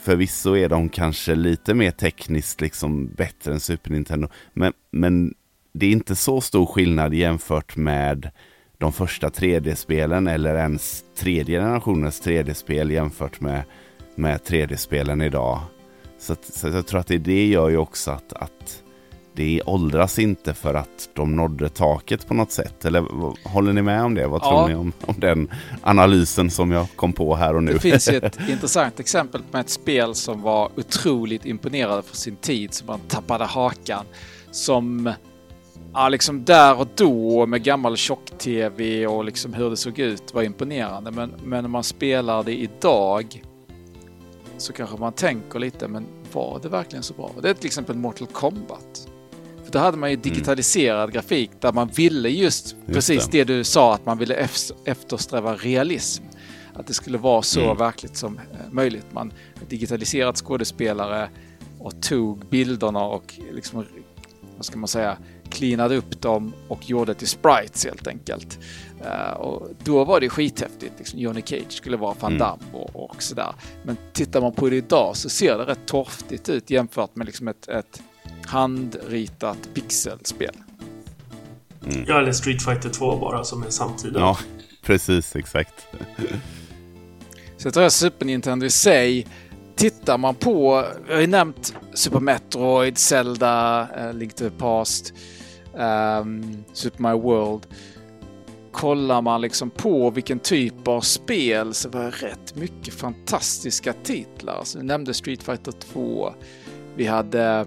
Förvisso 0.02 0.56
är 0.56 0.68
de 0.68 0.88
kanske 0.88 1.34
lite 1.34 1.74
mer 1.74 1.90
tekniskt 1.90 2.60
liksom 2.60 3.06
bättre 3.06 3.52
än 3.52 3.60
Super 3.60 3.90
Nintendo 3.90 4.28
men, 4.52 4.72
men 4.90 5.34
det 5.72 5.86
är 5.86 5.90
inte 5.90 6.16
så 6.16 6.40
stor 6.40 6.66
skillnad 6.66 7.14
jämfört 7.14 7.76
med 7.76 8.30
de 8.78 8.92
första 8.92 9.28
3D-spelen 9.28 10.26
eller 10.26 10.54
ens 10.54 11.04
tredje 11.16 11.60
generationens 11.60 12.22
3D-spel 12.22 12.90
jämfört 12.90 13.40
med, 13.40 13.62
med 14.14 14.40
3D-spelen 14.40 15.22
idag. 15.22 15.60
Så, 16.18 16.36
så 16.42 16.68
jag 16.68 16.86
tror 16.86 17.00
att 17.00 17.06
det, 17.06 17.18
det 17.18 17.46
gör 17.46 17.68
ju 17.68 17.76
också 17.76 18.10
att, 18.10 18.32
att 18.32 18.82
det 19.32 19.62
åldras 19.66 20.18
inte 20.18 20.54
för 20.54 20.74
att 20.74 21.08
de 21.14 21.36
nådde 21.36 21.68
taket 21.68 22.28
på 22.28 22.34
något 22.34 22.52
sätt. 22.52 22.84
Eller 22.84 23.04
håller 23.48 23.72
ni 23.72 23.82
med 23.82 24.04
om 24.04 24.14
det? 24.14 24.26
Vad 24.26 24.42
ja. 24.42 24.48
tror 24.48 24.68
ni 24.68 24.74
om, 24.74 24.92
om 25.06 25.14
den 25.18 25.50
analysen 25.82 26.50
som 26.50 26.70
jag 26.70 26.86
kom 26.96 27.12
på 27.12 27.34
här 27.34 27.56
och 27.56 27.62
nu? 27.62 27.72
Det 27.72 27.78
finns 27.78 28.08
ett 28.08 28.38
intressant 28.48 29.00
exempel 29.00 29.42
med 29.50 29.60
ett 29.60 29.70
spel 29.70 30.14
som 30.14 30.42
var 30.42 30.70
otroligt 30.76 31.46
imponerande 31.46 32.02
för 32.02 32.16
sin 32.16 32.36
tid, 32.36 32.74
som 32.74 32.86
man 32.86 33.00
tappade 33.08 33.44
hakan. 33.44 34.04
Som 34.50 35.12
Ja, 35.92 36.08
liksom 36.08 36.44
där 36.44 36.80
och 36.80 36.88
då 36.94 37.46
med 37.46 37.62
gammal 37.62 37.96
tjock-tv 37.96 39.06
och 39.06 39.24
liksom 39.24 39.54
hur 39.54 39.70
det 39.70 39.76
såg 39.76 39.98
ut 39.98 40.34
var 40.34 40.42
imponerande. 40.42 41.10
Men, 41.10 41.34
men 41.44 41.64
när 41.64 41.68
man 41.68 41.84
spelar 41.84 42.42
det 42.42 42.54
idag 42.54 43.42
så 44.60 44.72
kanske 44.72 44.96
man 44.96 45.12
tänker 45.12 45.58
lite, 45.58 45.88
men 45.88 46.06
var 46.32 46.60
det 46.62 46.68
verkligen 46.68 47.02
så 47.02 47.14
bra? 47.14 47.30
Det 47.42 47.50
är 47.50 47.54
till 47.54 47.66
exempel 47.66 47.96
Mortal 47.96 48.26
Kombat. 48.26 49.08
För 49.64 49.72
då 49.72 49.78
hade 49.78 49.96
man 49.96 50.10
ju 50.10 50.14
mm. 50.14 50.22
digitaliserad 50.22 51.02
mm. 51.02 51.12
grafik 51.12 51.50
där 51.60 51.72
man 51.72 51.88
ville 51.88 52.28
just, 52.28 52.66
just 52.66 52.86
precis 52.86 53.26
det. 53.26 53.44
det. 53.44 53.54
du 53.54 53.64
sa, 53.64 53.94
att 53.94 54.06
man 54.06 54.18
ville 54.18 54.48
eftersträva 54.84 55.54
realism. 55.54 56.24
Att 56.74 56.86
det 56.86 56.94
skulle 56.94 57.18
vara 57.18 57.42
så 57.42 57.64
mm. 57.64 57.76
verkligt 57.76 58.16
som 58.16 58.38
eh, 58.38 58.42
möjligt. 58.70 59.06
Man 59.12 59.32
digitaliserat 59.68 60.36
skådespelare 60.36 61.28
och 61.78 62.02
tog 62.02 62.46
bilderna 62.46 63.04
och 63.04 63.34
liksom, 63.52 63.86
vad 64.56 64.64
ska 64.64 64.78
man 64.78 64.88
säga, 64.88 65.16
cleanade 65.50 65.96
upp 65.96 66.20
dem 66.20 66.52
och 66.68 66.90
gjorde 66.90 67.14
till 67.14 67.28
sprites 67.28 67.84
helt 67.84 68.06
enkelt. 68.06 68.58
Uh, 69.04 69.32
och 69.32 69.68
då 69.84 70.04
var 70.04 70.20
det 70.20 70.28
skithäftigt. 70.28 70.92
Liksom 70.98 71.18
Johnny 71.18 71.42
Cage 71.42 71.72
skulle 71.72 71.96
vara 71.96 72.14
Van 72.20 72.32
mm. 72.32 72.38
Damme 72.38 72.62
mm. 72.62 72.74
och, 72.74 73.10
och, 73.10 73.22
sådär. 73.22 73.54
Men 73.82 73.96
tittar 74.12 74.40
man 74.40 74.52
på 74.52 74.68
det 74.68 74.76
idag 74.76 75.16
så 75.16 75.28
ser 75.28 75.58
det 75.58 75.64
rätt 75.64 75.86
torftigt 75.86 76.48
ut 76.48 76.70
jämfört 76.70 77.16
med 77.16 77.26
liksom 77.26 77.48
ett, 77.48 77.68
ett 77.68 78.02
handritat 78.46 79.68
pixelspel. 79.74 80.54
Mm. 81.84 82.04
Ja, 82.08 82.18
eller 82.18 82.32
Street 82.32 82.62
Fighter 82.62 82.88
2 82.88 83.16
bara 83.16 83.44
som 83.44 83.62
är 83.62 83.70
samtida. 83.70 84.20
Ja, 84.20 84.38
precis, 84.82 85.36
exakt. 85.36 85.86
så 87.56 87.66
jag 87.66 87.74
tror 87.74 87.84
att 87.84 87.92
Super 87.92 88.26
Nintendo 88.26 88.66
i 88.66 88.70
sig 88.70 89.26
tittar 89.76 90.18
man 90.18 90.34
på, 90.34 90.84
jag 91.08 91.14
har 91.14 91.20
ju 91.20 91.26
nämnt 91.26 91.74
Super 91.94 92.20
Metroid, 92.20 92.98
Zelda, 92.98 93.88
uh, 93.98 94.14
Link 94.14 94.34
to 94.34 94.44
the 94.44 94.50
Past 94.50 95.12
um, 95.74 96.64
Super 96.72 97.02
Mario 97.02 97.20
World. 97.20 97.66
Kollar 98.72 99.22
man 99.22 99.40
liksom 99.40 99.70
på 99.70 100.10
vilken 100.10 100.38
typ 100.38 100.88
av 100.88 101.00
spel 101.00 101.74
så 101.74 101.88
var 101.88 102.04
det 102.04 102.10
rätt 102.10 102.56
mycket 102.56 102.94
fantastiska 102.94 103.92
titlar. 103.92 104.54
Alltså, 104.54 104.78
vi 104.78 104.84
nämnde 104.84 105.14
Street 105.14 105.42
Fighter 105.42 105.72
2. 105.72 106.34
Vi 106.96 107.06
hade 107.06 107.66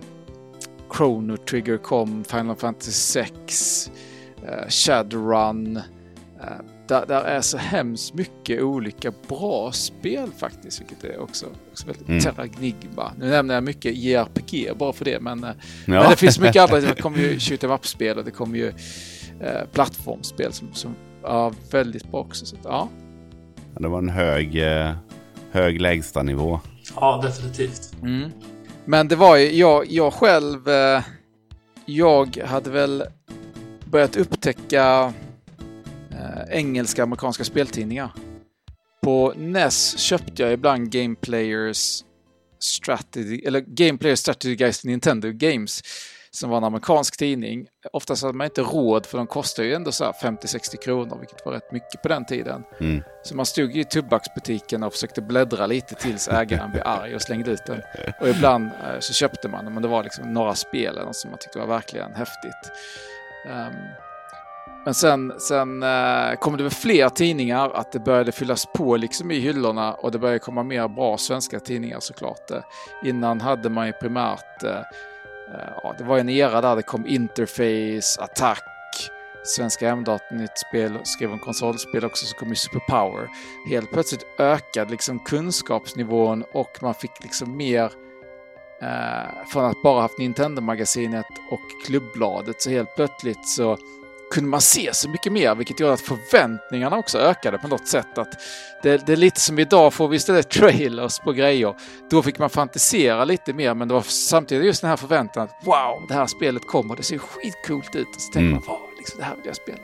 Chrono 0.97 1.37
Trigger 1.37 1.77
kom, 1.77 2.23
Final 2.23 2.55
Fantasy 2.55 2.91
6, 2.91 3.91
uh, 4.43 4.69
Shadowrun. 4.69 5.77
Uh, 5.77 5.81
där, 6.87 7.05
där, 7.05 7.21
är 7.21 7.41
så 7.41 7.57
hemskt 7.57 8.13
mycket 8.13 8.61
olika 8.61 9.13
bra 9.27 9.71
spel 9.71 10.29
faktiskt, 10.37 10.81
vilket 10.81 11.03
är 11.03 11.21
också, 11.21 11.45
också 11.71 11.87
väldigt 11.87 12.07
mm. 12.07 12.21
Terragnigma. 12.21 13.11
Nu 13.19 13.29
nämner 13.29 13.53
jag 13.53 13.63
mycket 13.63 13.95
JRPG 13.95 14.77
bara 14.77 14.93
för 14.93 15.05
det, 15.05 15.19
men, 15.19 15.43
eh, 15.43 15.49
ja. 15.49 15.55
men 15.85 16.09
det 16.09 16.15
finns 16.15 16.39
mycket 16.39 16.61
andra. 16.61 16.79
Det 16.79 16.95
kommer 17.01 17.17
ju 17.17 17.39
shoot 17.39 17.63
em 17.63 17.71
up-spel 17.71 18.17
och 18.17 18.25
det 18.25 18.31
kommer 18.31 18.57
ju 18.57 18.73
eh, 19.41 19.67
plattformsspel 19.71 20.53
som, 20.53 20.73
som 20.73 20.95
är 21.23 21.71
väldigt 21.71 22.11
bra 22.11 22.19
också. 22.19 22.45
Så, 22.45 22.55
ja. 22.63 22.89
Det 23.79 23.87
var 23.87 23.97
en 23.97 24.09
hög, 24.09 24.55
eh, 24.55 24.95
hög 25.51 25.81
lägstanivå. 25.81 26.59
Ja, 26.95 27.21
definitivt. 27.23 27.95
Mm. 28.01 28.31
Men 28.85 29.07
det 29.07 29.15
var 29.15 29.37
ju, 29.37 29.55
jag, 29.55 29.91
jag 29.91 30.13
själv, 30.13 30.67
eh, 30.67 31.03
jag 31.85 32.37
hade 32.45 32.69
väl 32.69 33.03
börjat 33.85 34.15
upptäcka 34.15 35.13
engelska 36.49 37.03
amerikanska 37.03 37.43
speltidningar. 37.43 38.11
På 39.03 39.33
NES 39.37 39.97
köpte 39.97 40.43
jag 40.43 40.53
ibland 40.53 40.91
Gameplayers 40.91 42.03
Strategy, 42.59 43.41
eller 43.45 43.59
Gameplayers 43.59 44.19
Strategy 44.19 44.55
Guys 44.55 44.85
Nintendo 44.85 45.31
Games 45.31 45.81
som 46.35 46.49
var 46.49 46.57
en 46.57 46.63
amerikansk 46.63 47.17
tidning. 47.17 47.67
Oftast 47.91 48.23
hade 48.23 48.37
man 48.37 48.45
inte 48.45 48.61
råd 48.61 49.05
för 49.05 49.17
de 49.17 49.27
kostade 49.27 49.67
ju 49.67 49.73
ändå 49.73 49.91
50-60 49.91 50.75
kronor, 50.83 51.17
vilket 51.19 51.45
var 51.45 51.53
rätt 51.53 51.71
mycket 51.71 52.01
på 52.01 52.07
den 52.07 52.25
tiden. 52.25 52.63
Mm. 52.79 53.03
Så 53.23 53.35
man 53.35 53.45
stod 53.45 53.77
i 53.77 53.83
tobaksbutiken 53.83 54.83
och 54.83 54.93
försökte 54.93 55.21
bläddra 55.21 55.67
lite 55.67 55.95
tills 55.95 56.27
ägaren 56.27 56.71
blev 56.71 56.83
arg 56.87 57.15
och 57.15 57.21
slängde 57.21 57.51
ut 57.51 57.65
den. 57.65 57.81
Och 58.21 58.29
ibland 58.29 58.65
eh, 58.65 58.99
så 58.99 59.13
köpte 59.13 59.47
man, 59.47 59.73
men 59.73 59.81
det 59.83 59.87
var 59.87 60.03
liksom 60.03 60.33
några 60.33 60.55
spel 60.55 60.99
som 61.11 61.29
man 61.29 61.39
tyckte 61.39 61.59
var 61.59 61.67
verkligen 61.67 62.13
häftigt. 62.13 62.71
Um, 63.49 63.75
men 64.85 64.93
sen, 64.93 65.33
sen 65.39 65.83
eh, 65.83 66.35
kom 66.39 66.57
det 66.57 66.63
väl 66.63 66.71
fler 66.71 67.09
tidningar, 67.09 67.69
att 67.69 67.91
det 67.91 67.99
började 67.99 68.31
fyllas 68.31 68.65
på 68.65 68.97
liksom 68.97 69.31
i 69.31 69.39
hyllorna 69.39 69.93
och 69.93 70.11
det 70.11 70.19
började 70.19 70.39
komma 70.39 70.63
mer 70.63 70.87
bra 70.87 71.17
svenska 71.17 71.59
tidningar 71.59 71.99
såklart. 71.99 72.51
Eh, 72.51 72.63
innan 73.03 73.41
hade 73.41 73.69
man 73.69 73.87
ju 73.87 73.93
primärt, 73.93 74.63
eh 74.63 74.81
Eh, 75.47 75.73
ja, 75.83 75.95
det 75.97 76.03
var 76.03 76.17
en 76.17 76.29
era 76.29 76.61
där 76.61 76.75
det 76.75 76.81
kom 76.81 77.07
Interface, 77.07 78.21
Attack, 78.21 78.63
Svenska 79.43 79.89
Hemdatornytt 79.89 80.57
spel, 80.57 80.99
skrev 81.03 81.31
en 81.31 81.39
konsolspel 81.39 82.05
också, 82.05 82.25
så 82.25 82.35
kom 82.35 82.49
ju 82.49 82.55
Superpower. 82.55 83.29
Helt 83.69 83.91
plötsligt 83.91 84.25
ökade 84.39 84.91
liksom 84.91 85.19
kunskapsnivån 85.19 86.43
och 86.53 86.77
man 86.81 86.93
fick 86.93 87.23
liksom 87.23 87.57
mer 87.57 87.91
eh, 88.81 89.45
från 89.47 89.65
att 89.65 89.83
bara 89.83 90.01
haft 90.01 90.17
Nintendo-magasinet 90.17 91.25
och 91.51 91.85
klubbbladet 91.85 92.61
så 92.61 92.69
helt 92.69 92.95
plötsligt 92.95 93.47
så 93.47 93.77
kunde 94.33 94.49
man 94.49 94.61
se 94.61 94.89
så 94.93 95.09
mycket 95.09 95.31
mer, 95.31 95.55
vilket 95.55 95.79
gjorde 95.79 95.93
att 95.93 96.01
förväntningarna 96.01 96.97
också 96.97 97.17
ökade 97.17 97.57
på 97.57 97.67
något 97.67 97.87
sätt. 97.87 98.17
Att 98.17 98.29
det, 98.83 99.05
det 99.05 99.13
är 99.13 99.17
lite 99.17 99.39
som 99.39 99.59
idag, 99.59 99.93
får 99.93 100.07
vi 100.07 100.15
istället 100.15 100.49
trailers 100.49 101.19
på 101.19 101.31
grejer. 101.31 101.75
Då 102.09 102.21
fick 102.21 102.39
man 102.39 102.49
fantisera 102.49 103.25
lite 103.25 103.53
mer, 103.53 103.73
men 103.73 103.87
det 103.87 103.93
var 103.93 104.01
samtidigt 104.01 104.65
just 104.65 104.81
den 104.81 104.89
här 104.89 104.97
förväntan 104.97 105.43
att 105.43 105.65
wow, 105.65 106.05
det 106.07 106.13
här 106.13 106.27
spelet 106.27 106.67
kommer, 106.67 106.95
det 106.95 107.03
ser 107.03 107.17
skitcoolt 107.17 107.95
ut. 107.95 108.07
Och 108.15 108.21
så 108.21 108.31
tänker 108.31 108.47
mm. 108.47 108.51
man, 108.51 108.63
wow, 108.67 108.89
liksom, 108.97 109.19
det 109.19 109.25
här 109.25 109.35
vill 109.35 109.45
jag 109.45 109.55
spela. 109.55 109.77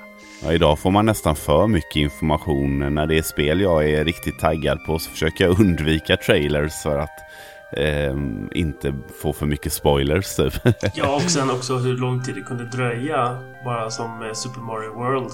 Ja, 0.43 0.53
idag 0.53 0.79
får 0.79 0.91
man 0.91 1.05
nästan 1.05 1.35
för 1.35 1.67
mycket 1.67 1.95
information. 1.95 2.95
När 2.95 3.05
det 3.05 3.17
är 3.17 3.21
spel 3.21 3.61
jag 3.61 3.89
är 3.89 4.05
riktigt 4.05 4.39
taggad 4.39 4.85
på 4.85 4.99
så 4.99 5.11
försöker 5.11 5.43
jag 5.43 5.59
undvika 5.59 6.17
trailers 6.17 6.83
för 6.83 6.97
att 6.97 7.28
eh, 7.77 8.15
inte 8.51 8.95
få 9.21 9.33
för 9.33 9.45
mycket 9.45 9.73
spoilers. 9.73 10.35
Typ. 10.35 10.53
ja, 10.93 11.15
och 11.15 11.21
sen 11.31 11.49
också 11.49 11.77
hur 11.77 11.97
lång 11.97 12.23
tid 12.23 12.35
det 12.35 12.41
kunde 12.41 12.65
dröja. 12.65 13.39
Bara 13.65 13.89
som 13.89 14.31
Super 14.33 14.61
Mario 14.61 14.93
World. 14.93 15.31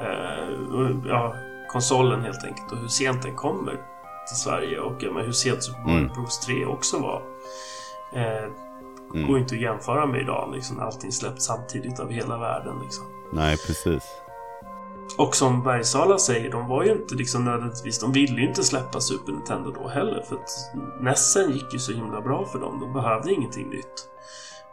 Eh, 0.00 1.10
ja, 1.10 1.34
konsolen 1.68 2.20
helt 2.20 2.44
enkelt. 2.44 2.72
Och 2.72 2.78
hur 2.78 2.88
sent 2.88 3.22
den 3.22 3.36
kommer 3.36 3.72
till 4.28 4.36
Sverige. 4.36 4.78
Och 4.80 5.02
ja, 5.02 5.20
hur 5.20 5.32
sent 5.32 5.64
Super 5.64 5.80
Mario 5.80 5.98
mm. 5.98 6.12
Bros 6.12 6.40
3 6.40 6.64
också 6.64 6.98
var. 6.98 7.22
Eh, 8.14 8.44
mm. 9.14 9.26
Går 9.26 9.38
inte 9.38 9.54
att 9.54 9.60
jämföra 9.60 10.06
med 10.06 10.20
idag. 10.20 10.52
Liksom, 10.54 10.80
allting 10.80 11.12
släpps 11.12 11.44
samtidigt 11.44 12.00
av 12.00 12.10
hela 12.10 12.38
världen. 12.38 12.74
Liksom. 12.82 13.04
Nej, 13.32 13.56
precis. 13.66 14.02
Och 15.18 15.36
som 15.36 15.62
Bergsala 15.62 16.18
säger, 16.18 16.50
de 16.50 16.68
var 16.68 16.84
ju 16.84 16.92
inte 16.92 17.14
liksom 17.14 17.44
nödvändigtvis... 17.44 18.00
De 18.00 18.12
ville 18.12 18.40
ju 18.40 18.48
inte 18.48 18.62
släppa 18.62 19.00
Super 19.00 19.32
Nintendo 19.32 19.70
då 19.70 19.88
heller. 19.88 20.22
För 20.22 20.36
att 20.36 20.50
Nessen 21.00 21.50
gick 21.50 21.72
ju 21.72 21.78
så 21.78 21.92
himla 21.92 22.20
bra 22.20 22.46
för 22.46 22.58
dem. 22.58 22.80
De 22.80 22.92
behövde 22.92 23.32
ingenting 23.32 23.68
nytt. 23.68 24.08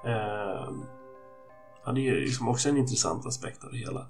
Eh, 0.06 0.72
ja, 1.86 1.92
det 1.92 2.02
är 2.02 2.04
ju 2.04 2.20
liksom 2.20 2.48
också 2.48 2.70
en 2.70 2.78
intressant 2.78 3.26
aspekt 3.26 3.64
av 3.64 3.72
det 3.72 3.78
hela. 3.78 4.06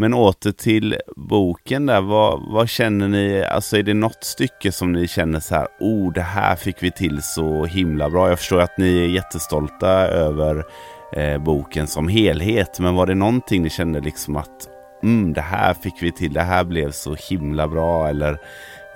Men 0.00 0.14
åter 0.14 0.52
till 0.52 0.96
boken 1.16 1.86
där. 1.86 2.00
Vad, 2.00 2.42
vad, 2.52 2.68
känner 2.68 3.08
ni? 3.08 3.44
Alltså 3.44 3.76
är 3.76 3.82
det 3.82 3.94
något 3.94 4.24
stycke 4.24 4.72
som 4.72 4.92
ni 4.92 5.08
känner 5.08 5.40
så 5.40 5.54
här. 5.54 5.68
Oh, 5.80 6.12
det 6.12 6.20
här 6.20 6.56
fick 6.56 6.82
vi 6.82 6.90
till 6.90 7.22
så 7.22 7.64
himla 7.64 8.10
bra. 8.10 8.28
Jag 8.28 8.38
förstår 8.38 8.60
att 8.60 8.78
ni 8.78 8.98
är 8.98 9.08
jättestolta 9.08 9.88
över 10.06 10.64
eh, 11.12 11.38
boken 11.38 11.86
som 11.86 12.08
helhet. 12.08 12.80
Men 12.80 12.94
var 12.94 13.06
det 13.06 13.14
någonting 13.14 13.62
ni 13.62 13.70
kände 13.70 14.00
liksom 14.00 14.36
att 14.36 14.68
mm, 15.02 15.32
det 15.32 15.40
här 15.40 15.74
fick 15.74 16.02
vi 16.02 16.12
till. 16.12 16.32
Det 16.32 16.42
här 16.42 16.64
blev 16.64 16.90
så 16.90 17.16
himla 17.30 17.68
bra. 17.68 18.08
Eller 18.08 18.32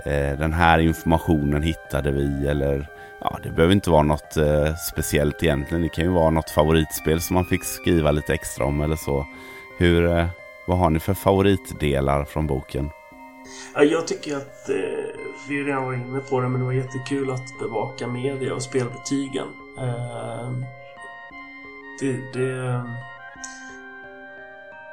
eh, 0.05 0.39
den 0.39 0.53
här 0.53 0.79
informationen 0.79 1.63
hittade 1.63 2.11
vi. 2.11 2.47
Eller 2.47 2.87
ja, 3.21 3.39
det 3.43 3.51
behöver 3.51 3.75
inte 3.75 3.91
vara 3.91 4.03
något 4.03 4.37
eh, 4.37 4.75
speciellt 4.75 5.43
egentligen. 5.43 5.83
Det 5.83 5.89
kan 5.89 6.05
ju 6.05 6.11
vara 6.11 6.31
något 6.31 6.51
favoritspel 6.51 7.21
som 7.21 7.35
man 7.35 7.45
fick 7.45 7.65
skriva 7.65 8.11
lite 8.11 8.35
extra 8.35 8.65
om 8.65 8.81
eller 8.81 8.97
så. 8.97 9.27
Hur, 9.79 10.07
eh, 10.07 10.27
vad 10.67 10.79
har 10.79 10.91
ni 10.91 11.01
för 11.01 11.15
favoritdelar 11.15 12.25
från 12.25 12.47
boken? 12.47 12.91
Ja, 13.75 13.83
jag 13.83 14.07
tycker 14.07 14.37
att 14.37 14.69
eh, 14.69 14.77
vi 15.49 15.65
redan 15.65 15.85
var 15.85 15.95
inne 15.95 16.21
på 16.21 16.41
det, 16.41 16.49
men 16.49 16.61
det 16.61 16.67
var 16.67 16.73
jättekul 16.73 17.31
att 17.31 17.59
bevaka 17.61 18.07
media 18.07 18.55
och 18.55 18.63
spelbetygen. 18.63 19.47
Eh, 19.79 20.51
det, 22.01 22.13
det, 22.33 22.83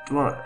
det 0.08 0.14
var 0.14 0.46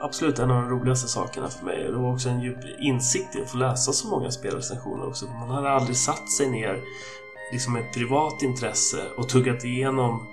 absolut 0.00 0.38
en 0.38 0.50
av 0.50 0.62
de 0.62 0.70
roligaste 0.70 1.08
sakerna 1.08 1.48
för 1.48 1.64
mig. 1.64 1.84
Det 1.84 1.98
var 1.98 2.12
också 2.12 2.28
en 2.28 2.40
djup 2.40 2.58
insikt 2.78 3.36
i 3.36 3.42
att 3.42 3.50
få 3.50 3.56
läsa 3.56 3.92
så 3.92 4.08
många 4.08 4.30
spelrecensioner 4.30 5.08
också. 5.08 5.26
Man 5.26 5.50
hade 5.50 5.70
aldrig 5.70 5.96
satt 5.96 6.30
sig 6.30 6.50
ner 6.50 6.80
liksom 7.52 7.76
ett 7.76 7.94
privat 7.94 8.42
intresse 8.42 9.02
och 9.16 9.28
tuggat 9.28 9.64
igenom 9.64 10.26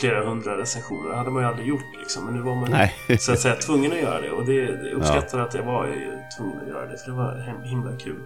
flera 0.00 0.26
hundra 0.26 0.58
recensioner. 0.58 1.10
Det 1.10 1.16
hade 1.16 1.30
man 1.30 1.42
ju 1.42 1.48
aldrig 1.48 1.68
gjort 1.68 1.96
liksom. 1.98 2.24
Men 2.24 2.34
nu 2.34 2.40
var 2.40 2.54
man 2.54 2.70
Nej. 2.70 3.18
så 3.18 3.32
att 3.32 3.38
säga 3.38 3.54
tvungen 3.54 3.92
att 3.92 3.98
göra 3.98 4.20
det. 4.20 4.30
Och 4.30 4.46
det, 4.46 4.66
det 4.66 4.90
uppskattar 4.92 5.38
ja. 5.38 5.44
att 5.44 5.54
jag 5.54 5.62
var 5.62 5.86
tvungen 6.38 6.60
att 6.60 6.68
göra 6.68 6.86
det. 6.86 6.98
För 6.98 7.10
det 7.10 7.16
var 7.16 7.62
himla 7.64 7.96
kul. 7.96 8.22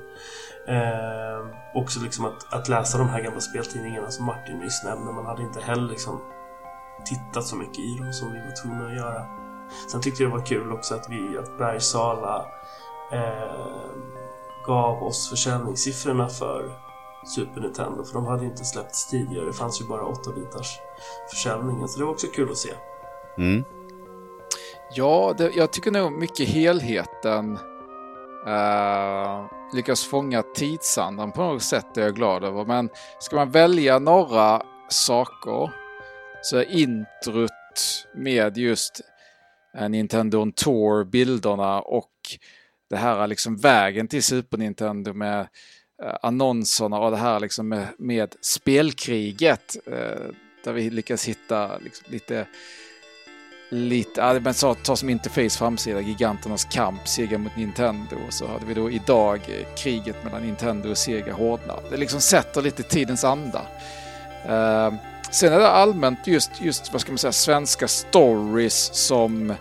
Eh, 0.68 1.46
också 1.74 2.00
liksom 2.00 2.24
att, 2.24 2.54
att, 2.54 2.68
läsa 2.68 2.98
de 2.98 3.08
här 3.08 3.20
gamla 3.22 3.40
speltidningarna 3.40 4.10
som 4.10 4.24
Martin 4.24 4.58
nyss 4.58 4.84
nämnde. 4.84 5.12
Man 5.12 5.26
hade 5.26 5.42
inte 5.42 5.60
heller 5.60 5.88
liksom 5.88 6.20
tittat 7.04 7.44
så 7.44 7.56
mycket 7.56 7.78
i 7.78 7.98
dem 7.98 8.12
som 8.12 8.32
vi 8.32 8.38
var 8.38 8.62
tvungna 8.62 8.86
att 8.86 8.96
göra. 8.96 9.26
Sen 9.92 10.00
tyckte 10.00 10.22
jag 10.22 10.32
det 10.32 10.38
var 10.38 10.46
kul 10.46 10.72
också 10.72 10.94
att 10.94 11.06
vi, 11.10 11.38
att 11.38 11.58
Bergsala 11.58 12.46
eh, 13.12 13.88
gav 14.66 15.02
oss 15.02 15.30
försäljningssiffrorna 15.30 16.28
för 16.28 16.70
Super 17.26 17.60
Nintendo 17.60 18.04
för 18.04 18.14
de 18.14 18.26
hade 18.26 18.44
inte 18.44 18.64
släppts 18.64 19.10
tidigare. 19.10 19.46
Det 19.46 19.52
fanns 19.52 19.80
ju 19.80 19.84
bara 19.84 20.02
8-bitars 20.02 20.78
försäljningen 21.30 21.88
så 21.88 21.98
det 21.98 22.04
var 22.04 22.12
också 22.12 22.26
kul 22.26 22.50
att 22.50 22.56
se. 22.56 22.70
Mm. 23.38 23.64
Ja, 24.94 25.34
det, 25.38 25.50
jag 25.54 25.72
tycker 25.72 25.90
nog 25.90 26.12
mycket 26.12 26.48
helheten 26.48 27.58
uh, 28.46 29.46
lyckas 29.74 30.04
fånga 30.04 30.42
tidsandan 30.42 31.32
på 31.32 31.42
något 31.42 31.62
sätt 31.62 31.96
är 31.96 32.02
jag 32.02 32.14
glad 32.14 32.44
över. 32.44 32.64
Men 32.64 32.90
ska 33.18 33.36
man 33.36 33.50
välja 33.50 33.98
några 33.98 34.62
saker 34.88 35.70
så 36.42 36.56
är 36.56 36.70
introt 36.70 37.50
med 38.14 38.58
just 38.58 39.00
Nintendo 39.88 40.52
Tour, 40.56 41.04
bilderna 41.04 41.80
och 41.80 42.10
det 42.90 42.96
här 42.96 43.26
liksom 43.26 43.56
vägen 43.56 44.08
till 44.08 44.22
Super 44.22 44.58
Nintendo 44.58 45.12
med 45.12 45.48
Eh, 46.02 46.16
annonserna 46.22 46.98
och 46.98 47.10
det 47.10 47.16
här 47.16 47.40
liksom 47.40 47.68
med, 47.68 47.86
med 47.98 48.34
spelkriget. 48.40 49.76
Där 50.64 50.72
vi 50.72 50.90
lyckas 50.90 51.24
hitta 51.24 51.78
liksom 51.78 52.06
lite, 52.12 52.46
lite, 53.68 54.20
ja, 54.20 54.40
men 54.40 54.54
så, 54.54 54.74
ta 54.74 54.96
som 54.96 55.08
interface 55.08 55.58
framsida, 55.58 56.00
giganternas 56.00 56.64
kamp, 56.64 57.08
Sega 57.08 57.38
mot 57.38 57.56
Nintendo. 57.56 58.16
Och 58.26 58.34
så 58.34 58.46
hade 58.46 58.66
vi 58.66 58.74
då 58.74 58.90
idag 58.90 59.40
eh, 59.48 59.74
kriget 59.76 60.24
mellan 60.24 60.42
Nintendo 60.42 60.90
och 60.90 60.98
Sega 60.98 61.32
hårdnar. 61.32 61.80
Det 61.90 61.96
liksom 61.96 62.20
sätter 62.20 62.62
lite 62.62 62.82
tidens 62.82 63.24
anda. 63.24 63.62
Uh, 64.48 64.94
sen 65.30 65.52
är 65.52 65.58
det 65.58 65.68
allmänt 65.68 66.26
just, 66.26 66.50
just, 66.60 66.92
vad 66.92 67.00
ska 67.00 67.12
man 67.12 67.18
säga, 67.18 67.32
svenska 67.32 67.88
stories 67.88 68.90
som 68.94 69.54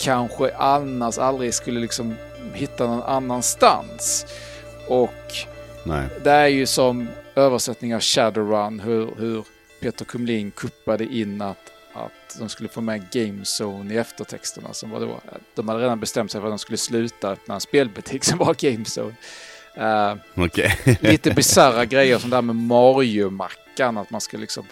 kanske 0.00 0.54
annars 0.56 1.18
aldrig 1.18 1.54
skulle 1.54 1.80
liksom 1.80 2.14
hitta 2.54 2.86
någon 2.86 3.02
annanstans. 3.02 4.26
Och 4.88 5.34
Nej. 5.84 6.06
det 6.24 6.30
är 6.30 6.46
ju 6.46 6.66
som 6.66 7.08
översättning 7.34 7.94
av 7.94 8.00
Shadowrun 8.00 8.80
hur, 8.80 9.14
hur 9.16 9.44
Peter 9.80 10.04
Kumlin 10.04 10.50
kuppade 10.50 11.04
in 11.04 11.42
att, 11.42 11.72
att 11.92 12.38
de 12.38 12.48
skulle 12.48 12.68
få 12.68 12.80
med 12.80 13.10
Gamezone 13.10 13.94
i 13.94 13.96
eftertexterna. 13.96 14.72
Som 14.72 14.90
var 14.90 15.00
då, 15.00 15.20
de 15.54 15.68
hade 15.68 15.82
redan 15.82 16.00
bestämt 16.00 16.32
sig 16.32 16.40
för 16.40 16.48
att 16.48 16.52
de 16.52 16.58
skulle 16.58 16.78
sluta 16.78 17.30
öppna 17.30 17.54
en 17.54 17.60
spelbutik 17.60 18.24
som 18.24 18.38
var 18.38 18.54
Gamezone. 18.58 19.14
Uh, 19.78 20.44
okay. 20.44 20.70
lite 21.00 21.30
bisarra 21.30 21.84
grejer 21.84 22.18
som 22.18 22.30
det 22.30 22.36
här 22.36 22.42
med 22.42 22.56
Mario-mackan. 22.56 23.98
Att 23.98 24.10
man 24.10 24.20
skulle 24.20 24.40
liksom 24.40 24.64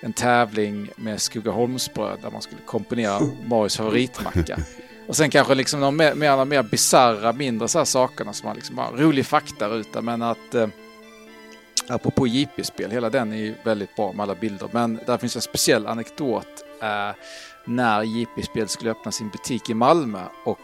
en 0.00 0.12
tävling 0.12 0.90
med 0.96 1.22
Skogaholmsbröd 1.22 2.18
där 2.22 2.30
man 2.30 2.42
skulle 2.42 2.60
komponera 2.66 3.20
Marios 3.44 3.76
favoritmacka. 3.76 4.58
Och 5.06 5.16
sen 5.16 5.30
kanske 5.30 5.54
liksom 5.54 5.80
de 5.80 5.96
mer, 5.96 6.14
mer, 6.14 6.44
mer 6.44 6.62
bisarra, 6.62 7.32
mindre 7.32 7.68
så 7.68 7.78
här 7.78 7.84
sakerna 7.84 8.32
som 8.32 8.48
har 8.48 8.54
liksom 8.54 8.76
bara 8.76 8.90
rolig 8.90 9.26
fakta 9.26 9.68
ruta. 9.68 10.02
Men 10.02 10.22
att 10.22 10.54
eh, 10.54 10.68
apropå 11.88 12.26
JP-spel, 12.26 12.90
hela 12.90 13.10
den 13.10 13.32
är 13.32 13.36
ju 13.36 13.54
väldigt 13.64 13.96
bra 13.96 14.12
med 14.12 14.22
alla 14.22 14.34
bilder. 14.34 14.68
Men 14.72 15.00
där 15.06 15.18
finns 15.18 15.36
en 15.36 15.42
speciell 15.42 15.86
anekdot 15.86 16.46
eh, 16.82 17.16
när 17.64 18.02
JP-spel 18.02 18.68
skulle 18.68 18.90
öppna 18.90 19.12
sin 19.12 19.28
butik 19.28 19.70
i 19.70 19.74
Malmö 19.74 20.22
och 20.44 20.60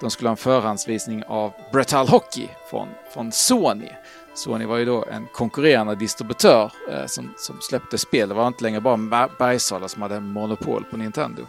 de 0.00 0.10
skulle 0.10 0.28
ha 0.28 0.32
en 0.32 0.36
förhandsvisning 0.36 1.24
av 1.24 1.52
Bretal 1.72 2.08
Hockey 2.08 2.48
från, 2.70 2.88
från 3.14 3.32
Sony. 3.32 3.90
Sony 4.34 4.64
var 4.64 4.76
ju 4.76 4.84
då 4.84 5.04
en 5.12 5.26
konkurrerande 5.32 5.94
distributör 5.94 6.72
eh, 6.90 7.06
som, 7.06 7.34
som 7.36 7.56
släppte 7.60 7.98
spel. 7.98 8.28
Det 8.28 8.34
var 8.34 8.46
inte 8.46 8.64
längre 8.64 8.80
bara 8.80 9.28
Bergsala 9.38 9.88
som 9.88 10.02
hade 10.02 10.20
monopol 10.20 10.84
på 10.84 10.96
Nintendo. 10.96 11.42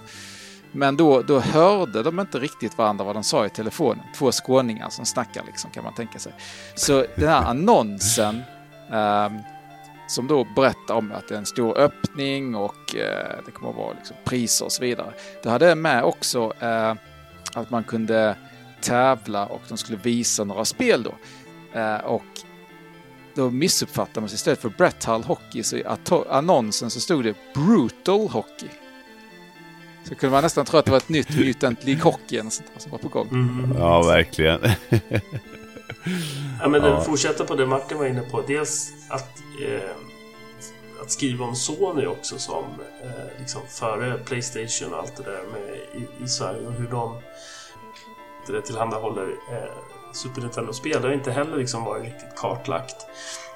Men 0.71 0.97
då, 0.97 1.21
då 1.21 1.39
hörde 1.39 2.03
de 2.03 2.19
inte 2.19 2.39
riktigt 2.39 2.77
varandra 2.77 3.05
vad 3.05 3.15
de 3.15 3.23
sa 3.23 3.45
i 3.45 3.49
telefonen. 3.49 4.03
Två 4.15 4.31
skåningar 4.31 4.89
som 4.89 5.05
snackar 5.05 5.43
liksom 5.45 5.71
kan 5.71 5.83
man 5.83 5.93
tänka 5.93 6.19
sig. 6.19 6.33
Så 6.75 7.05
den 7.15 7.29
här 7.29 7.43
annonsen 7.43 8.41
som 10.07 10.27
då 10.27 10.47
berättar 10.55 10.95
om 10.95 11.11
att 11.11 11.27
det 11.27 11.33
är 11.33 11.39
en 11.39 11.45
stor 11.45 11.77
öppning 11.77 12.55
och 12.55 12.95
eh, 12.95 13.37
det 13.45 13.51
kommer 13.51 13.69
att 13.69 13.75
vara 13.75 13.93
liksom 13.93 14.15
priser 14.23 14.65
och 14.65 14.71
så 14.71 14.81
vidare. 14.81 15.13
Det 15.43 15.49
hade 15.49 15.75
med 15.75 16.03
också 16.03 16.53
eh, 16.59 16.93
att 17.53 17.69
man 17.69 17.83
kunde 17.83 18.35
tävla 18.81 19.45
och 19.45 19.61
de 19.67 19.77
skulle 19.77 19.97
visa 19.97 20.43
några 20.43 20.65
spel 20.65 21.03
då. 21.03 21.15
Eh, 21.79 21.97
och 21.97 22.23
då 23.35 23.49
missuppfattade 23.49 24.19
man 24.19 24.29
sig 24.29 24.35
istället 24.35 24.61
för 24.61 24.69
Brett 24.69 25.05
Hull 25.05 25.23
Hockey 25.23 25.63
så 25.63 25.77
i 25.77 25.83
annonsen 26.29 26.89
så 26.89 26.99
stod 26.99 27.23
det 27.23 27.35
Brutal 27.53 28.27
Hockey. 28.27 28.69
Så 30.03 30.15
kunde 30.15 30.33
man 30.33 30.43
nästan 30.43 30.65
tro 30.65 30.79
att 30.79 30.85
det 30.85 30.91
var 30.91 30.97
ett 30.97 31.09
nytt 31.09 31.37
Mutant 31.37 31.85
League 31.85 32.03
Hockey 32.03 32.41
som 32.49 32.91
var 32.91 32.97
på 32.97 33.07
gång. 33.07 33.27
Mm. 33.31 33.77
Ja, 33.77 34.03
verkligen. 34.03 34.59
ja, 36.61 36.67
men 36.67 36.83
ja. 36.83 37.01
fortsätta 37.01 37.45
på 37.45 37.55
det 37.55 37.65
Martin 37.65 37.97
var 37.97 38.05
inne 38.05 38.21
på. 38.21 38.41
Dels 38.41 38.91
att, 39.09 39.37
eh, 39.65 39.95
att 41.01 41.11
skriva 41.11 41.45
om 41.45 41.55
Sony 41.55 42.05
också 42.05 42.39
som 42.39 42.63
eh, 43.03 43.39
liksom 43.39 43.61
före 43.69 44.17
Playstation 44.17 44.93
och 44.93 44.99
allt 44.99 45.17
det 45.17 45.23
där 45.23 45.43
med, 45.51 45.75
i, 45.75 46.23
i 46.23 46.27
Sverige 46.27 46.67
och 46.67 46.73
hur 46.73 46.87
de 46.87 47.21
det 48.47 48.61
tillhandahåller 48.61 49.27
eh, 49.51 49.69
Super 50.13 50.41
Nintendo-spel. 50.41 51.01
Det 51.01 51.07
har 51.07 51.13
inte 51.13 51.31
heller 51.31 51.57
liksom 51.57 51.83
varit 51.83 52.03
riktigt 52.03 52.35
kartlagt. 52.35 52.95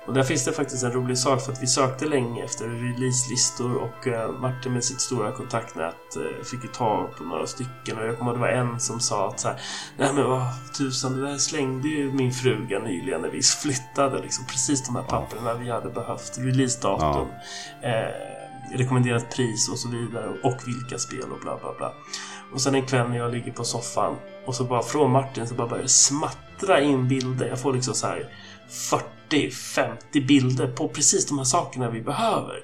Och 0.08 0.14
där 0.14 0.24
finns 0.24 0.46
det 0.46 0.52
faktiskt 0.52 0.84
en 0.84 0.92
rolig 0.92 1.18
sak 1.18 1.42
för 1.42 1.52
att 1.52 1.64
vi 1.64 1.68
sökte 1.68 2.06
länge 2.06 2.44
efter 2.44 2.68
releaselistor 2.68 3.76
och 3.76 4.08
uh, 4.08 4.40
Martin 4.40 4.74
med 4.74 4.84
sitt 4.84 5.02
stora 5.02 5.32
kontaktnät 5.32 5.96
uh, 6.18 6.44
fick 6.44 6.64
ju 6.64 6.70
tag 6.70 7.16
på 7.18 7.24
några 7.24 7.48
stycken 7.48 7.98
och 7.98 8.06
jag 8.06 8.18
kommer 8.18 8.32
ihåg 8.32 8.44
att 8.44 8.50
det 8.50 8.54
var 8.54 8.64
en 8.64 8.80
som 8.80 9.00
sa 9.00 9.30
att 9.30 9.40
så 9.40 9.48
här, 9.48 9.62
Nej 9.98 10.14
men 10.14 10.30
vad 10.30 10.42
tusan, 10.78 11.16
det 11.16 11.28
där 11.28 11.38
slängde 11.38 11.88
ju 11.88 12.12
min 12.12 12.32
fruga 12.32 12.80
nyligen 12.80 13.22
när 13.22 13.30
vi 13.30 13.42
flyttade 13.42 14.22
liksom 14.22 14.46
precis 14.46 14.86
de 14.86 14.96
här 14.96 15.04
papperna 15.04 15.54
vi 15.54 15.70
hade 15.70 15.90
behövt. 15.90 16.38
Releasedatum. 16.38 17.28
Ja. 17.82 17.90
Uh, 17.90 18.32
rekommenderat 18.78 19.36
pris 19.36 19.70
och 19.70 19.80
så 19.80 19.90
vidare 19.90 20.28
och 20.44 20.58
vilka 20.68 20.98
spel 20.98 21.32
och 21.32 21.40
bla 21.40 21.58
bla 21.58 21.74
bla. 21.78 21.94
Och 22.54 22.62
sen 22.62 22.76
en 22.76 22.86
kväll 22.86 23.10
när 23.10 23.18
jag 23.18 23.32
ligger 23.32 23.52
på 23.52 23.64
soffan 23.64 24.16
och 24.46 24.56
så 24.56 24.64
bara 24.64 24.84
från 24.84 25.12
Martin 25.12 25.48
så 25.48 25.56
bara 25.56 25.68
börjar 25.68 25.84
det 25.84 25.90
smattra 25.90 26.82
in 26.82 27.08
bilder. 27.08 27.48
Jag 27.48 27.60
får 27.60 27.74
liksom 27.74 27.94
så 27.94 28.08
här 28.08 28.30
40-50 29.32 30.28
bilder 30.28 30.68
på 30.68 30.88
precis 30.88 31.26
de 31.26 31.38
här 31.38 31.46
sakerna 31.46 31.90
vi 31.90 32.02
behöver. 32.02 32.56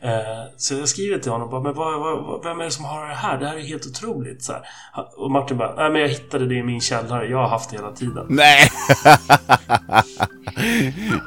Eh, 0.00 0.10
så 0.56 0.74
jag 0.74 0.88
skriver 0.88 1.18
till 1.18 1.32
honom 1.32 1.50
bara, 1.50 1.60
men 1.60 1.74
vad, 1.74 2.00
vad, 2.00 2.44
vem 2.44 2.60
är 2.60 2.64
det 2.64 2.70
som 2.70 2.84
har 2.84 3.08
det 3.08 3.14
här? 3.14 3.38
Det 3.38 3.46
här 3.46 3.56
är 3.56 3.60
helt 3.60 3.86
otroligt. 3.86 4.42
Så 4.42 4.52
här. 4.52 4.62
Och 5.16 5.30
Martin 5.30 5.56
bara, 5.56 5.74
nej 5.74 5.90
men 5.90 6.00
jag 6.00 6.08
hittade 6.08 6.46
det 6.46 6.54
i 6.54 6.62
min 6.62 6.80
källare. 6.80 7.26
Jag 7.26 7.38
har 7.38 7.48
haft 7.48 7.70
det 7.70 7.76
hela 7.76 7.92
tiden. 7.92 8.26
Nej! 8.28 8.68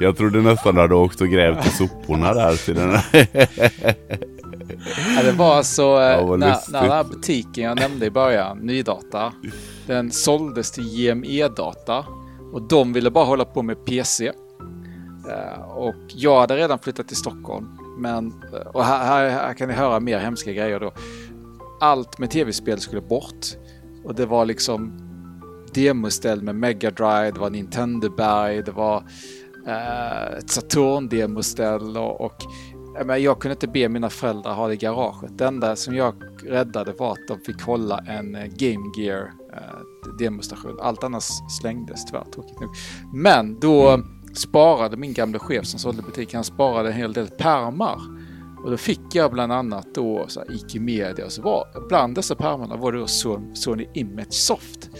jag 0.00 0.16
trodde 0.16 0.42
nästan 0.42 0.74
du 0.74 0.80
hade 0.80 0.94
åkt 0.94 1.20
och 1.20 1.28
grävt 1.28 1.66
i 1.66 1.70
soporna 1.70 2.34
där 2.34 2.56
till 2.56 2.74
den 2.74 2.90
här. 2.90 3.26
ja, 5.16 5.22
det 5.22 5.32
var 5.32 5.62
så 5.62 5.82
ja, 5.82 6.36
när, 6.36 6.72
när 6.72 6.82
den 6.82 6.90
här 6.90 7.04
butiken 7.04 7.64
jag 7.64 7.80
nämnde 7.80 8.06
i 8.06 8.10
början, 8.10 8.58
Nydata, 8.58 9.32
den 9.86 10.10
såldes 10.10 10.72
till 10.72 10.84
JME-data 10.84 12.04
och 12.52 12.62
de 12.62 12.92
ville 12.92 13.10
bara 13.10 13.24
hålla 13.24 13.44
på 13.44 13.62
med 13.62 13.86
PC. 13.86 14.32
Eh, 15.28 15.62
och 15.62 15.94
jag 16.08 16.40
hade 16.40 16.56
redan 16.56 16.78
flyttat 16.78 17.08
till 17.08 17.16
Stockholm 17.16 17.78
men, 17.98 18.26
eh, 18.26 18.66
och 18.66 18.84
här, 18.84 19.04
här, 19.06 19.28
här, 19.28 19.54
kan 19.54 19.68
ni 19.68 19.74
höra 19.74 20.00
mer 20.00 20.18
hemska 20.18 20.52
grejer 20.52 20.80
då. 20.80 20.92
Allt 21.80 22.18
med 22.18 22.30
tv-spel 22.30 22.80
skulle 22.80 23.00
bort. 23.00 23.46
Och 24.04 24.14
det 24.14 24.26
var 24.26 24.44
liksom 24.44 24.92
demoställ 25.74 26.42
med 26.42 26.54
Mega 26.54 26.90
Drive, 26.90 27.30
det 27.30 27.40
var 27.40 27.50
Nintendo-berg, 27.50 28.62
det 28.62 28.72
var 28.72 29.04
eh, 29.66 30.38
ett 30.38 30.50
Saturn-demoställ 30.50 31.96
och, 31.96 32.20
och 32.20 32.42
men 33.04 33.22
jag 33.22 33.40
kunde 33.40 33.52
inte 33.52 33.68
be 33.68 33.88
mina 33.88 34.10
föräldrar 34.10 34.54
ha 34.54 34.68
det 34.68 34.74
i 34.74 34.76
garaget. 34.76 35.38
Det 35.38 35.46
enda 35.46 35.76
som 35.76 35.94
jag 35.94 36.14
räddade 36.44 36.92
var 36.92 37.12
att 37.12 37.28
de 37.28 37.40
fick 37.40 37.62
hålla 37.62 37.98
en 37.98 38.34
eh, 38.34 38.46
Game 38.46 38.92
Gear 38.96 39.32
eh, 39.52 40.16
demostation. 40.18 40.78
Allt 40.80 41.04
annat 41.04 41.22
slängdes 41.60 42.06
tyvärr, 42.06 42.24
tråkigt 42.24 42.60
nog. 42.60 42.70
Men 43.14 43.60
då 43.60 44.02
sparade 44.34 44.96
min 44.96 45.12
gamla 45.12 45.38
chef 45.38 45.66
som 45.66 45.78
sålde 45.78 46.02
butiken, 46.02 46.38
han 46.38 46.44
sparade 46.44 46.88
en 46.88 46.94
hel 46.94 47.12
del 47.12 47.28
pärmar. 47.28 47.98
Och 48.64 48.70
då 48.70 48.76
fick 48.76 49.00
jag 49.12 49.32
bland 49.32 49.52
annat 49.52 49.86
då 49.94 50.24
så 50.28 50.40
här, 50.40 50.52
Ikemedia 50.52 51.24
och 51.24 51.32
så 51.32 51.42
var 51.42 51.88
bland 51.88 52.14
dessa 52.14 52.34
pärmarna 52.34 52.76
var 52.76 52.92
det 52.92 52.98
då 52.98 53.06
Sony 53.54 53.88
Image 53.94 54.32
Soft. 54.32 54.90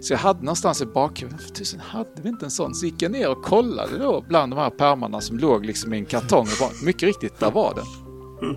Så 0.00 0.12
jag 0.12 0.18
hade 0.18 0.40
någonstans 0.40 0.82
i 0.82 0.86
bakhuvudet, 0.86 1.42
för 1.42 1.50
tusen 1.50 1.80
hade 1.80 2.22
vi 2.22 2.28
inte 2.28 2.46
en 2.46 2.50
sån? 2.50 2.74
Så 2.74 2.86
gick 2.86 3.02
jag 3.02 3.12
ner 3.12 3.30
och 3.30 3.42
kollade 3.42 3.98
då 3.98 4.24
bland 4.28 4.52
de 4.52 4.56
här 4.56 4.70
pärmarna 4.70 5.20
som 5.20 5.38
låg 5.38 5.66
liksom 5.66 5.94
i 5.94 5.98
en 5.98 6.06
kartong 6.06 6.40
och 6.40 6.58
bara, 6.60 6.70
mycket 6.84 7.02
riktigt, 7.02 7.40
där 7.40 7.50
var 7.50 7.74
den. 7.74 7.84
Mm. 8.42 8.56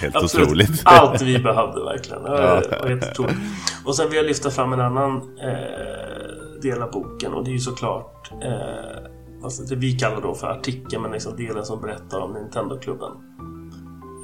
Helt 0.00 0.16
Absolut. 0.16 0.46
otroligt. 0.46 0.82
Allt 0.84 1.22
vi 1.22 1.38
behövde 1.38 1.84
verkligen. 1.84 2.22
Det 2.22 2.30
var 2.30 2.88
helt 2.88 3.10
otroligt. 3.10 3.36
Och 3.84 3.96
sen 3.96 4.08
vill 4.08 4.16
jag 4.16 4.26
lyfta 4.26 4.50
fram 4.50 4.72
en 4.72 4.80
annan 4.80 5.16
eh, 5.16 6.60
del 6.62 6.82
av 6.82 6.90
boken 6.90 7.32
och 7.34 7.44
det 7.44 7.50
är 7.50 7.52
ju 7.52 7.58
såklart 7.58 8.32
eh, 8.32 9.13
alltså 9.44 9.62
det 9.62 9.76
vi 9.76 9.92
kallar 9.92 10.20
då 10.20 10.34
för 10.34 10.46
artikeln, 10.46 11.02
men 11.02 11.12
liksom 11.12 11.36
delen 11.36 11.64
som 11.64 11.80
berättar 11.80 12.20
om 12.20 12.32
Nintendo-klubben. 12.32 13.12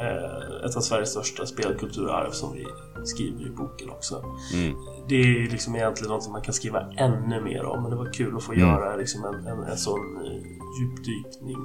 Eh, 0.00 0.66
ett 0.66 0.76
av 0.76 0.80
Sveriges 0.80 1.10
största 1.10 1.46
spelkulturarv 1.46 2.30
som 2.30 2.52
vi 2.52 2.66
skriver 3.04 3.46
i 3.46 3.50
boken 3.50 3.90
också. 3.90 4.24
Mm. 4.54 4.76
Det 5.08 5.14
är 5.14 5.50
liksom 5.50 5.76
egentligen 5.76 6.12
något 6.12 6.22
som 6.22 6.32
man 6.32 6.42
kan 6.42 6.54
skriva 6.54 6.80
ännu 6.80 7.40
mer 7.40 7.64
om, 7.64 7.82
men 7.82 7.90
det 7.90 7.96
var 7.96 8.12
kul 8.12 8.36
att 8.36 8.42
få 8.42 8.52
mm. 8.52 8.68
göra 8.68 8.96
liksom 8.96 9.24
en, 9.24 9.46
en, 9.46 9.62
en 9.62 9.76
sån 9.76 10.16
eh, 10.16 10.42
djupdykning. 10.80 11.58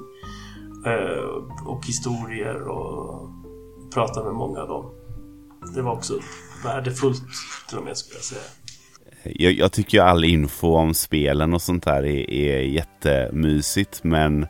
Eh, 0.86 1.66
och 1.66 1.86
historier 1.86 2.62
och 2.62 3.30
prata 3.94 4.24
med 4.24 4.34
många 4.34 4.60
av 4.60 4.68
dem. 4.68 4.90
Det 5.74 5.82
var 5.82 5.92
också 5.92 6.18
värdefullt 6.64 7.22
till 7.68 7.78
och 7.78 7.84
med 7.84 7.96
skulle 7.96 8.16
jag 8.16 8.24
säga 8.24 8.65
jag, 9.34 9.52
jag 9.52 9.72
tycker 9.72 10.00
all 10.00 10.24
info 10.24 10.76
om 10.76 10.94
spelen 10.94 11.54
och 11.54 11.62
sånt 11.62 11.84
där 11.84 12.06
är, 12.06 12.30
är 12.30 12.60
jättemysigt. 12.60 14.04
Men 14.04 14.46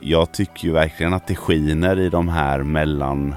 jag 0.00 0.32
tycker 0.32 0.64
ju 0.64 0.72
verkligen 0.72 1.14
att 1.14 1.26
det 1.26 1.34
skiner 1.34 1.98
i 1.98 2.08
de 2.08 2.28
här 2.28 2.62
mellan 2.62 3.34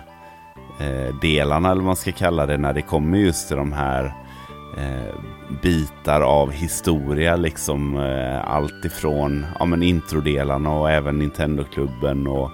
eh, 0.80 1.16
delarna 1.22 1.72
eller 1.72 1.82
vad 1.82 1.86
man 1.86 1.96
ska 1.96 2.12
kalla 2.12 2.46
det 2.46 2.58
när 2.58 2.74
det 2.74 2.82
kommer 2.82 3.18
just 3.18 3.48
till 3.48 3.58
de 3.58 3.72
här 3.72 4.06
eh, 4.78 5.16
bitar 5.62 6.22
av 6.22 6.52
historia 6.52 7.36
liksom 7.36 7.98
eh, 7.98 8.50
allt 8.50 8.86
ifrån 8.86 9.46
ja, 9.60 9.66
men 9.66 9.84
introdelarna 9.84 10.72
och 10.72 10.92
även 10.92 11.20
Nintendo-klubben 11.20 12.28
och, 12.28 12.52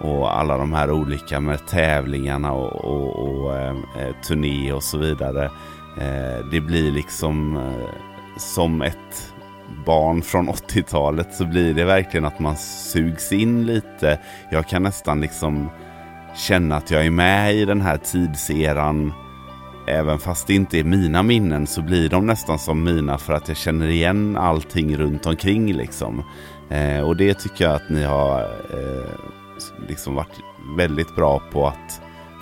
och 0.00 0.38
alla 0.38 0.56
de 0.56 0.72
här 0.72 0.90
olika 0.90 1.40
med 1.40 1.66
tävlingarna 1.66 2.52
och, 2.52 2.84
och, 2.84 3.28
och 3.28 3.56
eh, 3.56 3.76
eh 3.98 4.14
turné 4.26 4.72
och 4.72 4.82
så 4.82 4.98
vidare. 4.98 5.50
Eh, 5.98 6.46
det 6.50 6.60
blir 6.60 6.92
liksom 6.92 7.56
eh, 7.56 7.88
som 8.36 8.82
ett 8.82 9.34
barn 9.86 10.22
från 10.22 10.48
80-talet 10.48 11.34
så 11.34 11.44
blir 11.44 11.74
det 11.74 11.84
verkligen 11.84 12.24
att 12.24 12.38
man 12.40 12.56
sugs 12.56 13.32
in 13.32 13.66
lite. 13.66 14.18
Jag 14.50 14.68
kan 14.68 14.82
nästan 14.82 15.20
liksom 15.20 15.70
känna 16.36 16.76
att 16.76 16.90
jag 16.90 17.06
är 17.06 17.10
med 17.10 17.54
i 17.54 17.64
den 17.64 17.80
här 17.80 17.96
tidseran. 17.96 19.12
Även 19.88 20.18
fast 20.18 20.46
det 20.46 20.54
inte 20.54 20.78
är 20.78 20.84
mina 20.84 21.22
minnen 21.22 21.66
så 21.66 21.82
blir 21.82 22.08
de 22.08 22.26
nästan 22.26 22.58
som 22.58 22.84
mina 22.84 23.18
för 23.18 23.32
att 23.32 23.48
jag 23.48 23.56
känner 23.56 23.88
igen 23.88 24.36
allting 24.36 24.96
runt 24.96 25.26
omkring 25.26 25.72
liksom. 25.72 26.22
Eh, 26.70 27.00
och 27.00 27.16
det 27.16 27.34
tycker 27.34 27.64
jag 27.64 27.74
att 27.74 27.90
ni 27.90 28.02
har 28.02 28.40
eh, 28.42 29.10
liksom 29.88 30.14
varit 30.14 30.40
väldigt 30.76 31.16
bra 31.16 31.42
på 31.52 31.66
att 31.66 32.00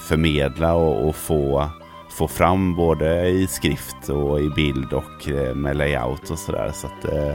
förmedla 0.08 0.74
och, 0.74 1.08
och 1.08 1.16
få 1.16 1.70
få 2.12 2.28
fram 2.28 2.74
både 2.74 3.28
i 3.28 3.46
skrift 3.46 4.08
och 4.08 4.40
i 4.40 4.50
bild 4.50 4.92
och 4.92 5.28
eh, 5.28 5.54
med 5.54 5.76
layout 5.76 6.30
och 6.30 6.38
sådär. 6.38 6.70
Så 6.74 6.86
att 6.86 7.04
eh, 7.04 7.30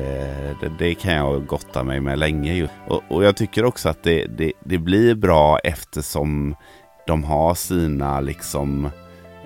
eh, 0.00 0.56
det, 0.60 0.72
det, 0.78 0.94
kan 0.94 1.14
jag 1.14 1.46
gotta 1.46 1.84
mig 1.84 2.00
med 2.00 2.18
länge. 2.18 2.68
Och, 2.88 3.02
och 3.08 3.24
jag 3.24 3.36
tycker 3.36 3.64
också 3.64 3.88
att 3.88 4.02
det, 4.02 4.26
det, 4.26 4.52
det, 4.64 4.78
blir 4.78 5.14
bra 5.14 5.58
eftersom 5.58 6.56
de 7.06 7.24
har 7.24 7.54
sina 7.54 8.20
liksom 8.20 8.90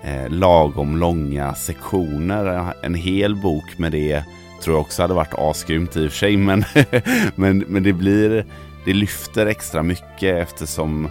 eh, 0.03 0.29
lagom 0.29 0.97
långa 0.97 1.55
sektioner. 1.55 2.73
En 2.83 2.95
hel 2.95 3.37
bok 3.37 3.79
med 3.79 3.93
det 3.93 4.25
tror 4.63 4.77
jag 4.77 4.81
också 4.81 5.03
hade 5.03 5.15
varit 5.15 5.35
asgrymt 5.39 5.97
i 5.97 6.07
och 6.07 6.11
för 6.11 6.19
sig. 6.19 6.37
Men, 6.37 6.65
men, 7.35 7.59
men 7.59 7.83
det 7.83 7.93
blir, 7.93 8.47
det 8.85 8.93
lyfter 8.93 9.47
extra 9.47 9.83
mycket 9.83 10.43
eftersom 10.43 11.09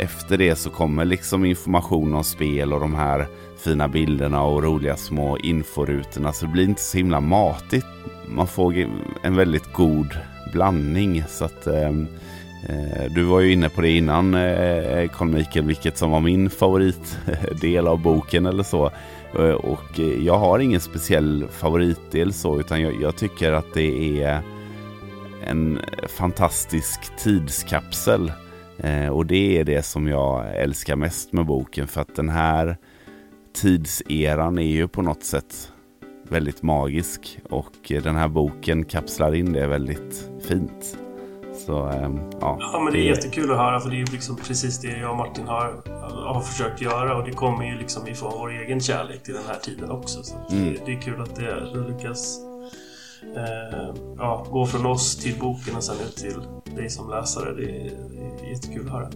efter 0.00 0.38
det 0.38 0.56
så 0.56 0.70
kommer 0.70 1.04
liksom 1.04 1.44
information 1.44 2.14
om 2.14 2.24
spel 2.24 2.72
och 2.72 2.80
de 2.80 2.94
här 2.94 3.26
fina 3.56 3.88
bilderna 3.88 4.42
och 4.42 4.62
roliga 4.62 4.96
små 4.96 5.38
inforutorna. 5.38 6.32
Så 6.32 6.46
det 6.46 6.52
blir 6.52 6.64
inte 6.64 6.82
så 6.82 6.96
himla 6.96 7.20
matigt. 7.20 7.86
Man 8.28 8.46
får 8.46 8.74
en 9.22 9.36
väldigt 9.36 9.72
god 9.72 10.18
blandning. 10.52 11.24
Så 11.28 11.44
att 11.44 11.66
ehm, 11.66 12.06
eh, 12.68 13.12
du 13.14 13.22
var 13.22 13.40
ju 13.40 13.52
inne 13.52 13.68
på 13.68 13.80
det 13.80 13.90
innan 13.90 14.34
eh, 14.34 15.08
Carl 15.08 15.28
Michael, 15.28 15.66
vilket 15.66 15.98
som 15.98 16.10
var 16.10 16.20
min 16.20 16.50
favoritdel 16.50 17.86
av 17.86 18.02
boken 18.02 18.46
eller 18.46 18.62
så. 18.62 18.90
Eh, 19.38 19.50
och 19.50 19.98
jag 19.98 20.38
har 20.38 20.58
ingen 20.58 20.80
speciell 20.80 21.46
favoritdel 21.50 22.32
så, 22.32 22.60
utan 22.60 22.80
jag, 22.80 23.02
jag 23.02 23.16
tycker 23.16 23.52
att 23.52 23.74
det 23.74 24.22
är 24.22 24.40
en 25.44 25.78
fantastisk 26.08 27.00
tidskapsel 27.18 28.30
Eh, 28.30 28.49
och 29.12 29.26
det 29.26 29.58
är 29.58 29.64
det 29.64 29.82
som 29.82 30.08
jag 30.08 30.56
älskar 30.56 30.96
mest 30.96 31.32
med 31.32 31.46
boken. 31.46 31.88
För 31.88 32.00
att 32.00 32.16
den 32.16 32.28
här 32.28 32.76
tidseran 33.52 34.58
är 34.58 34.62
ju 34.62 34.88
på 34.88 35.02
något 35.02 35.24
sätt 35.24 35.72
väldigt 36.30 36.62
magisk. 36.62 37.38
Och 37.50 37.72
den 37.88 38.16
här 38.16 38.28
boken 38.28 38.84
kapslar 38.84 39.34
in 39.34 39.52
det 39.52 39.66
väldigt 39.66 40.30
fint. 40.48 40.98
Så, 41.66 41.88
eh, 41.88 42.10
ja, 42.40 42.56
ja, 42.60 42.80
men 42.84 42.92
det 42.92 42.98
är 42.98 43.08
jättekul 43.08 43.50
att 43.50 43.56
höra 43.56 43.80
för 43.80 43.90
det 43.90 43.96
är 43.96 43.98
ju 43.98 44.04
liksom 44.04 44.36
precis 44.36 44.80
det 44.80 44.98
jag 44.98 45.10
och 45.10 45.16
Martin 45.16 45.46
har, 45.46 45.82
har 46.32 46.40
försökt 46.40 46.80
göra 46.80 47.16
och 47.16 47.24
det 47.24 47.32
kommer 47.32 47.64
ju 47.64 47.78
liksom 47.78 48.08
ifrån 48.08 48.32
vår 48.38 48.50
egen 48.50 48.80
kärlek 48.80 49.22
till 49.22 49.34
den 49.34 49.42
här 49.48 49.58
tiden 49.58 49.90
också. 49.90 50.22
Så 50.22 50.36
mm. 50.50 50.64
det, 50.64 50.80
det, 50.86 50.92
är 50.92 51.00
kul 51.00 51.20
att 51.20 51.36
det 51.36 51.60
lyckas 51.88 52.49
eh, 53.36 53.94
ja, 54.16 54.46
gå 54.50 54.66
från 54.66 54.86
oss 54.86 55.16
till 55.16 55.38
boken 55.38 55.76
och 55.76 55.84
sen 55.84 55.96
ut 56.00 56.16
till 56.16 56.40
dig 56.76 56.90
som 56.90 57.10
läsare. 57.10 57.54
Det 57.54 57.70
är, 57.70 57.90
det 58.40 58.46
är 58.46 58.50
jättekul 58.50 58.86
att 58.86 58.92
höra. 58.92 59.08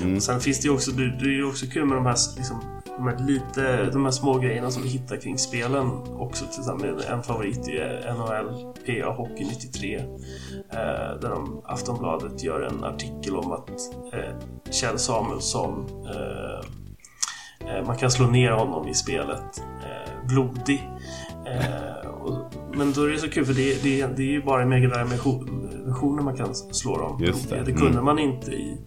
Mm. 0.00 0.20
sen 0.20 0.40
finns 0.40 0.60
det 0.60 0.68
ju 0.68 0.74
också, 0.74 0.90
det 0.90 1.24
är 1.24 1.48
också 1.48 1.66
kul 1.66 1.84
med 1.84 1.96
de 1.96 2.06
här, 2.06 2.16
liksom, 2.36 2.60
de 2.96 3.06
här, 3.06 3.18
lite, 3.18 3.84
de 3.84 4.04
här 4.04 4.12
små 4.12 4.38
grejerna 4.38 4.70
som 4.70 4.82
vi 4.82 4.88
hittar 4.88 5.16
kring 5.16 5.38
spelen 5.38 5.86
också. 6.08 6.44
Till 6.46 6.60
exempel 6.60 7.02
en 7.08 7.22
favorit 7.22 7.68
är 7.68 8.14
NHL 8.14 8.74
PA 8.86 9.12
Hockey 9.12 9.44
93. 9.44 9.96
Eh, 9.96 11.20
där 11.20 11.30
de, 11.30 11.62
Aftonbladet 11.64 12.42
gör 12.42 12.60
en 12.60 12.84
artikel 12.84 13.36
om 13.36 13.52
att 13.52 13.70
eh, 14.12 14.36
Kjell 14.70 14.98
Samuelsson 14.98 15.86
eh, 16.06 16.60
eh 17.76 17.86
man 17.86 17.96
kan 17.96 18.10
slå 18.10 18.26
ner 18.26 18.50
honom 18.50 18.88
i 18.88 18.94
spelet 18.94 19.58
eh, 19.58 20.26
blodig. 20.28 20.90
Eh, 21.46 22.10
och, 22.10 22.52
men 22.74 22.92
då 22.92 23.04
är 23.04 23.08
det 23.08 23.18
så 23.18 23.28
kul 23.28 23.44
för 23.44 23.54
det, 23.54 23.82
det, 23.82 24.06
det 24.16 24.22
är 24.22 24.32
ju 24.32 24.42
bara 24.42 24.62
i 24.62 24.66
Mega 24.66 24.88
Drive-versionen 24.88 26.24
man 26.24 26.36
kan 26.36 26.54
slå 26.54 26.98
dem. 26.98 27.24
Just 27.24 27.50
det. 27.50 27.62
det 27.64 27.72
kunde 27.72 27.88
mm. 27.88 28.04
man 28.04 28.18
inte 28.18 28.50
i, 28.50 28.78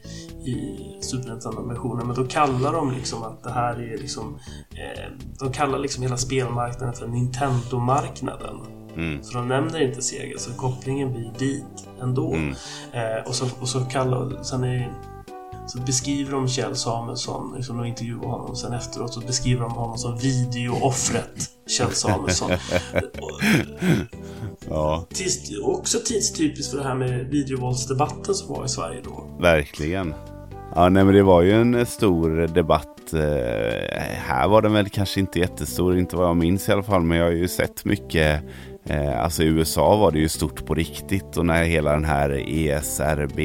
i 0.45 0.79
Super 1.01 1.29
Nintendo-versionen. 1.29 2.07
Men 2.07 2.15
då 2.15 2.25
kallar 2.25 2.73
de 2.73 2.91
liksom 2.91 3.23
att 3.23 3.43
det 3.43 3.51
här 3.51 3.93
är 3.93 3.97
liksom... 3.97 4.39
Eh, 4.71 5.11
de 5.39 5.51
kallar 5.51 5.79
liksom 5.79 6.03
hela 6.03 6.17
spelmarknaden 6.17 6.93
för 6.93 7.07
Nintendo-marknaden. 7.07 8.55
Mm. 8.95 9.23
Så 9.23 9.37
de 9.37 9.47
nämner 9.47 9.81
inte 9.81 10.01
Sega, 10.01 10.37
så 10.37 10.53
kopplingen 10.53 11.13
blir 11.13 11.31
dit 11.39 11.87
ändå. 12.01 12.33
Mm. 12.33 12.55
Eh, 12.93 13.27
och, 13.27 13.35
så, 13.35 13.47
och 13.61 13.69
så 13.69 13.79
kallar... 13.79 14.43
Sen 14.43 14.63
är, 14.63 14.93
så 15.67 15.79
beskriver 15.79 16.31
de 16.31 16.47
Kjell 16.47 16.75
Samuelsson, 16.75 17.53
liksom 17.55 17.77
de 17.77 17.85
intervjuar 17.85 18.27
honom. 18.27 18.55
Sen 18.55 18.73
efteråt 18.73 19.13
så 19.13 19.19
beskriver 19.19 19.61
de 19.61 19.71
honom 19.71 19.97
som 19.97 20.17
videooffret 20.17 21.49
Kjell 21.67 21.91
Samuelsson. 21.91 22.49
ja. 24.69 25.05
Tids, 25.13 25.51
också 25.63 25.97
tidstypiskt 26.05 26.71
för 26.71 26.77
det 26.77 26.83
här 26.83 26.95
med 26.95 27.25
videovåldsdebatten 27.25 28.35
som 28.35 28.55
var 28.55 28.65
i 28.65 28.69
Sverige 28.69 29.01
då. 29.03 29.27
Verkligen. 29.39 30.13
Ja, 30.75 30.89
nej, 30.89 31.03
men 31.03 31.15
det 31.15 31.23
var 31.23 31.41
ju 31.41 31.51
en 31.51 31.85
stor 31.85 32.47
debatt. 32.47 33.13
Eh, 33.13 33.99
här 33.99 34.47
var 34.47 34.61
den 34.61 34.73
väl 34.73 34.89
kanske 34.89 35.19
inte 35.19 35.39
jättestor, 35.39 35.97
inte 35.97 36.15
vad 36.15 36.27
jag 36.27 36.37
minns 36.37 36.69
i 36.69 36.71
alla 36.71 36.83
fall. 36.83 37.01
Men 37.01 37.17
jag 37.17 37.25
har 37.25 37.31
ju 37.31 37.47
sett 37.47 37.85
mycket. 37.85 38.43
Eh, 38.85 39.23
alltså 39.23 39.43
i 39.43 39.45
USA 39.45 39.95
var 39.95 40.11
det 40.11 40.19
ju 40.19 40.29
stort 40.29 40.65
på 40.65 40.73
riktigt 40.73 41.37
och 41.37 41.45
när 41.45 41.63
hela 41.63 41.91
den 41.91 42.05
här 42.05 42.43
ESRB 42.47 43.39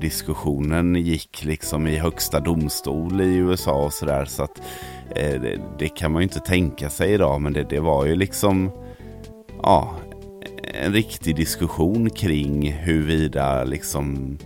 diskussionen 0.00 0.94
gick 0.94 1.44
liksom 1.44 1.86
i 1.86 1.96
högsta 1.96 2.40
domstol 2.40 3.20
i 3.20 3.36
USA 3.36 3.84
och 3.84 3.92
sådär. 3.92 4.24
Så 4.24 4.42
att 4.42 4.60
eh, 5.10 5.40
det, 5.40 5.60
det, 5.78 5.88
kan 5.88 6.12
man 6.12 6.22
ju 6.22 6.24
inte 6.24 6.40
tänka 6.40 6.90
sig 6.90 7.12
idag. 7.12 7.40
Men 7.40 7.52
det, 7.52 7.66
det 7.70 7.80
var 7.80 8.06
ju 8.06 8.16
liksom 8.16 8.70
ja, 9.62 9.94
en 10.74 10.92
riktig 10.92 11.36
diskussion 11.36 12.10
kring 12.10 12.72
huruvida 12.72 13.64
liksom 13.64 14.38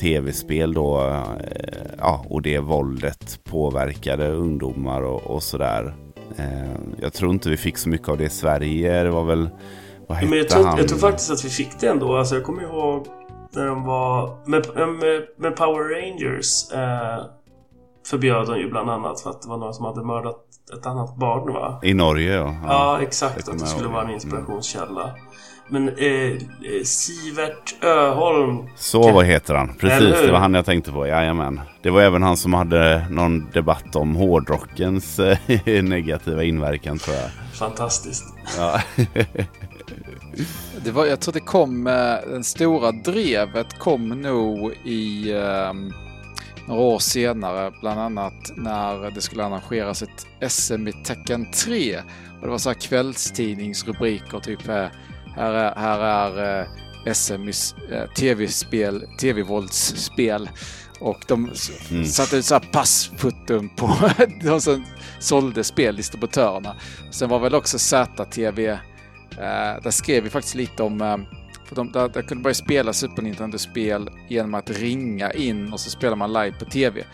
tv-spel 0.00 0.74
då 0.74 1.00
eh, 1.00 1.22
ja, 1.98 2.24
och 2.28 2.42
det 2.42 2.58
våldet 2.58 3.40
påverkade 3.44 4.28
ungdomar 4.28 5.02
och, 5.02 5.22
och 5.22 5.42
sådär. 5.42 5.94
Eh, 6.36 6.70
jag 7.00 7.12
tror 7.12 7.32
inte 7.32 7.50
vi 7.50 7.56
fick 7.56 7.78
så 7.78 7.88
mycket 7.88 8.08
av 8.08 8.18
det 8.18 8.24
i 8.24 8.30
Sverige. 8.30 9.02
Det 9.02 9.10
var 9.10 9.24
väl 9.24 9.48
vad 10.08 10.18
hette 10.18 10.30
Men 10.30 10.38
jag 10.38 10.48
tror, 10.48 10.64
han? 10.64 10.78
jag 10.78 10.88
tror 10.88 10.98
faktiskt 10.98 11.30
att 11.30 11.44
vi 11.44 11.48
fick 11.48 11.80
det 11.80 11.86
ändå. 11.86 12.16
Alltså 12.16 12.34
jag 12.34 12.44
kommer 12.44 12.62
ihåg 12.62 13.06
när 13.58 13.66
de 13.66 13.84
var... 13.84 14.36
Med, 14.46 14.66
med, 14.76 15.22
med 15.36 15.56
Power 15.56 15.84
Rangers 15.94 16.72
eh, 16.72 17.24
förbjöd 18.06 18.46
de 18.46 18.58
ju 18.58 18.70
bland 18.70 18.90
annat 18.90 19.20
för 19.20 19.30
att 19.30 19.42
det 19.42 19.48
var 19.48 19.58
någon 19.58 19.74
som 19.74 19.84
hade 19.84 20.04
mördat 20.04 20.44
ett 20.78 20.86
annat 20.86 21.16
barn 21.16 21.52
va? 21.52 21.80
I 21.82 21.94
Norge 21.94 22.34
ja. 22.34 22.54
Ja, 22.62 22.68
ja 22.68 23.02
exakt. 23.02 23.48
Att 23.48 23.58
det 23.58 23.66
skulle 23.66 23.88
vara 23.88 24.04
en 24.04 24.10
inspirationskälla. 24.10 25.02
Mm. 25.02 25.14
Men 25.70 25.88
eh, 25.88 26.32
eh, 26.32 26.84
Sivert 26.84 27.84
Öholm. 27.84 28.68
Så 28.76 29.12
vad 29.12 29.24
heter 29.24 29.54
han. 29.54 29.74
Precis, 29.74 30.20
det 30.20 30.32
var 30.32 30.38
han 30.38 30.54
jag 30.54 30.64
tänkte 30.64 30.92
på. 30.92 31.06
Jajamän. 31.06 31.60
Det 31.82 31.90
var 31.90 32.02
även 32.02 32.22
han 32.22 32.36
som 32.36 32.54
hade 32.54 33.06
någon 33.10 33.50
debatt 33.50 33.96
om 33.96 34.16
hårdrockens 34.16 35.18
eh, 35.18 35.38
negativa 35.82 36.44
inverkan 36.44 36.98
tror 36.98 37.16
jag. 37.16 37.30
Fantastiskt. 37.58 38.24
Ja. 38.58 38.80
det 40.84 40.90
var, 40.90 41.06
jag 41.06 41.20
tror 41.20 41.32
det 41.32 41.40
kom, 41.40 41.86
eh, 41.86 42.16
den 42.30 42.44
stora 42.44 42.92
drevet 42.92 43.78
kom 43.78 44.08
nog 44.08 44.72
i 44.84 45.32
um, 45.32 45.92
några 46.68 46.80
år 46.80 46.98
senare. 46.98 47.72
Bland 47.80 48.00
annat 48.00 48.52
när 48.56 49.10
det 49.10 49.20
skulle 49.20 49.44
arrangeras 49.44 50.02
ett 50.02 50.52
SM 50.52 50.88
i 50.88 50.92
Tecken 50.92 51.50
3. 51.50 51.98
Och 52.40 52.42
det 52.42 52.48
var 52.48 52.58
så 52.58 52.70
här 52.70 52.80
kvällstidningsrubriker 52.80 54.40
typ 54.40 54.66
här 54.66 55.52
är, 55.52 55.74
här 55.74 56.00
är 56.00 56.60
eh, 56.60 57.12
SM 57.12 57.48
i 57.48 57.52
eh, 57.90 58.10
tv-spel, 58.16 59.06
tv-våldsspel. 59.20 60.50
Och 61.00 61.24
de 61.28 61.50
mm. 61.90 62.04
satte 62.04 62.36
ut 62.36 62.44
så 62.44 62.54
här 62.54 62.68
passfoton 62.72 63.68
på 63.68 64.10
de 64.42 64.60
som 64.60 64.84
sålde 65.18 65.64
speldistributörerna. 65.64 66.76
Sen 67.10 67.28
var 67.28 67.38
väl 67.38 67.54
också 67.54 67.78
ZTV, 67.78 68.66
eh, 68.66 68.78
Eh, 69.38 69.82
där 69.82 69.90
skrev 69.90 70.22
vi 70.22 70.30
faktiskt 70.30 70.54
lite 70.54 70.82
om 70.82 71.00
eh, 71.00 71.16
för 71.68 71.76
de, 71.76 71.92
där, 71.92 72.08
där 72.08 72.22
kunde 72.22 72.42
börja 72.42 72.54
spela 72.54 72.92
Super 72.92 73.22
Nintendo-spel 73.22 74.10
genom 74.28 74.54
att 74.54 74.70
ringa 74.70 75.32
in 75.32 75.72
och 75.72 75.80
så 75.80 75.90
spelar 75.90 76.16
man 76.16 76.32
live 76.32 76.52
på 76.58 76.64
TV. 76.64 77.04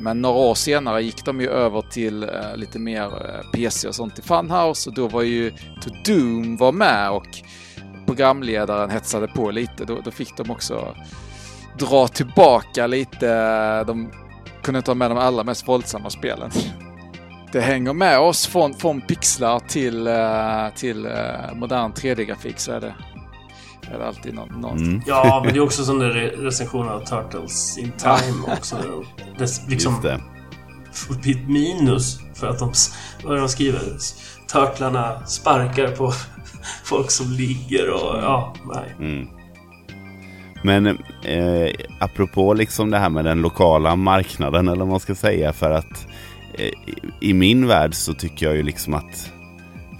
Men 0.00 0.22
några 0.22 0.38
år 0.38 0.54
senare 0.54 1.02
gick 1.02 1.24
de 1.24 1.40
ju 1.40 1.48
över 1.48 1.82
till 1.82 2.24
uh, 2.24 2.56
lite 2.56 2.78
mer 2.78 3.02
eh, 3.02 3.34
uh, 3.34 3.50
PC 3.52 3.88
och 3.88 3.94
sånt 3.94 4.18
i 4.18 4.22
Funhouse 4.22 4.90
och 4.90 4.94
då 4.94 5.08
var 5.08 5.22
ju 5.22 5.50
To 5.50 5.90
Doom 6.04 6.56
var 6.56 6.72
med 6.72 7.10
och 7.10 7.26
programledaren 8.06 8.90
hetsade 8.90 9.28
på 9.28 9.50
lite. 9.50 9.84
Då, 9.84 10.00
då 10.04 10.10
fick 10.10 10.36
de 10.36 10.50
också 10.50 10.96
dra 11.78 12.08
tillbaka 12.08 12.86
lite. 12.86 13.84
De 13.84 14.12
kunde 14.62 14.78
inte 14.78 14.90
ha 14.90 14.96
med 14.96 15.10
de 15.10 15.18
allra 15.18 15.44
mest 15.44 15.68
våldsamma 15.68 16.10
spelen. 16.10 16.50
Det 17.52 17.60
hänger 17.60 17.92
med 17.92 18.18
oss 18.18 18.46
från, 18.46 18.74
från 18.74 19.00
pixlar 19.00 19.58
till, 19.58 20.08
uh, 20.08 20.68
till 20.74 21.06
uh, 21.06 21.54
modern 21.54 21.92
3D-grafik 21.92 22.58
så 22.58 22.72
är 22.72 22.80
det, 22.80 22.94
är 23.94 23.98
det 23.98 24.06
alltid 24.06 24.34
någon... 24.34 24.48
någon. 24.48 24.78
Mm. 24.78 25.02
Ja, 25.06 25.42
men 25.44 25.54
det 25.54 25.58
är 25.58 25.62
också 25.62 25.84
sån 25.84 25.98
där 25.98 26.10
recension 26.36 26.88
av 26.88 27.00
Turtles 27.00 27.78
in 27.78 27.92
Time 27.98 28.56
också. 28.56 28.76
Det, 29.38 29.68
liksom, 29.68 29.92
Just 29.92 30.02
det. 30.02 31.30
Ett 31.30 31.48
minus 31.48 32.20
för 32.34 32.46
att 32.46 32.58
de... 32.58 32.72
Vad 33.24 33.36
de 33.36 33.48
skriver? 33.48 33.80
Turtlarna 34.52 35.26
sparkar 35.26 35.88
på 35.88 36.12
folk 36.84 37.10
som 37.10 37.32
ligger 37.32 37.90
och 37.90 38.18
ja, 38.22 38.54
nej. 38.74 38.94
Mm. 38.98 39.28
Men 40.62 40.86
eh, 41.24 41.72
apropå 42.00 42.54
liksom 42.54 42.90
det 42.90 42.98
här 42.98 43.10
med 43.10 43.24
den 43.24 43.42
lokala 43.42 43.96
marknaden 43.96 44.68
eller 44.68 44.78
vad 44.78 44.88
man 44.88 45.00
ska 45.00 45.14
säga 45.14 45.52
för 45.52 45.70
att 45.70 46.06
eh, 46.06 46.12
Eh, 46.58 46.70
i 47.20 47.34
min 47.34 47.66
värld 47.66 47.94
så 47.94 48.14
tycker 48.14 48.46
jag 48.46 48.56
ju 48.56 48.62
liksom 48.62 48.94
att 48.94 49.32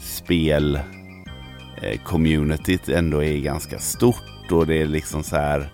spel 0.01 0.81
eh, 1.83 2.01
communityt 2.05 2.89
ändå 2.89 3.25
är 3.25 3.39
ganska 3.39 3.79
stort 3.79 4.53
och 4.53 4.67
det 4.67 4.83
är 4.83 4.87
liksom 4.87 5.23
så 5.23 5.37
här 5.37 5.73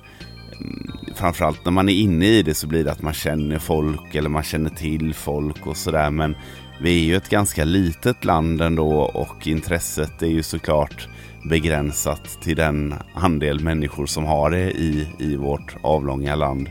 mm, 0.61 0.93
framförallt 1.15 1.65
när 1.65 1.73
man 1.73 1.89
är 1.89 1.93
inne 1.93 2.27
i 2.27 2.43
det 2.43 2.55
så 2.55 2.67
blir 2.67 2.85
det 2.85 2.93
att 2.93 3.03
man 3.03 3.13
känner 3.13 3.59
folk 3.59 4.15
eller 4.15 4.29
man 4.29 4.43
känner 4.43 4.71
till 4.71 5.15
folk 5.15 5.67
och 5.67 5.77
sådär 5.77 6.11
men 6.11 6.37
vi 6.81 7.01
är 7.01 7.05
ju 7.05 7.17
ett 7.17 7.29
ganska 7.29 7.65
litet 7.65 8.25
land 8.25 8.61
ändå 8.61 9.01
och 9.01 9.47
intresset 9.47 10.23
är 10.23 10.27
ju 10.27 10.43
såklart 10.43 11.09
begränsat 11.51 12.39
till 12.43 12.57
den 12.57 12.95
andel 13.15 13.61
människor 13.61 14.07
som 14.07 14.25
har 14.25 14.51
det 14.51 14.71
i, 14.71 15.09
i 15.19 15.37
vårt 15.37 15.77
avlånga 15.83 16.35
land. 16.35 16.69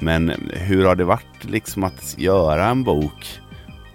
Men 0.00 0.32
hur 0.52 0.84
har 0.84 0.96
det 0.96 1.04
varit 1.04 1.44
liksom 1.44 1.84
att 1.84 2.14
göra 2.18 2.68
en 2.68 2.84
bok 2.84 3.40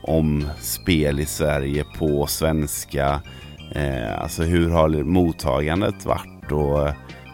om 0.03 0.47
spel 0.59 1.19
i 1.19 1.25
Sverige 1.25 1.83
på 1.97 2.27
svenska? 2.27 3.21
Eh, 3.75 4.21
alltså 4.21 4.43
hur 4.43 4.69
har 4.69 5.03
mottagandet 5.03 6.05
varit 6.05 6.51
och 6.51 6.89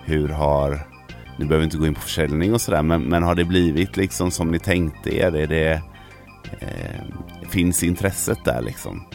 hur 0.05 0.29
har, 0.29 0.79
ni 1.39 1.45
behöver 1.45 1.65
inte 1.65 1.77
gå 1.77 1.87
in 1.87 1.93
på 1.93 2.01
försäljning 2.01 2.53
och 2.53 2.61
sådär, 2.61 2.81
men, 2.81 3.01
men 3.01 3.23
har 3.23 3.35
det 3.35 3.45
blivit 3.45 3.97
liksom 3.97 4.31
som 4.31 4.51
ni 4.51 4.59
tänkte 4.59 5.15
er? 5.15 5.35
Är 5.35 5.47
det, 5.47 5.81
eh, 6.59 7.49
finns 7.49 7.83
intresset 7.83 8.45
där 8.45 8.61
liksom? 8.61 9.05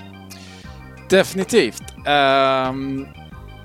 Definitivt. 1.11 1.84
Um, 2.07 3.07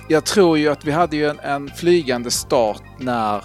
jag 0.10 0.26
tror 0.26 0.58
ju 0.58 0.70
att 0.70 0.86
vi 0.86 0.92
hade 0.92 1.18
ju 1.18 1.30
en, 1.30 1.40
en 1.40 1.68
flygande 1.68 2.32
start 2.32 2.84
när 3.00 3.44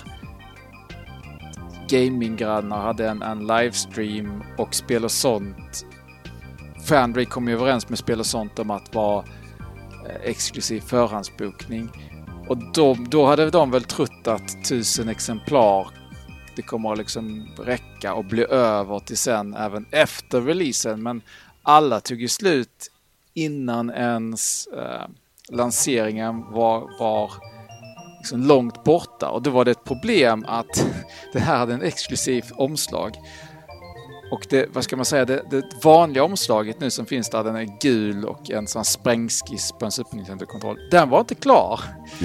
gaminggrannar 1.89 2.83
hade 2.83 3.09
en, 3.09 3.23
en 3.23 3.47
livestream 3.47 4.43
och 4.59 4.75
Spel 4.75 5.05
och 5.05 5.11
sånt. 5.11 5.87
Fandry 6.85 7.25
kom 7.25 7.49
ju 7.49 7.55
överens 7.55 7.89
med 7.89 7.99
Spel 7.99 8.21
och 8.21 8.27
sånt 8.27 8.59
om 8.59 8.71
att 8.71 8.95
vara 8.95 9.25
eh, 10.09 10.31
exklusiv 10.31 10.81
förhandsbokning. 10.81 11.89
Och 12.49 12.57
då, 12.75 12.97
då 13.09 13.27
hade 13.27 13.51
de 13.51 13.71
väl 13.71 13.85
trott 13.85 14.29
att 14.29 14.65
tusen 14.65 15.09
exemplar 15.09 15.89
det 16.57 16.63
kommer 16.63 16.93
att 16.93 16.99
liksom 16.99 17.49
räcka 17.59 18.15
och 18.15 18.25
bli 18.25 18.45
över 18.45 18.99
till 18.99 19.17
sen 19.17 19.55
även 19.55 19.87
efter 19.91 20.41
releasen. 20.41 21.03
Men 21.03 21.23
alla 21.63 22.01
tog 22.01 22.21
ju 22.21 22.29
slut 22.29 22.91
innan 23.35 23.91
ens 23.91 24.67
eh, 24.67 25.07
lanseringen 25.49 26.53
var, 26.53 26.99
var 26.99 27.33
liksom 28.19 28.43
långt 28.43 28.85
borta 28.85 29.31
och 29.31 29.43
då 29.43 29.51
var 29.51 29.65
det 29.65 29.71
ett 29.71 29.85
problem 29.85 30.45
att 30.49 30.87
det 31.33 31.41
här 31.41 31.59
hade 31.59 31.75
en 31.75 31.83
exklusiv 31.83 32.45
omslag. 32.53 33.15
Och 34.35 34.47
det, 34.51 34.67
vad 34.73 34.85
ska 34.85 34.97
man 34.97 35.05
säga, 35.05 35.25
det, 35.25 35.43
det 35.51 35.63
vanliga 35.83 36.25
omslaget 36.25 36.81
nu 36.81 36.91
som 36.91 37.07
finns 37.07 37.31
där, 37.31 37.45
den 37.45 37.57
är 37.57 37.79
gul 37.81 38.25
och 38.25 38.51
en 38.51 38.67
sån 38.67 38.85
sprängskiss 38.85 39.73
på 39.79 39.85
en 39.85 39.91
Super 39.91 40.17
Nintendo-kontroll. 40.17 40.79
Den 40.91 41.11
var 41.11 41.21
inte 41.21 41.35
klar. 41.35 41.81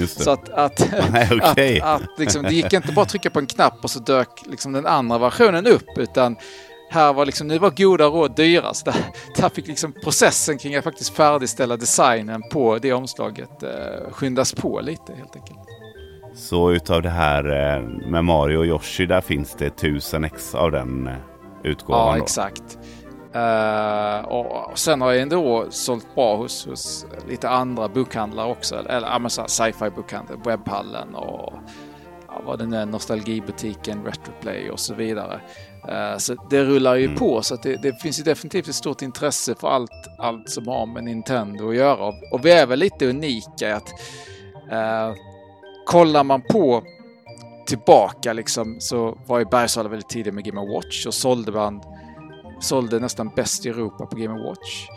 Så 0.06 0.30
att, 0.30 0.48
att, 0.48 0.92
Nej, 1.12 1.28
okay. 1.32 1.80
att, 1.80 2.02
att 2.02 2.18
liksom, 2.18 2.42
det 2.42 2.54
gick 2.54 2.72
inte 2.72 2.92
bara 2.92 3.02
att 3.02 3.08
trycka 3.08 3.30
på 3.30 3.38
en 3.38 3.46
knapp 3.46 3.78
och 3.82 3.90
så 3.90 3.98
dök 3.98 4.28
liksom 4.46 4.72
den 4.72 4.86
andra 4.86 5.18
versionen 5.18 5.66
upp 5.66 5.98
utan 5.98 6.36
här 6.90 7.12
var 7.12 7.26
liksom, 7.26 7.48
nu 7.48 7.58
var 7.58 7.70
goda 7.70 8.04
råd 8.04 8.36
dyra. 8.36 8.74
Så 8.74 8.84
där, 8.84 8.94
där 9.36 9.48
fick 9.48 9.66
liksom 9.66 9.92
processen 9.92 10.58
kring 10.58 10.76
att 10.76 10.84
faktiskt 10.84 11.16
färdigställa 11.16 11.76
designen 11.76 12.42
på 12.52 12.78
det 12.78 12.92
omslaget 12.92 13.62
eh, 13.62 14.12
skyndas 14.12 14.52
på 14.52 14.80
lite 14.80 15.14
helt 15.14 15.36
enkelt. 15.36 15.58
Så 16.34 16.72
utav 16.72 17.02
det 17.02 17.10
här 17.10 17.42
med 18.10 18.24
Mario 18.24 18.58
och 18.58 18.66
Yoshi, 18.66 19.06
där 19.06 19.20
finns 19.20 19.54
det 19.58 19.66
1000 19.66 20.24
ex 20.24 20.54
av 20.54 20.70
den 20.70 21.08
utgåvan. 21.62 22.18
Ja, 22.18 22.22
exakt. 22.22 22.78
Uh, 23.36 24.28
och 24.28 24.78
sen 24.78 25.00
har 25.00 25.12
jag 25.12 25.22
ändå 25.22 25.66
sålt 25.70 26.14
bra 26.14 26.36
hos, 26.36 26.66
hos 26.66 27.06
lite 27.28 27.48
andra 27.48 27.88
bokhandlare 27.88 28.50
också. 28.50 28.76
Eller 28.88 29.28
sci-fi 29.48 29.90
bokhandlare, 29.90 30.40
Webbhallen 30.44 31.14
och 31.14 31.52
ja, 32.28 32.42
vad 32.46 32.58
det 32.58 32.66
nu 32.66 32.76
är, 32.76 32.86
Nostalgibutiken, 32.86 34.04
Retroplay 34.04 34.70
och 34.70 34.80
så 34.80 34.94
vidare. 34.94 35.40
Uh, 35.88 36.18
så 36.18 36.34
det 36.50 36.64
rullar 36.64 36.94
ju 36.94 37.04
mm. 37.04 37.16
på 37.16 37.42
så 37.42 37.56
det, 37.56 37.82
det, 37.82 38.02
finns 38.02 38.20
ju 38.20 38.22
definitivt 38.22 38.68
ett 38.68 38.74
stort 38.74 39.02
intresse 39.02 39.54
för 39.54 39.68
allt, 39.68 40.08
allt 40.18 40.50
som 40.50 40.68
har 40.68 40.86
med 40.86 41.04
Nintendo 41.04 41.68
att 41.68 41.76
göra. 41.76 42.14
Och 42.32 42.44
vi 42.44 42.52
är 42.52 42.66
väl 42.66 42.78
lite 42.78 43.06
unika 43.06 43.68
i 43.68 43.72
att 43.72 43.88
uh, 44.72 45.14
kollar 45.86 46.24
man 46.24 46.42
på 46.42 46.82
tillbaka 47.70 48.32
liksom 48.32 48.76
så 48.80 49.18
var 49.26 49.38
ju 49.38 49.44
Bergsala 49.44 49.88
väldigt 49.88 50.08
tidig 50.08 50.34
med 50.34 50.44
Game 50.44 50.74
Watch 50.74 51.06
och 51.06 51.14
sålde 51.14 51.52
man 51.52 51.82
sålde 52.60 53.00
nästan 53.00 53.30
bäst 53.36 53.66
i 53.66 53.68
Europa 53.68 54.06
på 54.06 54.16
Game 54.16 54.42
Watch. 54.42 54.88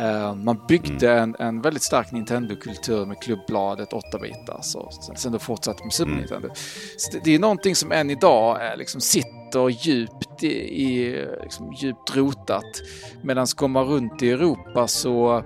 Uh, 0.00 0.34
man 0.34 0.66
byggde 0.68 1.12
mm. 1.12 1.22
en, 1.38 1.46
en 1.46 1.62
väldigt 1.62 1.82
stark 1.82 2.12
Nintendo-kultur 2.12 3.06
med 3.06 3.22
klubbbladet 3.22 3.90
8-bitar. 3.90 4.60
Sen, 4.62 5.16
sen 5.16 5.32
då 5.32 5.38
fortsatte 5.38 5.84
med 5.84 5.92
Super 5.92 6.10
mm. 6.10 6.20
Nintendo. 6.20 6.48
Så 6.96 7.12
det, 7.12 7.20
det, 7.24 7.34
är 7.34 7.38
någonting 7.38 7.76
som 7.76 7.92
än 7.92 8.10
idag 8.10 8.62
är, 8.62 8.76
liksom, 8.76 9.00
sitter 9.00 9.68
djupt, 9.68 10.42
i, 10.42 10.48
i 10.82 11.26
liksom, 11.42 11.72
djupt 11.72 12.16
rotat. 12.16 12.82
Medan 13.22 13.46
man 13.68 13.84
runt 13.84 14.22
i 14.22 14.30
Europa 14.30 14.86
så 14.88 15.36
uh, 15.36 15.42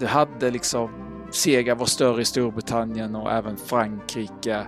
det 0.00 0.06
hade 0.06 0.50
liksom 0.50 0.90
Sega 1.32 1.74
var 1.74 1.86
större 1.86 2.22
i 2.22 2.24
Storbritannien 2.24 3.16
och 3.16 3.32
även 3.32 3.56
Frankrike 3.56 4.66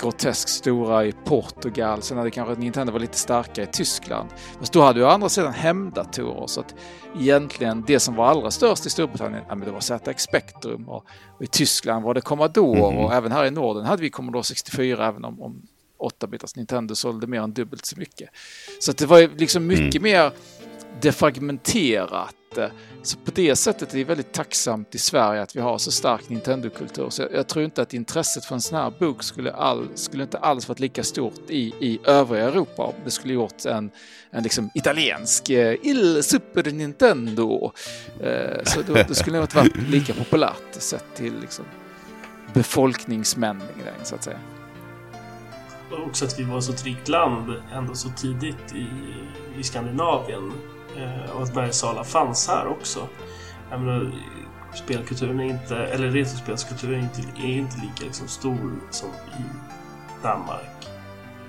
groteskt 0.00 0.50
stora 0.50 1.04
i 1.04 1.12
Portugal. 1.12 2.02
Sen 2.02 2.18
hade 2.18 2.30
kanske 2.30 2.54
Nintendo 2.54 2.92
var 2.92 3.00
lite 3.00 3.18
starkare 3.18 3.64
i 3.64 3.68
Tyskland. 3.72 4.28
Fast 4.58 4.72
då 4.72 4.82
hade 4.82 4.98
ju 4.98 5.06
å 5.06 5.08
andra 5.08 5.28
sidan 5.28 5.52
hemdatorer 5.52 6.46
så 6.46 6.60
att 6.60 6.74
egentligen 7.20 7.84
det 7.86 8.00
som 8.00 8.14
var 8.14 8.26
allra 8.26 8.50
störst 8.50 8.86
i 8.86 8.90
Storbritannien, 8.90 9.42
ja, 9.48 9.54
men 9.54 9.66
det 9.66 9.72
var 9.72 9.80
ZX 9.80 10.22
Spectrum 10.22 10.88
och, 10.88 11.06
och 11.36 11.42
i 11.42 11.46
Tyskland 11.46 12.04
var 12.04 12.14
det 12.14 12.20
Commodore 12.20 12.88
mm. 12.88 13.04
och 13.04 13.14
även 13.14 13.32
här 13.32 13.44
i 13.44 13.50
Norden 13.50 13.84
hade 13.84 14.02
vi 14.02 14.10
Commodore 14.10 14.44
64 14.44 15.08
även 15.08 15.24
om, 15.24 15.42
om 15.42 15.62
8-bitars 15.98 16.56
Nintendo 16.56 16.94
sålde 16.94 17.26
mer 17.26 17.40
än 17.40 17.52
dubbelt 17.52 17.86
så 17.86 17.98
mycket. 17.98 18.30
Så 18.80 18.90
att 18.90 18.98
det 18.98 19.06
var 19.06 19.38
liksom 19.38 19.66
mycket 19.66 20.00
mm. 20.00 20.02
mer 20.02 20.32
defragmenterat 21.00 22.34
så 23.02 23.16
på 23.16 23.30
det 23.34 23.56
sättet 23.56 23.94
är 23.94 23.98
det 23.98 24.04
väldigt 24.04 24.32
tacksamt 24.32 24.94
i 24.94 24.98
Sverige 24.98 25.42
att 25.42 25.56
vi 25.56 25.60
har 25.60 25.78
så 25.78 25.90
stark 25.90 26.28
Nintendo-kultur. 26.28 27.10
Så 27.10 27.28
jag, 27.32 27.48
tror 27.48 27.64
inte 27.64 27.82
att 27.82 27.94
intresset 27.94 28.44
för 28.44 28.54
en 28.54 28.60
sån 28.60 28.78
här 28.78 28.92
bok 28.98 29.22
skulle, 29.22 29.52
all, 29.52 29.88
skulle 29.94 30.22
inte 30.22 30.38
alls 30.38 30.68
varit 30.68 30.80
lika 30.80 31.02
stort 31.02 31.50
i, 31.50 31.72
i 31.80 32.00
övriga 32.04 32.44
Europa 32.44 32.82
om 32.82 32.94
det 33.04 33.10
skulle 33.10 33.34
gjort 33.34 33.64
en, 33.64 33.90
en 34.30 34.42
liksom 34.42 34.70
italiensk 34.74 35.50
eh, 35.50 35.76
Il 35.82 36.22
Super 36.22 36.72
Nintendo. 36.72 37.72
Eh, 38.20 38.64
så 38.64 38.82
då, 38.82 38.94
då 39.08 39.14
skulle 39.14 39.38
det 39.38 39.42
inte 39.42 39.56
varit 39.56 39.76
lika 39.88 40.14
populärt 40.14 40.74
sett 40.74 41.14
till 41.14 41.40
liksom, 41.40 41.64
befolkningsmängden 42.54 43.94
så 44.02 44.14
att 44.14 44.24
säga. 44.24 44.38
Också 46.06 46.24
att 46.24 46.38
vi 46.38 46.42
var 46.42 46.58
ett 46.58 46.64
så 46.64 46.72
rikt 46.72 47.08
land 47.08 47.52
ändå 47.72 47.94
så 47.94 48.08
tidigt 48.08 48.74
i, 48.74 48.86
i 49.60 49.62
Skandinavien 49.62 50.52
och 51.34 51.42
att 51.42 51.54
Bergsala 51.54 52.04
fanns 52.04 52.48
här 52.48 52.66
också. 52.66 53.08
Jag 53.70 53.80
menar, 53.80 54.12
spelkulturen 54.74 55.40
är 55.40 55.44
inte, 55.44 55.76
eller 55.76 56.10
retrospelskulturen 56.10 56.94
är 56.94 57.02
inte, 57.02 57.20
är 57.40 57.58
inte 57.58 57.76
lika 57.76 58.04
liksom 58.04 58.28
stor 58.28 58.72
som 58.90 59.08
i 59.08 59.42
Danmark 60.22 60.88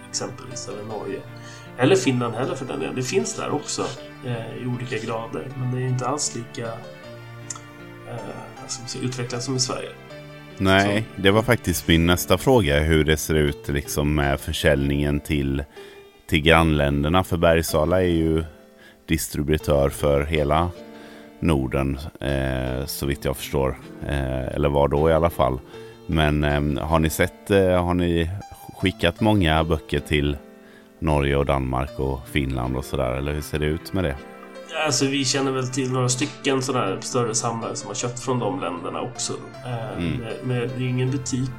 exempelvis, 0.10 0.70
eller 0.70 0.84
Norge. 0.84 1.20
Eller 1.78 1.96
Finland 1.96 2.36
heller 2.36 2.56
för 2.56 2.66
den 2.66 2.80
delen. 2.80 2.96
Det 2.96 3.04
finns 3.04 3.36
där 3.36 3.50
också 3.50 3.86
eh, 4.26 4.64
i 4.64 4.66
olika 4.66 4.98
grader, 5.06 5.48
men 5.58 5.72
det 5.72 5.82
är 5.82 5.88
inte 5.88 6.08
alls 6.08 6.36
lika 6.36 6.68
eh, 8.10 9.04
utvecklat 9.04 9.44
som 9.44 9.56
i 9.56 9.60
Sverige. 9.60 9.90
Nej, 10.58 11.06
Så. 11.16 11.22
det 11.22 11.32
var 11.32 11.42
faktiskt 11.42 11.88
min 11.88 12.06
nästa 12.06 12.38
fråga, 12.38 12.80
hur 12.80 13.04
det 13.04 13.18
ser 13.18 13.36
ut 13.36 13.68
liksom 13.68 14.16
med 14.16 14.40
försäljningen 14.40 15.20
till, 15.20 15.64
till 16.30 16.42
grannländerna. 16.42 17.24
För 17.24 17.38
Bergsala 17.38 18.02
är 18.02 18.08
ju 18.08 18.44
distributör 19.08 19.90
för 19.90 20.24
hela 20.24 20.70
Norden 21.40 22.00
eh, 22.20 22.86
så 22.86 23.06
vitt 23.06 23.26
jag 23.26 23.38
förstår. 23.38 23.78
Eh, 24.08 24.48
eller 24.48 24.70
var 24.70 24.88
då 24.88 25.10
i 25.10 25.14
alla 25.14 25.30
fall. 25.30 25.60
Men 26.08 26.44
eh, 26.44 26.84
har 26.84 27.00
ni 27.00 27.10
sett, 27.10 27.52
eh, 27.52 27.84
har 27.84 27.94
ni 27.94 28.30
skickat 28.82 29.22
många 29.22 29.64
böcker 29.64 30.00
till 30.00 30.38
Norge 31.00 31.36
och 31.36 31.46
Danmark 31.46 32.00
och 32.00 32.28
Finland 32.28 32.78
och 32.78 32.86
sådär? 32.86 33.12
Eller 33.12 33.34
hur 33.34 33.42
ser 33.42 33.60
det 33.60 33.66
ut 33.66 33.94
med 33.94 34.04
det? 34.04 34.16
Alltså 34.86 35.06
vi 35.06 35.26
känner 35.26 35.52
väl 35.52 35.68
till 35.68 35.92
några 35.92 36.10
stycken 36.10 36.62
sådana 36.62 37.02
större 37.02 37.36
samlare 37.36 37.76
som 37.76 37.88
har 37.88 37.96
köpt 37.96 38.20
från 38.20 38.40
de 38.40 38.60
länderna 38.60 39.02
också. 39.02 39.34
Eh, 39.66 39.98
mm. 39.98 40.20
Men 40.44 40.60
det 40.60 40.84
är 40.84 40.90
ingen 40.90 41.12
butik 41.12 41.50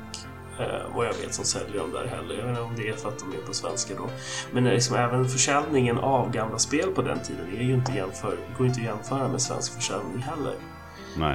Eh, 0.59 0.95
vad 0.95 1.07
jag 1.07 1.15
vet 1.15 1.35
som 1.35 1.45
säljer 1.45 1.79
dem 1.79 1.93
där 1.93 2.07
heller. 2.07 2.35
Jag 2.35 2.43
vet 2.43 2.49
inte 2.49 2.61
om 2.61 2.77
det 2.77 2.89
är 2.89 2.97
för 2.97 3.09
att 3.09 3.19
de 3.19 3.33
är 3.33 3.47
på 3.47 3.55
svenska 3.55 3.95
då. 3.95 4.09
Men 4.53 4.65
liksom, 4.65 4.97
även 4.97 5.29
försäljningen 5.29 5.99
av 5.99 6.31
gamla 6.31 6.59
spel 6.59 6.91
på 6.91 7.03
den 7.03 7.21
tiden 7.21 7.47
är 7.59 7.63
ju 7.63 7.75
inte 7.75 7.93
jämför, 7.93 8.37
går 8.59 8.67
inte 8.67 8.81
att 8.81 8.87
jämföra 8.87 9.29
med 9.29 9.43
svensk 9.43 9.75
försäljning 9.75 10.19
heller. 10.19 10.55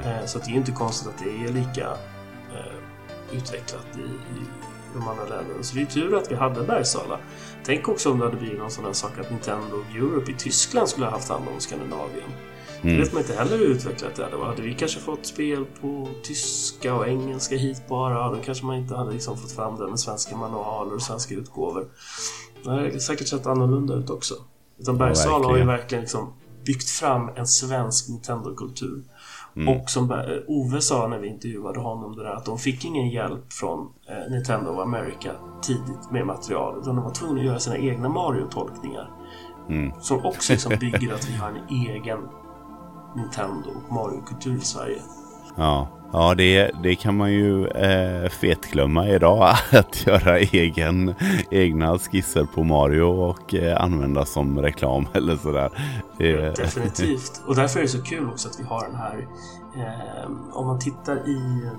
Eh, 0.04 0.26
så 0.26 0.38
det 0.38 0.44
är 0.44 0.50
ju 0.50 0.56
inte 0.56 0.72
konstigt 0.72 1.08
att 1.08 1.18
det 1.18 1.44
är 1.44 1.52
lika 1.52 1.86
eh, 2.52 3.36
utvecklat 3.36 3.86
i, 3.96 4.00
i 4.00 4.44
de 4.94 5.08
andra 5.08 5.24
länderna. 5.24 5.62
Så 5.62 5.76
det 5.76 5.82
är 5.82 5.86
tur 5.86 6.16
att 6.16 6.30
vi 6.30 6.34
hade 6.34 6.62
Bergsala. 6.62 7.18
Tänk 7.64 7.88
också 7.88 8.10
om 8.10 8.18
det 8.18 8.24
hade 8.24 8.36
blivit 8.36 8.58
någon 8.58 8.70
sån 8.70 8.84
här 8.84 8.92
sak 8.92 9.18
att 9.20 9.30
Nintendo 9.30 9.84
Europe 9.94 10.30
i 10.30 10.34
Tyskland 10.34 10.88
skulle 10.88 11.06
ha 11.06 11.12
haft 11.12 11.28
hand 11.28 11.44
om 11.54 11.60
Skandinavien. 11.60 12.30
Mm. 12.82 12.96
Det 12.96 13.02
vet 13.02 13.12
man 13.12 13.22
inte 13.22 13.34
heller 13.34 13.58
hur 13.58 13.66
utvecklat 13.66 14.14
det 14.14 14.24
hade 14.24 14.36
varit. 14.36 14.48
Hade 14.48 14.62
vi 14.62 14.74
kanske 14.74 15.00
fått 15.00 15.26
spel 15.26 15.64
på 15.80 16.08
tyska 16.22 16.94
och 16.94 17.08
engelska 17.08 17.56
hit 17.56 17.82
bara, 17.88 18.30
då 18.30 18.36
kanske 18.44 18.66
man 18.66 18.76
inte 18.76 18.96
hade 18.96 19.12
liksom 19.12 19.36
fått 19.36 19.52
fram 19.52 19.78
det 19.78 19.88
med 19.88 20.00
svenska 20.00 20.36
manualer 20.36 20.94
och 20.94 21.02
svenska 21.02 21.34
utgåvor. 21.34 21.88
Det 22.64 22.70
hade 22.70 23.00
säkert 23.00 23.28
sett 23.28 23.46
annorlunda 23.46 23.94
ut 23.94 24.10
också. 24.10 24.34
Utan 24.78 24.98
Bergsala 24.98 25.46
har 25.46 25.56
ju 25.56 25.64
verkligen 25.64 26.02
liksom 26.02 26.32
byggt 26.66 26.90
fram 26.90 27.30
en 27.36 27.46
svensk 27.46 28.08
Nintendo-kultur. 28.08 29.02
Mm. 29.56 29.68
Och 29.68 29.90
som 29.90 30.22
Ove 30.46 30.80
sa 30.80 31.08
när 31.08 31.18
vi 31.18 31.28
intervjuade 31.28 31.80
honom 31.80 32.16
det 32.16 32.22
där, 32.22 32.30
att 32.30 32.44
de 32.44 32.58
fick 32.58 32.84
ingen 32.84 33.08
hjälp 33.08 33.52
från 33.52 33.88
eh, 34.08 34.30
Nintendo 34.30 34.70
of 34.70 34.78
America 34.78 35.30
tidigt 35.62 36.10
med 36.10 36.26
material. 36.26 36.78
Utan 36.80 36.96
de 36.96 37.04
var 37.04 37.14
tvungna 37.14 37.40
att 37.40 37.46
göra 37.46 37.58
sina 37.58 37.76
egna 37.76 38.08
Mario-tolkningar. 38.08 39.10
Mm. 39.68 39.92
Som 40.00 40.26
också 40.26 40.52
liksom 40.52 40.72
bygger 40.80 41.14
att 41.14 41.28
vi 41.28 41.36
har 41.36 41.48
en 41.48 41.68
egen 41.68 42.18
Nintendo 43.14 43.70
och 43.70 43.92
Mario-kultur 43.92 44.56
i 44.56 44.60
Sverige. 44.60 45.02
Ja, 45.56 45.88
ja 46.12 46.34
det, 46.34 46.70
det 46.82 46.94
kan 46.94 47.16
man 47.16 47.32
ju 47.32 47.66
eh, 47.66 48.28
fetglömma 48.28 49.08
idag. 49.08 49.56
Att 49.72 50.06
göra 50.06 50.38
egen, 50.38 51.14
egna 51.50 51.98
skisser 51.98 52.44
på 52.44 52.64
Mario 52.64 53.02
och 53.02 53.54
eh, 53.54 53.82
använda 53.82 54.24
som 54.24 54.58
reklam 54.58 55.06
eller 55.14 55.36
sådär. 55.36 55.70
Det... 56.18 56.56
Definitivt. 56.56 57.42
Och 57.46 57.56
därför 57.56 57.78
är 57.78 57.82
det 57.82 57.88
så 57.88 58.02
kul 58.02 58.28
också 58.28 58.48
att 58.48 58.60
vi 58.60 58.64
har 58.64 58.86
den 58.86 58.96
här. 58.96 59.26
Eh, 59.76 60.30
om 60.52 60.66
man 60.66 60.78
tittar 60.78 61.28
i, 61.28 61.70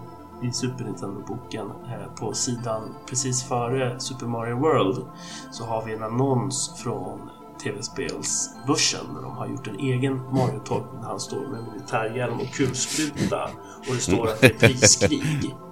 i 0.41 0.51
Super 0.51 0.83
Nintendo-boken 0.83 1.71
eh, 1.85 2.15
på 2.19 2.33
sidan 2.33 2.95
precis 3.09 3.43
före 3.43 3.99
Super 3.99 4.25
Mario 4.25 4.59
World 4.59 5.05
så 5.51 5.65
har 5.65 5.85
vi 5.85 5.93
en 5.93 6.03
annons 6.03 6.81
från 6.83 7.29
tv-spelsbörsen 7.63 9.13
där 9.15 9.21
de 9.21 9.37
har 9.37 9.47
gjort 9.47 9.67
en 9.67 9.79
egen 9.79 10.13
Mario-tolkning 10.13 11.01
där 11.01 11.07
han 11.07 11.19
står 11.19 11.47
med 11.47 11.63
militärhjälm 11.73 12.39
och 12.39 12.53
kulspruta 12.53 13.43
och 13.77 13.95
det 13.95 14.01
står 14.01 14.27
att 14.27 14.41
det 14.41 14.63
är 14.63 14.67
priskrig. 14.67 15.55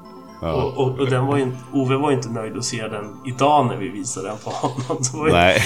Ja. 0.43 0.53
Och, 0.53 0.77
och, 0.77 0.99
och, 0.99 1.09
den 1.09 1.25
var 1.25 1.37
ju, 1.37 1.51
Ove 1.73 1.95
var 1.95 2.11
ju 2.11 2.17
inte 2.17 2.29
nöjd 2.29 2.57
att 2.57 2.65
se 2.65 2.87
den 2.87 3.17
idag 3.25 3.65
när 3.65 3.77
vi 3.77 3.89
visade 3.89 4.27
den 4.27 4.37
på 4.37 4.49
honom. 4.67 5.27
Ju... 5.27 5.31
Nej. 5.31 5.61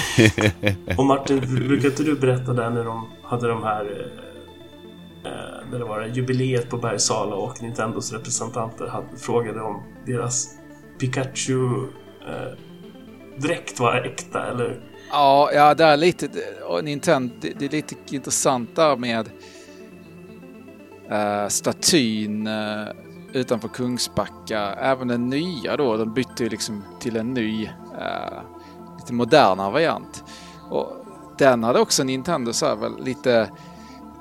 och 0.98 1.06
Martin, 1.06 1.40
brukar 1.40 1.88
inte 1.88 2.02
du 2.02 2.14
berätta 2.14 2.52
där 2.52 2.70
när 2.70 2.84
de 2.84 3.08
hade 3.22 3.48
de 3.48 3.62
här 3.62 3.84
eh, 3.84 5.32
eh 5.32 5.70
när 5.70 5.78
det 5.78 5.84
var 5.84 6.06
jubileet 6.06 6.70
på 6.70 6.76
Bergsala 6.76 7.36
och 7.36 7.62
Nintendos 7.62 8.12
representanter 8.12 8.86
hade, 8.86 9.16
frågade 9.18 9.60
om 9.60 9.82
deras 10.06 10.48
Pikachu 10.98 11.86
eh, 12.28 12.58
dräkt 13.36 13.80
var 13.80 13.94
äkta 13.94 14.46
eller 14.46 14.80
Ja, 15.10 15.50
ja 15.52 15.74
det 15.74 15.84
är 15.84 15.96
lite, 15.96 16.28
Nintendo, 16.82 17.34
det, 17.40 17.64
är 17.64 17.68
lite 17.68 17.94
intressant 18.10 18.76
där 18.76 18.96
med 18.96 19.30
uh, 21.10 21.48
statyn 21.48 22.46
uh, 22.46 22.88
utanför 23.32 23.68
Kungsbacka. 23.68 24.60
Även 24.60 25.08
den 25.08 25.28
nya 25.28 25.76
då, 25.76 25.96
den 25.96 26.14
bytte 26.14 26.42
ju 26.42 26.48
liksom 26.48 26.84
till 27.00 27.16
en 27.16 27.34
ny, 27.34 27.64
uh, 27.66 28.40
lite 28.98 29.12
modernare 29.12 29.72
variant. 29.72 30.24
Och 30.70 31.06
den 31.38 31.64
hade 31.64 31.80
också 31.80 32.04
Nintendo 32.04 32.52
så 32.52 32.66
här 32.66 32.76
väl 32.76 33.04
lite 33.04 33.50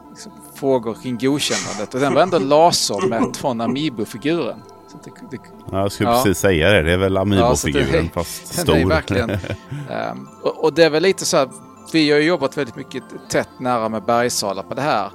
liksom, 0.10 0.32
frågor 0.54 0.94
kring 0.94 1.18
godkännandet 1.18 1.94
och 1.94 2.00
den 2.00 2.14
var 2.14 2.22
ändå 2.22 2.40
lasermätt 2.40 3.38
från 3.38 3.62
Amiibo-figuren. 3.62 4.62
Det, 5.04 5.12
det, 5.32 5.38
ja, 5.72 5.80
jag 5.80 5.92
skulle 5.92 6.10
ja. 6.10 6.24
precis 6.24 6.40
säga 6.40 6.70
det. 6.70 6.82
Det 6.82 6.94
är 6.94 6.98
väl 6.98 7.18
Amiibo-figuren 7.18 8.06
ja, 8.06 8.10
fast 8.14 8.48
stor. 8.48 8.76
Är 8.76 8.86
verkligen. 8.86 9.30
um, 9.30 10.30
och, 10.42 10.64
och, 10.64 10.74
det 10.74 10.84
är 10.84 10.90
väl 10.90 11.04
lite 11.04 11.26
så 11.26 11.38
här. 11.38 11.50
Vi 11.94 12.12
har 12.12 12.20
jobbat 12.20 12.58
väldigt 12.58 12.76
mycket 12.76 13.04
tätt 13.30 13.50
nära 13.60 13.90
med 13.90 14.04
Bergsala 14.04 14.64
på 14.64 14.74
det 14.74 14.82
här. 14.82 15.12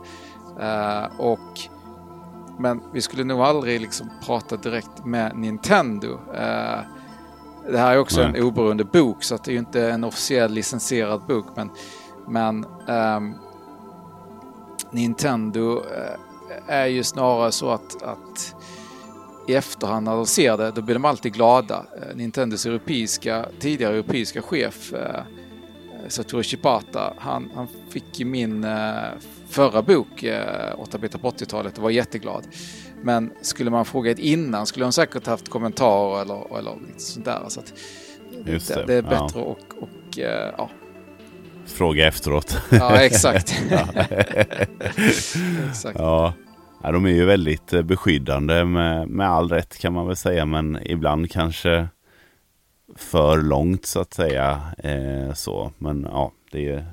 Uh, 0.61 1.21
och, 1.21 1.61
men 2.59 2.81
vi 2.93 3.01
skulle 3.01 3.25
nog 3.25 3.41
aldrig 3.41 3.81
liksom 3.81 4.11
prata 4.27 4.57
direkt 4.57 5.05
med 5.05 5.37
Nintendo. 5.37 6.09
Uh, 6.09 6.81
det 7.71 7.79
här 7.79 7.93
är 7.93 7.99
också 7.99 8.21
Nej. 8.21 8.41
en 8.41 8.45
oberoende 8.45 8.85
bok 8.85 9.23
så 9.23 9.35
att 9.35 9.45
det 9.45 9.51
är 9.51 9.53
ju 9.53 9.59
inte 9.59 9.91
en 9.91 10.05
officiell 10.05 10.53
licensierad 10.53 11.23
bok. 11.29 11.47
Men, 11.57 11.71
men 12.29 12.67
um, 12.89 13.35
Nintendo 14.91 15.79
uh, 15.79 15.85
är 16.67 16.87
ju 16.87 17.03
snarare 17.03 17.53
så 17.53 17.71
att, 17.71 18.03
att 18.03 18.55
i 19.51 19.55
efterhand 19.55 20.05
när 20.05 20.17
de 20.17 20.27
ser 20.27 20.57
det, 20.57 20.71
då 20.71 20.83
blir 20.83 20.95
de 20.95 21.05
alltid 21.05 21.33
glada. 21.33 21.77
Uh, 21.79 22.17
Nintendos 22.17 22.67
europeiska, 22.67 23.47
tidigare 23.59 23.95
europeiska 23.95 24.43
chef 24.43 24.93
uh, 24.93 24.99
Satoru 26.09 26.43
Shibata, 26.43 27.15
han, 27.19 27.51
han 27.55 27.69
fick 27.91 28.21
ju 28.21 28.25
min 28.25 28.67
förra 29.49 29.83
bok, 29.83 30.23
8-bitar 30.23 31.19
på 31.19 31.31
80-talet, 31.31 31.77
och 31.77 31.83
var 31.83 31.91
jätteglad. 31.91 32.47
Men 33.03 33.33
skulle 33.41 33.71
man 33.71 33.85
frågat 33.85 34.19
innan 34.19 34.67
skulle 34.67 34.85
de 34.85 34.93
säkert 34.93 35.27
haft 35.27 35.49
kommentarer 35.49 36.23
eller, 36.23 36.59
eller 36.59 36.77
lite 36.87 37.01
sånt 37.01 37.25
där. 37.25 37.45
Så 37.49 37.61
det, 38.45 38.53
det, 38.53 38.87
det, 38.87 38.95
är 38.95 39.03
bättre 39.03 39.41
ja. 39.41 39.41
och, 39.41 39.83
och 39.83 40.19
ja. 40.19 40.71
Fråga 41.67 42.09
efteråt. 42.09 42.57
Ja, 42.71 43.01
exakt. 43.01 43.55
exakt. 45.69 45.99
Ja. 45.99 46.35
Ja, 46.83 46.93
de 46.93 47.07
är 47.07 47.11
ju 47.11 47.25
väldigt 47.25 47.73
eh, 47.73 47.83
beskyddande 47.83 48.65
med, 48.65 49.09
med 49.09 49.29
all 49.29 49.49
rätt 49.49 49.79
kan 49.79 49.93
man 49.93 50.07
väl 50.07 50.17
säga. 50.17 50.47
Men 50.47 50.79
ibland 50.85 51.31
kanske 51.31 51.89
för 52.97 53.43
långt 53.43 53.87
så 53.87 54.01
att 54.01 54.15
säga. 54.15 54.61
Eh, 54.79 55.35
så. 55.35 55.73
Men 55.79 56.03
ja, 56.03 56.33
det 56.53 56.69
är, 56.69 56.87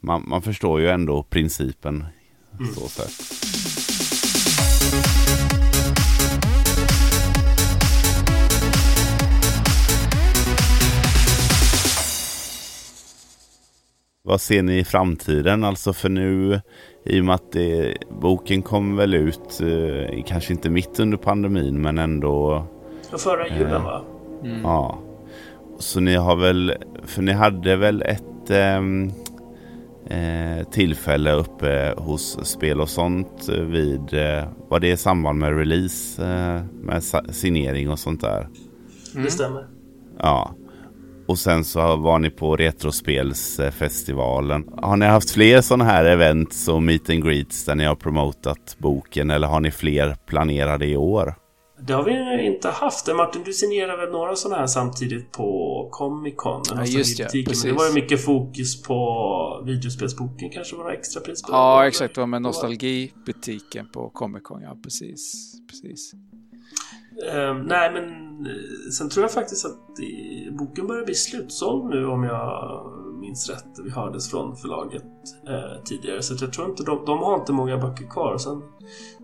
man, 0.00 0.24
man 0.26 0.42
förstår 0.42 0.80
ju 0.80 0.88
ändå 0.88 1.22
principen. 1.22 2.04
Mm. 2.58 2.74
Så 2.74 2.88
sätt. 2.88 3.42
Vad 14.24 14.40
ser 14.40 14.62
ni 14.62 14.78
i 14.78 14.84
framtiden? 14.84 15.64
Alltså 15.64 15.92
för 15.92 16.08
nu, 16.08 16.60
i 17.04 17.20
och 17.20 17.24
med 17.24 17.34
att 17.34 17.52
det, 17.52 17.94
boken 18.20 18.62
kom 18.62 18.96
väl 18.96 19.14
ut, 19.14 19.60
eh, 19.60 20.22
kanske 20.26 20.52
inte 20.52 20.70
mitt 20.70 21.00
under 21.00 21.16
pandemin, 21.16 21.82
men 21.82 21.98
ändå... 21.98 22.64
Förra 23.18 23.48
julen 23.48 23.72
eh, 23.72 23.84
va? 23.84 24.02
Mm. 24.44 24.60
Ja. 24.62 24.98
Så 25.78 26.00
ni 26.00 26.14
har 26.14 26.36
väl, 26.36 26.74
för 27.04 27.22
ni 27.22 27.32
hade 27.32 27.76
väl 27.76 28.02
ett 28.02 28.50
ehm, 28.50 29.12
eh, 30.06 30.68
tillfälle 30.70 31.32
uppe 31.32 31.94
hos 31.96 32.38
Spel 32.42 32.80
och 32.80 32.88
sånt 32.88 33.48
vid, 33.48 34.14
eh, 34.14 34.44
var 34.68 34.80
det 34.80 34.90
i 34.90 34.96
samband 34.96 35.38
med 35.38 35.58
release 35.58 36.22
eh, 36.22 36.62
med 36.80 37.02
signering 37.30 37.90
och 37.90 37.98
sånt 37.98 38.20
där? 38.20 38.48
Mm. 39.12 39.24
Det 39.24 39.30
stämmer. 39.30 39.66
Ja. 40.18 40.54
Och 41.26 41.38
sen 41.38 41.64
så 41.64 41.96
var 41.96 42.18
ni 42.18 42.30
på 42.30 42.56
Retrospelsfestivalen. 42.56 44.68
Har 44.76 44.96
ni 44.96 45.06
haft 45.06 45.30
fler 45.30 45.60
sådana 45.60 45.84
här 45.84 46.04
events 46.04 46.68
och 46.68 46.82
meet 46.82 47.10
and 47.10 47.24
greets 47.24 47.64
där 47.64 47.74
ni 47.74 47.84
har 47.84 47.94
promotat 47.94 48.76
boken 48.78 49.30
eller 49.30 49.46
har 49.46 49.60
ni 49.60 49.70
fler 49.70 50.16
planerade 50.26 50.86
i 50.86 50.96
år? 50.96 51.34
Det 51.86 51.92
har 51.92 52.04
vi 52.04 52.46
inte 52.46 52.68
haft. 52.68 53.14
Martin, 53.16 53.42
du 53.44 53.52
signerar 53.52 53.96
väl 53.96 54.12
några 54.12 54.36
sådana 54.36 54.60
här 54.60 54.66
samtidigt 54.66 55.32
på 55.32 55.88
Comic 55.92 56.34
Con? 56.36 56.62
Ja, 56.70 56.84
just 56.84 57.18
det. 57.18 57.34
Men 57.34 57.44
det 57.64 57.72
var 57.72 57.88
ju 57.88 57.94
mycket 57.94 58.24
fokus 58.24 58.82
på 58.82 59.62
videospelsboken. 59.66 60.50
Kanske 60.50 60.76
var 60.76 60.90
det 60.90 60.96
extra 60.96 61.20
pris 61.20 61.42
på 61.42 61.52
Ja, 61.52 61.86
exakt. 61.86 62.14
Det 62.14 62.20
var 62.20 62.26
med 62.26 62.42
nostalgibutiken 62.42 63.88
på 63.92 64.10
Comic 64.10 64.42
Con. 64.42 64.62
Ja, 64.62 64.76
precis. 64.82 65.52
precis. 65.70 66.12
Uh, 67.18 67.64
nej, 67.66 67.92
men 67.92 68.04
uh, 68.46 68.90
sen 68.98 69.08
tror 69.08 69.24
jag 69.24 69.32
faktiskt 69.32 69.66
att 69.66 69.96
det, 69.96 70.50
boken 70.50 70.86
börjar 70.86 71.04
bli 71.04 71.14
slutsåld 71.14 71.90
nu 71.90 72.06
om 72.06 72.24
jag 72.24 72.86
minns 73.20 73.50
rätt. 73.50 73.66
Vi 73.84 73.90
hördes 73.90 74.30
från 74.30 74.56
förlaget 74.56 75.04
uh, 75.48 75.82
tidigare. 75.84 76.22
Så 76.22 76.44
jag 76.44 76.52
tror 76.52 76.70
inte 76.70 76.84
de, 76.84 77.04
de 77.06 77.18
har 77.18 77.38
inte 77.40 77.52
många 77.52 77.78
böcker 77.78 78.06
kvar. 78.06 78.38
Sen 78.38 78.62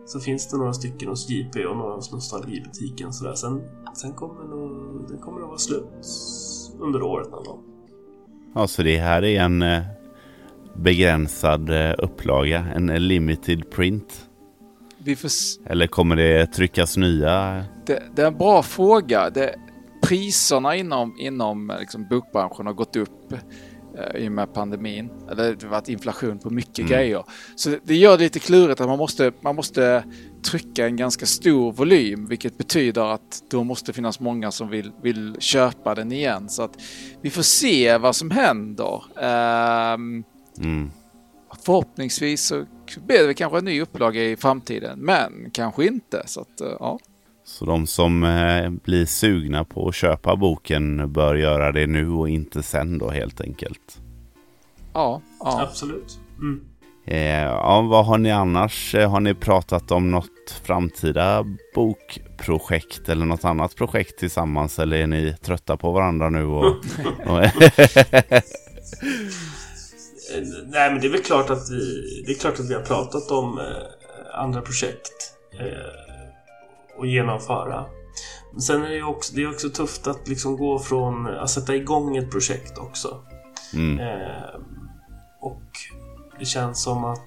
så 0.06 0.20
finns 0.20 0.48
det 0.48 0.56
några 0.56 0.72
stycken 0.72 1.08
hos 1.08 1.30
JP 1.30 1.66
och 1.66 1.76
några 1.76 1.94
hos 1.94 2.12
Nostalgibutiken. 2.12 3.12
Så 3.12 3.24
där. 3.24 3.34
Sen, 3.34 3.62
sen 3.94 4.12
kommer 4.12 4.44
nog, 4.44 5.08
det 5.10 5.16
kommer 5.16 5.40
att 5.40 5.48
vara 5.48 5.58
slut 5.58 5.84
under 6.80 7.02
året 7.02 7.30
någon 7.30 7.44
gång. 7.44 7.62
Ja, 8.54 8.66
så 8.66 8.82
det 8.82 8.98
här 8.98 9.24
är 9.24 9.40
en 9.40 9.62
eh, 9.62 9.82
begränsad 10.76 11.70
upplaga, 11.98 12.66
en 12.74 13.08
limited 13.08 13.70
print. 13.70 14.28
Eller 15.66 15.86
kommer 15.86 16.16
det 16.16 16.46
tryckas 16.46 16.96
nya? 16.96 17.64
Det, 17.88 18.02
det 18.14 18.22
är 18.22 18.26
en 18.26 18.38
bra 18.38 18.62
fråga. 18.62 19.30
Det, 19.30 19.54
priserna 20.02 20.76
inom, 20.76 21.16
inom 21.18 21.76
liksom 21.80 22.06
bokbranschen 22.08 22.66
har 22.66 22.72
gått 22.72 22.96
upp 22.96 23.32
eh, 23.32 24.22
i 24.22 24.28
och 24.28 24.32
med 24.32 24.54
pandemin. 24.54 25.10
Eller 25.30 25.54
det 25.54 25.62
har 25.62 25.70
varit 25.70 25.88
inflation 25.88 26.38
på 26.38 26.50
mycket 26.50 26.78
mm. 26.78 26.90
grejer. 26.90 27.24
Så 27.56 27.76
det, 27.84 27.94
gör 27.94 28.18
det 28.18 28.24
lite 28.24 28.38
klurigt 28.38 28.80
att 28.80 28.88
man 28.88 28.98
måste, 28.98 29.32
man 29.40 29.56
måste 29.56 30.04
trycka 30.42 30.86
en 30.86 30.96
ganska 30.96 31.26
stor 31.26 31.72
volym. 31.72 32.26
Vilket 32.26 32.58
betyder 32.58 33.14
att 33.14 33.42
då 33.50 33.64
måste 33.64 33.92
finnas 33.92 34.20
många 34.20 34.50
som 34.50 34.68
vill, 34.68 34.92
vill 35.02 35.36
köpa 35.38 35.94
den 35.94 36.12
igen. 36.12 36.48
Så 36.48 36.62
att 36.62 36.80
vi 37.22 37.30
får 37.30 37.42
se 37.42 37.98
vad 37.98 38.16
som 38.16 38.30
händer. 38.30 39.04
Um, 39.16 40.24
mm. 40.58 40.90
Förhoppningsvis 41.62 42.42
så 42.42 42.64
blir 43.06 43.26
det 43.26 43.34
kanske 43.34 43.58
en 43.58 43.64
ny 43.64 43.80
upplaga 43.80 44.24
i 44.24 44.36
framtiden, 44.36 44.98
men 44.98 45.50
kanske 45.52 45.86
inte. 45.86 46.22
Så, 46.26 46.40
att, 46.40 46.60
eh, 46.60 46.76
ja. 46.80 46.98
Så 47.48 47.64
de 47.64 47.86
som 47.86 48.24
eh, 48.24 48.70
blir 48.70 49.06
sugna 49.06 49.64
på 49.64 49.88
att 49.88 49.94
köpa 49.94 50.36
boken 50.36 51.12
bör 51.12 51.34
göra 51.34 51.72
det 51.72 51.86
nu 51.86 52.10
och 52.10 52.28
inte 52.28 52.62
sen 52.62 52.98
då 52.98 53.10
helt 53.10 53.40
enkelt? 53.40 54.00
Ja, 54.92 55.22
ja. 55.40 55.62
absolut. 55.62 56.18
Mm. 56.38 56.60
Eh, 57.06 57.42
ja, 57.42 57.80
vad 57.80 58.06
har 58.06 58.18
ni 58.18 58.30
annars? 58.30 58.94
Har 58.94 59.20
ni 59.20 59.34
pratat 59.34 59.90
om 59.90 60.10
något 60.10 60.60
framtida 60.62 61.44
bokprojekt 61.74 63.08
eller 63.08 63.26
något 63.26 63.44
annat 63.44 63.76
projekt 63.76 64.18
tillsammans? 64.18 64.78
Eller 64.78 64.96
är 64.96 65.06
ni 65.06 65.36
trötta 65.42 65.76
på 65.76 65.92
varandra 65.92 66.30
nu? 66.30 66.44
Och, 66.44 66.64
och 67.26 67.42
Eh, 70.34 70.42
nej, 70.66 70.90
men 70.90 71.00
det 71.00 71.06
är 71.06 71.10
väl 71.10 71.22
klart 71.22 71.50
att 71.50 71.70
vi, 71.70 72.22
det 72.26 72.32
är 72.32 72.38
klart 72.38 72.60
att 72.60 72.70
vi 72.70 72.74
har 72.74 72.82
pratat 72.82 73.30
om 73.30 73.58
eh, 73.58 74.40
andra 74.40 74.60
projekt 74.60 75.34
eh, 75.60 76.07
och 76.98 77.06
genomföra. 77.06 77.84
Men 78.52 78.60
sen 78.60 78.84
är 78.84 78.88
det 78.88 78.96
ju 78.96 79.04
också, 79.04 79.34
det 79.34 79.42
är 79.42 79.50
också 79.50 79.70
tufft 79.70 80.06
att 80.06 80.28
liksom 80.28 80.56
gå 80.56 80.78
från 80.78 81.26
att 81.26 81.50
sätta 81.50 81.76
igång 81.76 82.16
ett 82.16 82.30
projekt 82.30 82.78
också. 82.78 83.22
Mm. 83.74 83.98
Eh, 83.98 84.60
och 85.40 85.62
det 86.38 86.44
känns 86.44 86.82
som 86.82 87.04
att 87.04 87.24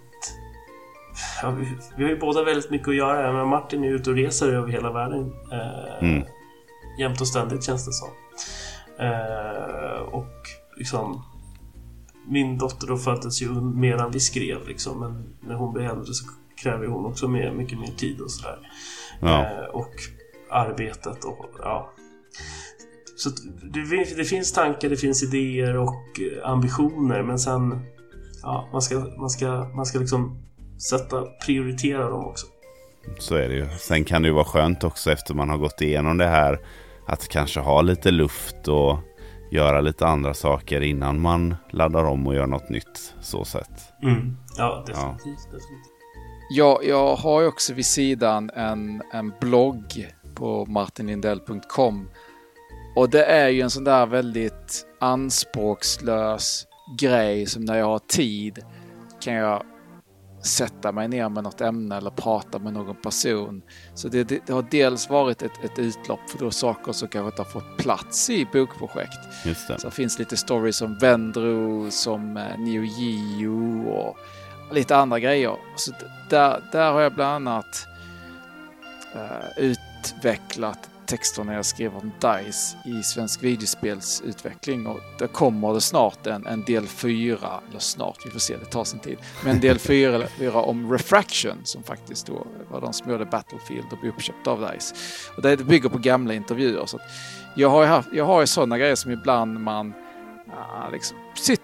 ja, 1.41 1.51
vi, 1.51 1.67
vi, 1.97 2.03
har 2.03 2.09
ju 2.09 2.19
båda 2.19 2.43
väldigt 2.43 2.71
mycket 2.71 2.87
att 2.87 2.95
göra. 2.95 3.33
Men 3.33 3.47
Martin 3.47 3.83
är 3.83 3.87
ute 3.87 4.09
och 4.09 4.15
reser 4.15 4.53
över 4.53 4.67
hela 4.67 4.91
världen. 4.91 5.33
Eh, 5.51 6.09
mm. 6.09 6.23
Jämt 6.99 7.21
och 7.21 7.27
ständigt 7.27 7.63
känns 7.63 7.85
det 7.85 7.93
som. 7.93 8.09
Eh, 8.99 10.01
och 10.01 10.33
liksom 10.77 11.23
min 12.27 12.57
dotter 12.57 12.87
då 12.87 12.97
föddes 12.97 13.41
ju 13.41 13.61
medan 13.61 14.11
vi 14.11 14.19
skrev 14.19 14.67
liksom, 14.67 14.99
men 14.99 15.33
när 15.39 15.55
hon 15.55 15.73
blir 15.73 15.83
äldre 15.83 16.13
så 16.13 16.25
kräver 16.55 16.87
hon 16.87 17.05
också 17.05 17.27
mer, 17.27 17.51
mycket 17.51 17.79
mer 17.79 17.91
tid 17.97 18.21
och 18.21 18.31
sådär. 18.31 18.59
Ja. 19.21 19.41
Eh, 19.41 19.65
och 19.65 19.93
arbetet 20.49 21.23
och 21.23 21.45
ja. 21.59 21.93
Så 23.15 23.29
det, 23.73 24.15
det, 24.17 24.23
finns 24.23 24.53
tankar, 24.53 24.89
det 24.89 24.97
finns 24.97 25.23
idéer 25.23 25.77
och 25.77 26.19
eh, 26.19 26.49
ambitioner 26.49 27.23
men 27.23 27.39
sen 27.39 27.85
ja, 28.41 28.69
man 28.71 28.81
ska, 28.81 28.95
man 28.99 29.29
ska, 29.29 29.47
man 29.75 29.85
ska 29.85 29.99
liksom 29.99 30.37
sätta, 30.89 31.25
prioritera 31.45 32.09
dem 32.09 32.25
också. 32.25 32.47
Så 33.19 33.35
är 33.35 33.49
det 33.49 33.55
ju. 33.55 33.67
Sen 33.79 34.03
kan 34.03 34.21
det 34.21 34.27
ju 34.27 34.33
vara 34.33 34.45
skönt 34.45 34.83
också 34.83 35.11
efter 35.11 35.33
man 35.33 35.49
har 35.49 35.57
gått 35.57 35.81
igenom 35.81 36.17
det 36.17 36.27
här 36.27 36.59
att 37.07 37.27
kanske 37.27 37.59
ha 37.59 37.81
lite 37.81 38.11
luft 38.11 38.67
och 38.67 38.99
göra 39.51 39.81
lite 39.81 40.07
andra 40.07 40.33
saker 40.33 40.81
innan 40.81 41.21
man 41.21 41.55
laddar 41.69 42.03
om 42.03 42.27
och 42.27 42.35
gör 42.35 42.47
något 42.47 42.69
nytt. 42.69 43.13
Så 43.21 43.45
sett. 43.45 43.93
Mm. 44.03 44.37
Ja, 44.57 44.83
definitivt. 44.87 45.25
Ja. 45.25 45.57
definitivt. 45.57 45.90
Jag, 46.53 46.85
jag 46.85 47.15
har 47.15 47.41
ju 47.41 47.47
också 47.47 47.73
vid 47.73 47.85
sidan 47.85 48.49
en, 48.55 49.01
en 49.13 49.33
blogg 49.41 50.13
på 50.35 50.65
martinlindell.com. 50.65 52.09
Och 52.95 53.09
det 53.09 53.25
är 53.25 53.49
ju 53.49 53.61
en 53.61 53.69
sån 53.69 53.83
där 53.83 54.05
väldigt 54.05 54.85
anspråkslös 54.99 56.67
grej 56.99 57.45
som 57.45 57.65
när 57.65 57.77
jag 57.77 57.85
har 57.85 57.99
tid 57.99 58.59
kan 59.19 59.33
jag 59.33 59.63
sätta 60.43 60.91
mig 60.91 61.07
ner 61.07 61.29
med 61.29 61.43
något 61.43 61.61
ämne 61.61 61.97
eller 61.97 62.09
prata 62.09 62.59
med 62.59 62.73
någon 62.73 62.95
person. 62.95 63.61
Så 63.93 64.07
det, 64.07 64.23
det, 64.23 64.39
det 64.47 64.53
har 64.53 64.65
dels 64.71 65.09
varit 65.09 65.41
ett, 65.41 65.63
ett 65.63 65.79
utlopp 65.79 66.29
för 66.29 66.39
då 66.39 66.51
saker 66.51 66.91
som 66.91 67.07
kanske 67.07 67.27
inte 67.27 67.41
har 67.41 67.61
fått 67.61 67.77
plats 67.77 68.29
i 68.29 68.47
bokprojekt. 68.53 69.45
Just 69.45 69.67
det. 69.67 69.79
Så 69.79 69.87
det 69.87 69.95
finns 69.95 70.19
lite 70.19 70.37
stories 70.37 70.75
som 70.75 70.97
Vendro, 70.97 71.91
som 71.91 72.37
eh, 72.37 72.59
Neo 72.59 72.83
Geo 72.83 73.89
och 73.89 74.17
lite 74.71 74.95
andra 74.95 75.19
grejer. 75.19 75.55
Så 75.75 75.91
där, 76.29 76.63
där 76.71 76.91
har 76.91 77.01
jag 77.01 77.13
bland 77.13 77.47
annat 77.47 77.87
uh, 79.15 79.63
utvecklat 79.63 80.89
texterna 81.11 81.53
jag 81.53 81.65
skrev 81.65 81.95
om 81.95 82.11
DICE 82.19 82.77
i 82.85 83.03
svensk 83.03 83.43
videospelsutveckling 83.43 84.87
och 84.87 84.99
där 85.19 85.27
kommer 85.27 85.73
det 85.73 85.81
snart 85.81 86.27
en, 86.27 86.45
en 86.45 86.63
del 86.63 86.87
fyra, 86.87 87.61
eller 87.69 87.79
snart, 87.79 88.17
vi 88.25 88.31
får 88.31 88.39
se, 88.39 88.57
det 88.57 88.65
tar 88.65 88.83
sin 88.83 88.99
tid, 88.99 89.17
men 89.45 89.59
del 89.59 89.79
fyra, 89.89 90.27
fyra 90.39 90.61
om 90.61 90.91
Refraction 90.91 91.57
som 91.63 91.83
faktiskt 91.83 92.27
då 92.27 92.47
var 92.69 92.81
de 92.81 92.93
som 92.93 93.11
gjorde 93.11 93.25
Battlefield 93.25 93.85
och 93.91 93.97
blev 94.01 94.13
uppköpta 94.13 94.51
av 94.51 94.71
DICE. 94.71 94.95
Och 95.35 95.41
det 95.41 95.57
bygger 95.57 95.89
på 95.89 95.97
gamla 95.97 96.33
intervjuer. 96.33 96.85
Så 96.85 96.99
jag 97.55 97.69
har 97.69 97.81
ju 97.81 97.87
haft, 97.87 98.09
jag 98.13 98.25
har 98.25 98.41
ju 98.41 98.47
sådana 98.47 98.77
grejer 98.77 98.95
som 98.95 99.11
ibland 99.11 99.59
man 99.59 99.93
ja, 100.47 100.89
liksom 100.91 101.17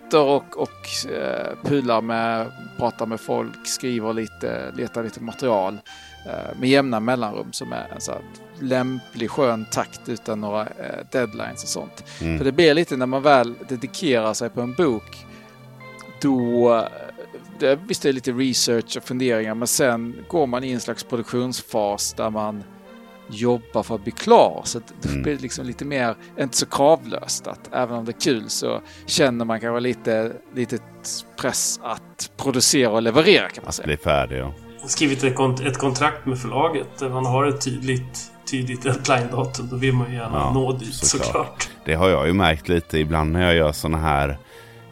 sitter 0.08 0.24
och, 0.24 0.58
och 0.58 1.12
eh, 1.12 1.56
pular 1.64 2.02
med, 2.02 2.52
pratar 2.78 3.06
med 3.06 3.20
folk, 3.20 3.68
skriver 3.68 4.14
lite, 4.14 4.72
letar 4.76 5.04
lite 5.04 5.24
material 5.24 5.80
eh, 6.26 6.60
med 6.60 6.70
jämna 6.70 7.00
mellanrum 7.00 7.54
som 7.54 7.74
är 7.74 7.88
en 7.96 8.02
så 8.02 8.12
här 8.12 8.22
lämplig 8.60 9.32
skön 9.32 9.66
takt 9.72 10.10
utan 10.10 10.42
några 10.42 10.62
eh, 10.62 11.06
deadlines 11.12 11.64
och 11.64 11.70
sånt. 11.70 12.04
Mm. 12.22 12.38
För 12.38 12.46
det 12.46 12.52
blir 12.52 12.74
lite 12.74 12.98
när 12.98 13.06
man 13.06 13.22
väl 13.22 13.56
dedikerar 13.70 14.34
sig 14.34 14.50
på 14.50 14.62
en 14.62 14.74
bok 14.74 15.26
då 16.22 16.88
det, 17.60 17.80
visst 17.88 18.02
det 18.02 18.10
är 18.10 18.14
lite 18.14 18.32
research 18.32 18.98
och 18.98 19.04
funderingar 19.04 19.56
men 19.56 19.68
sen 19.68 20.16
går 20.28 20.48
man 20.48 20.64
i 20.64 20.72
en 20.72 20.80
slags 20.80 21.04
produktionsfas 21.04 22.14
där 22.14 22.30
man 22.30 22.64
jobbar 23.30 23.84
för 23.84 23.96
att 23.96 24.04
bli 24.04 24.12
klar. 24.12 24.62
Så 24.64 24.80
det 25.02 25.10
mm. 25.10 25.24
blir 25.24 25.38
liksom 25.38 25.66
lite 25.66 25.86
mer, 25.86 26.16
inte 26.40 26.58
så 26.58 26.66
kravlöst. 26.66 27.48
Att 27.48 27.70
även 27.74 27.98
om 27.98 28.06
det 28.06 28.12
är 28.12 28.22
kul 28.22 28.50
så 28.50 28.82
känner 29.06 29.46
man 29.46 29.60
kanske 29.60 29.80
lite, 29.80 30.32
lite 30.56 30.78
press 31.42 31.80
att 31.84 32.32
producera 32.38 32.90
och 32.90 33.02
leverera 33.02 33.50
kan 33.50 33.64
man 33.64 33.74
säga. 33.74 33.84
Att 33.84 33.88
bli 33.88 33.98
färdig 33.98 34.38
ja. 34.38 34.54
Skrivit 34.88 35.24
ett, 35.24 35.36
kont 35.36 35.60
ett 35.60 35.78
kontrakt 35.78 36.26
med 36.26 36.40
förlaget 36.40 36.88
där 37.00 37.10
man 37.10 37.26
har 37.26 37.46
ett 37.46 37.62
tydligt 37.62 38.32
tydligt 38.52 38.84
deadline-datum. 38.84 39.68
Då 39.72 39.76
vill 39.76 39.94
man 39.94 40.12
ju 40.12 40.16
gärna 40.16 40.38
ja, 40.38 40.52
nå 40.54 40.72
dit 40.72 40.94
såklart. 40.94 41.26
såklart. 41.26 41.70
Det 41.86 41.94
har 41.94 42.10
jag 42.10 42.28
ju 42.28 42.34
märkt 42.34 42.68
lite 42.68 42.98
ibland 42.98 43.32
när 43.32 43.46
jag 43.46 43.56
gör 43.56 43.72
sådana 43.72 43.98
här 43.98 44.38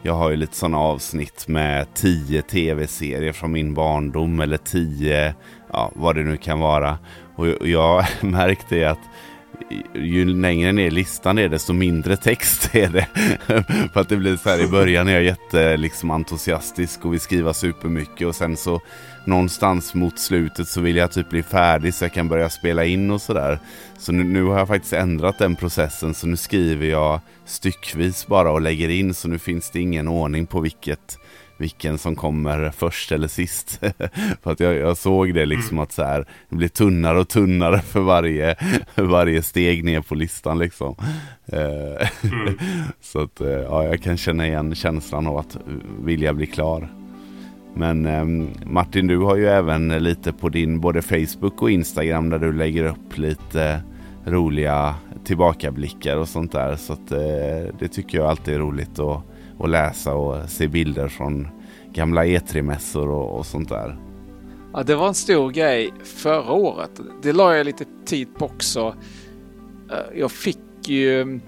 jag 0.06 0.14
har 0.14 0.30
ju 0.30 0.36
lite 0.36 0.56
sådana 0.56 0.78
avsnitt 0.78 1.48
med 1.48 1.94
tio 1.94 2.42
tv-serier 2.42 3.32
från 3.32 3.52
min 3.52 3.74
barndom 3.74 4.40
eller 4.40 4.56
tio, 4.56 5.34
ja 5.72 5.92
vad 5.94 6.14
det 6.14 6.22
nu 6.22 6.36
kan 6.36 6.60
vara. 6.60 6.98
Och 7.36 7.68
jag 7.68 8.04
märkte 8.20 8.90
att 8.90 8.98
ju 9.94 10.24
längre 10.24 10.72
ner 10.72 10.90
listan 10.90 11.38
är 11.38 11.48
desto 11.48 11.72
mindre 11.72 12.16
text 12.16 12.70
är 12.74 12.88
det. 12.88 13.06
För 13.92 14.00
att 14.00 14.08
det 14.08 14.16
blir 14.16 14.36
så 14.36 14.48
här 14.48 14.64
i 14.64 14.68
början 14.68 15.08
är 15.08 15.12
jag 15.12 15.24
jätte 15.24 15.76
liksom, 15.76 16.10
entusiastisk 16.10 17.04
och 17.04 17.12
vill 17.12 17.20
skriva 17.20 17.54
supermycket 17.54 18.26
och 18.26 18.34
sen 18.34 18.56
så 18.56 18.80
någonstans 19.24 19.94
mot 19.94 20.18
slutet 20.18 20.68
så 20.68 20.80
vill 20.80 20.96
jag 20.96 21.12
typ 21.12 21.30
bli 21.30 21.42
färdig 21.42 21.94
så 21.94 22.04
jag 22.04 22.12
kan 22.12 22.28
börja 22.28 22.50
spela 22.50 22.84
in 22.84 23.10
och 23.10 23.22
sådär. 23.22 23.58
Så 23.98 24.12
nu, 24.12 24.24
nu, 24.24 24.44
har 24.44 24.58
jag 24.58 24.68
faktiskt 24.68 24.92
ändrat 24.92 25.38
den 25.38 25.56
processen 25.56 26.14
så 26.14 26.26
nu 26.26 26.36
skriver 26.36 26.86
jag 26.86 27.20
styckvis 27.44 28.26
bara 28.26 28.50
och 28.50 28.60
lägger 28.60 28.88
in 28.88 29.14
så 29.14 29.28
nu 29.28 29.38
finns 29.38 29.70
det 29.70 29.80
ingen 29.80 30.08
ordning 30.08 30.46
på 30.46 30.60
vilket 30.60 31.18
vilken 31.56 31.98
som 31.98 32.16
kommer 32.16 32.70
först 32.70 33.12
eller 33.12 33.28
sist. 33.28 33.80
för 34.42 34.52
att 34.52 34.60
jag, 34.60 34.74
jag, 34.74 34.96
såg 34.96 35.34
det 35.34 35.46
liksom 35.46 35.76
mm. 35.76 35.82
att 35.82 35.92
så 35.92 36.02
här, 36.02 36.26
det 36.48 36.56
blir 36.56 36.68
tunnare 36.68 37.20
och 37.20 37.28
tunnare 37.28 37.78
för 37.80 38.00
varje, 38.00 38.56
varje 38.94 39.42
steg 39.42 39.84
ner 39.84 40.00
på 40.00 40.14
listan 40.14 40.58
liksom. 40.58 40.94
Eh, 41.46 42.08
mm. 42.32 42.58
så 43.00 43.20
att 43.20 43.40
eh, 43.40 43.48
ja, 43.48 43.84
jag 43.84 44.02
kan 44.02 44.16
känna 44.16 44.46
igen 44.46 44.74
känslan 44.74 45.26
av 45.26 45.36
att 45.36 45.58
vilja 46.04 46.32
bli 46.34 46.46
klar. 46.46 46.88
Men 47.74 48.06
eh, 48.06 48.48
Martin, 48.66 49.06
du 49.06 49.18
har 49.18 49.36
ju 49.36 49.46
även 49.46 49.88
lite 49.88 50.32
på 50.32 50.48
din 50.48 50.80
både 50.80 51.02
Facebook 51.02 51.62
och 51.62 51.70
Instagram 51.70 52.30
där 52.30 52.38
du 52.38 52.52
lägger 52.52 52.84
upp 52.84 53.18
lite 53.18 53.82
roliga 54.24 54.94
tillbakablickar 55.24 56.16
och 56.16 56.28
sånt 56.28 56.52
där. 56.52 56.76
Så 56.76 56.92
att, 56.92 57.12
eh, 57.12 57.74
det 57.78 57.88
tycker 57.88 58.18
jag 58.18 58.26
alltid 58.26 58.54
är 58.54 58.58
roligt 58.58 58.98
att, 58.98 59.22
och 59.58 59.68
läsa 59.68 60.14
och 60.14 60.50
se 60.50 60.68
bilder 60.68 61.08
från 61.08 61.48
gamla 61.92 62.24
E3-mässor 62.24 63.08
och, 63.08 63.38
och 63.38 63.46
sånt 63.46 63.68
där. 63.68 63.98
Ja, 64.72 64.82
det 64.82 64.94
var 64.94 65.08
en 65.08 65.14
stor 65.14 65.50
grej 65.50 65.92
förra 66.04 66.52
året. 66.52 67.00
Det 67.22 67.32
la 67.32 67.56
jag 67.56 67.66
lite 67.66 67.84
tid 68.04 68.34
på 68.34 68.44
också. 68.44 68.94
Eh, 69.90 70.18
jag 70.18 70.30
fick 70.30 70.88
ju... 70.88 71.40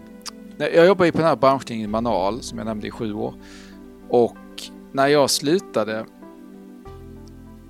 Jag 0.59 0.87
jobbade 0.87 1.09
ju 1.09 1.13
på 1.13 1.19
den 1.19 1.27
här 1.27 1.37
branschen 1.37 1.77
i 1.77 1.87
Manal 1.87 2.43
som 2.43 2.59
jag 2.59 2.65
nämnde 2.65 2.87
i 2.87 2.91
sju 2.91 3.13
år. 3.13 3.35
Och 4.09 4.37
när 4.93 5.07
jag 5.07 5.31
slutade 5.31 6.05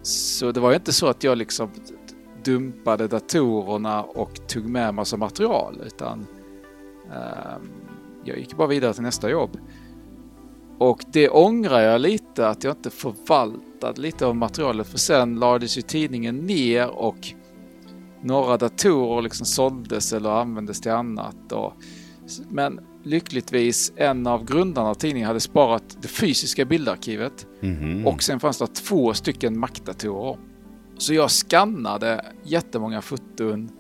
så 0.03 0.53
det 0.53 0.61
var 0.61 0.71
ju 0.71 0.77
inte 0.77 0.93
så 0.93 1.07
att 1.07 1.25
jag 1.25 1.39
liksom 1.39 1.71
dumpade 2.45 3.09
datorerna 3.09 4.03
och 4.03 4.49
tog 4.49 4.69
med 4.69 4.95
massa 4.95 5.17
material 5.17 5.83
utan 5.87 6.27
um, 7.05 7.71
jag 8.25 8.39
gick 8.39 8.57
bara 8.57 8.69
vidare 8.69 8.95
till 8.95 9.03
nästa 9.03 9.31
jobb. 9.31 9.59
Och 10.79 11.05
det 11.13 11.29
ångrar 11.29 11.81
jag 11.81 12.01
lite 12.01 12.49
att 12.49 12.65
jag 12.65 12.73
inte 12.73 12.91
förvaltade 12.91 14.01
lite 14.01 14.27
av 14.27 14.37
materialet 14.37 14.87
för 14.87 14.99
sen 14.99 15.41
lades 15.41 15.79
ju 15.79 15.83
tidningen 15.83 16.37
ner 16.37 16.89
och 16.89 17.19
några 18.23 18.57
datorer 18.57 19.23
liksom 19.23 19.47
såldes 19.47 20.13
eller 20.13 20.31
användes 20.31 20.81
till 20.81 20.93
annat. 20.93 21.53
Och, 21.53 21.73
men 22.49 22.81
lyckligtvis 23.03 23.93
en 23.97 24.27
av 24.27 24.45
grundarna 24.45 24.89
av 24.89 24.95
tidningen 24.95 25.27
hade 25.27 25.41
sparat 25.41 25.97
det 26.03 26.09
fysiska 26.09 26.65
bildarkivet. 26.65 27.47
Mm. 27.63 28.07
Och 28.07 28.23
sen 28.23 28.41
fanns 28.41 28.59
det 28.59 28.67
två 28.67 29.15
stycken 29.15 29.59
Mac-datorer. 29.59 30.39
Så 30.99 31.15
jag 31.15 31.31
skannade 31.31 32.25
jättemånga 32.45 33.03
foton 33.03 33.71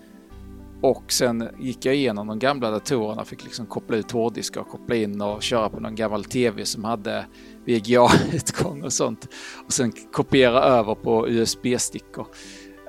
och 0.81 1.13
sen 1.13 1.49
gick 1.59 1.85
jag 1.85 1.95
igenom 1.95 2.27
de 2.27 2.39
gamla 2.39 2.71
datorerna, 2.71 3.25
fick 3.25 3.45
liksom 3.45 3.67
koppla 3.67 3.97
ut 3.97 4.11
hårddiskar, 4.11 4.63
koppla 4.63 4.97
in 4.97 5.21
och 5.21 5.43
köra 5.43 5.69
på 5.69 5.81
någon 5.81 5.95
gammal 5.95 6.25
TV 6.25 6.65
som 6.65 6.85
hade 6.85 7.27
VGA-utgång 7.65 8.83
och 8.83 8.93
sånt. 8.93 9.29
Och 9.67 9.73
sen 9.73 9.93
kopiera 10.13 10.63
över 10.63 10.95
på 10.95 11.29
USB-stickor. 11.29 12.27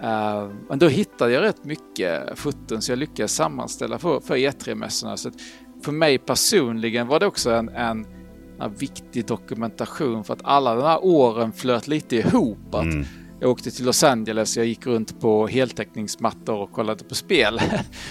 Uh, 0.01 0.07
eh, 0.09 0.49
men 0.69 0.79
då 0.79 0.87
hittade 0.87 1.31
jag 1.31 1.41
rätt 1.41 1.65
mycket 1.65 2.39
foton 2.39 2.81
så 2.81 2.91
jag 2.91 2.99
lyckades 2.99 3.35
sammanställa 3.35 3.99
för, 3.99 4.19
för 4.19 4.35
E3-mässorna. 4.35 5.15
Så 5.15 5.31
för 5.83 5.91
mig 5.91 6.17
personligen 6.17 7.07
var 7.07 7.19
det 7.19 7.25
också 7.25 7.51
en, 7.51 7.69
en, 7.69 8.05
en, 8.59 8.73
viktig 8.73 9.25
dokumentation 9.25 10.23
för 10.23 10.33
att 10.33 10.41
alla 10.43 10.75
de 10.75 10.83
här 10.83 11.05
åren 11.05 11.53
flöt 11.53 11.87
lite 11.87 12.15
ihop. 12.15 12.75
Att 12.75 12.83
mm. 12.83 13.05
Jag 13.41 13.49
åkte 13.49 13.71
till 13.71 13.85
Los 13.85 14.03
Angeles, 14.03 14.57
jag 14.57 14.65
gick 14.65 14.85
runt 14.85 15.21
på 15.21 15.47
heltäckningsmattor 15.47 16.57
och 16.57 16.71
kollade 16.71 17.03
på 17.03 17.15
spel. 17.15 17.61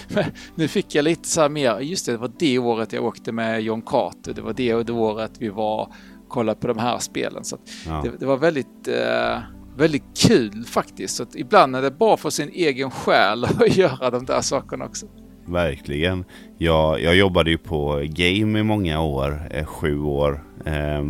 nu 0.55 0.67
fick 0.67 0.95
jag 0.95 1.03
lite 1.03 1.27
så 1.27 1.41
här 1.41 1.49
mer, 1.49 1.79
just 1.79 2.05
det, 2.05 2.11
det 2.11 2.17
var 2.17 2.31
det 2.39 2.59
året 2.59 2.93
jag 2.93 3.05
åkte 3.05 3.31
med 3.31 3.61
John 3.61 3.81
Carter, 3.81 4.33
det 4.33 4.41
var 4.41 4.53
det, 4.53 4.83
det 4.83 4.93
året 4.93 5.31
vi 5.39 5.49
var 5.49 5.81
och 5.81 5.93
kollade 6.29 6.59
på 6.59 6.67
de 6.67 6.77
här 6.77 6.99
spelen. 6.99 7.43
Så 7.43 7.57
ja. 7.85 8.01
det, 8.03 8.11
det, 8.19 8.25
var 8.25 8.37
väldigt, 8.37 8.87
eh, 8.87 9.39
väldigt 9.77 10.27
kul 10.27 10.65
faktiskt. 10.65 11.15
Så 11.15 11.25
ibland 11.35 11.75
är 11.75 11.81
det 11.81 11.91
bra 11.91 12.17
för 12.17 12.29
sin 12.29 12.49
egen 12.49 12.91
själ 12.91 13.45
att 13.59 13.77
göra 13.77 14.09
de 14.09 14.25
där 14.25 14.41
sakerna 14.41 14.85
också. 14.85 15.05
Verkligen. 15.45 16.25
Jag, 16.57 17.01
jag 17.01 17.15
jobbade 17.15 17.51
ju 17.51 17.57
på 17.57 18.01
Game 18.05 18.59
i 18.59 18.63
många 18.63 19.01
år, 19.01 19.41
eh, 19.51 19.65
sju 19.65 19.99
år. 19.99 20.43
Eh, 20.65 21.03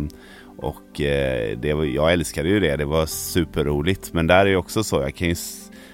och 0.62 1.00
eh, 1.00 1.58
det 1.58 1.74
var, 1.74 1.84
jag 1.84 2.12
älskade 2.12 2.48
ju 2.48 2.60
det, 2.60 2.76
det 2.76 2.84
var 2.84 3.06
superroligt. 3.06 4.12
Men 4.12 4.26
där 4.26 4.46
är 4.46 4.50
det 4.50 4.56
också 4.56 4.84
så, 4.84 5.00
jag 5.00 5.14
kan 5.14 5.28
ju 5.28 5.34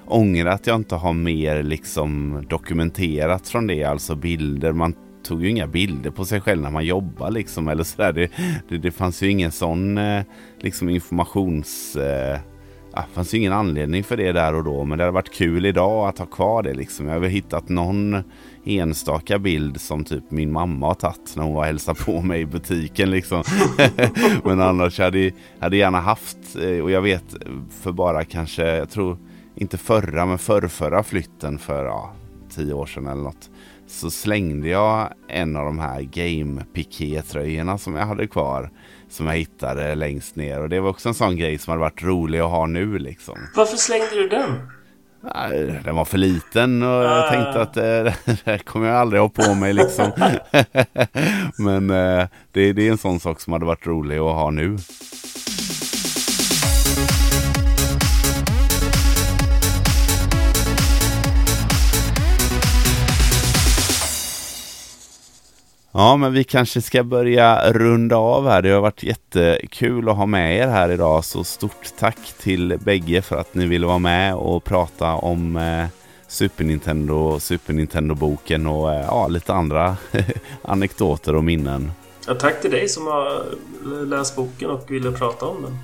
ångra 0.07 0.53
att 0.53 0.67
jag 0.67 0.77
inte 0.77 0.95
har 0.95 1.13
mer 1.13 1.63
liksom 1.63 2.43
dokumenterat 2.49 3.49
från 3.49 3.67
det, 3.67 3.85
alltså 3.85 4.15
bilder. 4.15 4.73
Man 4.73 4.95
tog 5.23 5.43
ju 5.43 5.51
inga 5.51 5.67
bilder 5.67 6.11
på 6.11 6.25
sig 6.25 6.41
själv 6.41 6.63
när 6.63 6.71
man 6.71 6.85
jobbade. 6.85 7.33
liksom 7.33 7.69
eller 7.69 7.85
sådär. 7.85 8.13
Det, 8.13 8.31
det, 8.69 8.79
det 8.79 8.91
fanns 8.91 9.23
ju 9.23 9.31
ingen 9.31 9.53
sån 9.53 9.99
eh, 9.99 10.23
liksom 10.61 10.89
informations... 10.89 11.97
Eh, 11.97 12.39
det 12.95 13.15
fanns 13.15 13.35
ju 13.35 13.39
ingen 13.39 13.53
anledning 13.53 14.05
för 14.05 14.17
det 14.17 14.33
där 14.33 14.55
och 14.55 14.65
då, 14.65 14.85
men 14.85 14.99
det 14.99 15.05
hade 15.05 15.15
varit 15.15 15.35
kul 15.35 15.67
idag 15.67 16.09
att 16.09 16.19
ha 16.19 16.27
kvar 16.27 16.63
det 16.63 16.75
liksom. 16.75 17.09
Jag 17.09 17.21
har 17.21 17.27
hittat 17.27 17.69
någon 17.69 18.23
enstaka 18.67 19.39
bild 19.39 19.81
som 19.81 20.05
typ 20.05 20.31
min 20.31 20.53
mamma 20.53 20.87
har 20.87 20.95
tagit 20.95 21.37
när 21.37 21.45
hon 21.45 21.55
var 21.55 21.61
och 21.61 21.67
hälsade 21.67 22.01
på 22.05 22.23
mig 22.23 22.41
i 22.41 22.47
butiken 22.47 23.11
liksom. 23.11 23.43
men 24.45 24.61
annars 24.61 24.99
hade 24.99 25.33
jag 25.61 25.75
gärna 25.75 26.01
haft, 26.01 26.57
eh, 26.63 26.81
och 26.81 26.91
jag 26.91 27.03
vet 27.03 27.25
för 27.81 27.93
bara 27.93 28.25
kanske, 28.25 28.77
jag 28.77 28.91
tror 28.91 29.19
inte 29.55 29.79
förra 29.79 30.27
men 30.27 30.39
förrförra 30.39 31.03
flytten 31.03 31.59
för 31.59 31.85
ja, 31.85 32.13
tio 32.51 32.73
år 32.73 32.87
sedan 32.87 33.07
eller 33.07 33.23
något. 33.23 33.51
Så 33.87 34.11
slängde 34.11 34.69
jag 34.69 35.13
en 35.29 35.57
av 35.57 35.65
de 35.65 35.79
här 35.79 36.03
game 36.03 36.65
piké 36.75 37.23
tröjorna 37.23 37.79
som 37.79 37.95
jag 37.95 38.07
hade 38.07 38.27
kvar 38.27 38.71
som 39.09 39.27
jag 39.27 39.35
hittade 39.35 39.95
längst 39.95 40.37
ner. 40.37 40.61
Och 40.61 40.69
det 40.69 40.81
var 40.81 40.91
också 40.91 41.09
en 41.09 41.15
sån 41.15 41.37
grej 41.37 41.59
som 41.59 41.71
hade 41.71 41.81
varit 41.81 42.03
rolig 42.03 42.39
att 42.39 42.51
ha 42.51 42.67
nu 42.67 42.99
liksom. 42.99 43.39
Varför 43.55 43.77
slängde 43.77 44.15
du 44.15 44.29
den? 44.29 44.71
Den 45.85 45.97
var 45.97 46.05
för 46.05 46.19
liten 46.19 46.83
och 46.83 47.05
jag 47.05 47.33
tänkte 47.33 47.63
att 47.63 47.77
eh, 47.77 47.83
det 48.25 48.41
här 48.45 48.59
kommer 48.59 48.87
jag 48.89 48.97
aldrig 48.97 49.23
ha 49.23 49.29
på 49.29 49.55
mig 49.55 49.73
liksom. 49.73 50.11
Men 51.59 51.91
eh, 51.91 52.29
det, 52.53 52.73
det 52.73 52.87
är 52.87 52.91
en 52.91 52.99
sån 52.99 53.21
sak 53.21 53.41
som 53.41 53.53
hade 53.53 53.65
varit 53.65 53.87
rolig 53.87 54.17
att 54.17 54.35
ha 54.35 54.51
nu. 54.51 54.77
Ja, 65.99 66.17
men 66.17 66.33
vi 66.33 66.45
kanske 66.45 66.83
ska 66.83 67.03
börja 67.05 67.73
runda 67.73 68.17
av 68.17 68.49
här. 68.49 68.63
Det 68.63 68.71
har 68.71 68.81
varit 68.81 69.03
jättekul 69.03 70.09
att 70.09 70.17
ha 70.17 70.27
med 70.27 70.57
er 70.59 70.67
här 70.67 70.91
idag. 70.91 71.25
Så 71.25 71.45
stort 71.45 71.93
tack 71.99 72.19
till 72.39 72.79
bägge 72.85 73.23
för 73.23 73.37
att 73.37 73.55
ni 73.55 73.67
ville 73.67 73.87
vara 73.87 73.99
med 73.99 74.35
och 74.35 74.65
prata 74.65 75.13
om 75.13 75.57
eh, 75.57 75.87
Super 76.29 76.65
Nintendo, 76.65 77.41
Super 77.41 77.73
Nintendo-boken 77.73 78.67
och 78.67 78.95
eh, 78.95 79.01
ja, 79.01 79.29
lite 79.29 79.55
andra 79.55 79.97
anekdoter 80.63 81.35
och 81.35 81.45
minnen. 81.45 81.93
Ja, 82.27 82.35
tack 82.35 82.63
till 82.63 82.71
dig 82.71 82.89
som 82.89 83.07
har 83.07 83.45
läst 84.07 84.37
boken 84.37 84.71
och 84.71 84.91
ville 84.91 85.13
prata 85.13 85.47
om 85.47 85.63
den. 85.63 85.79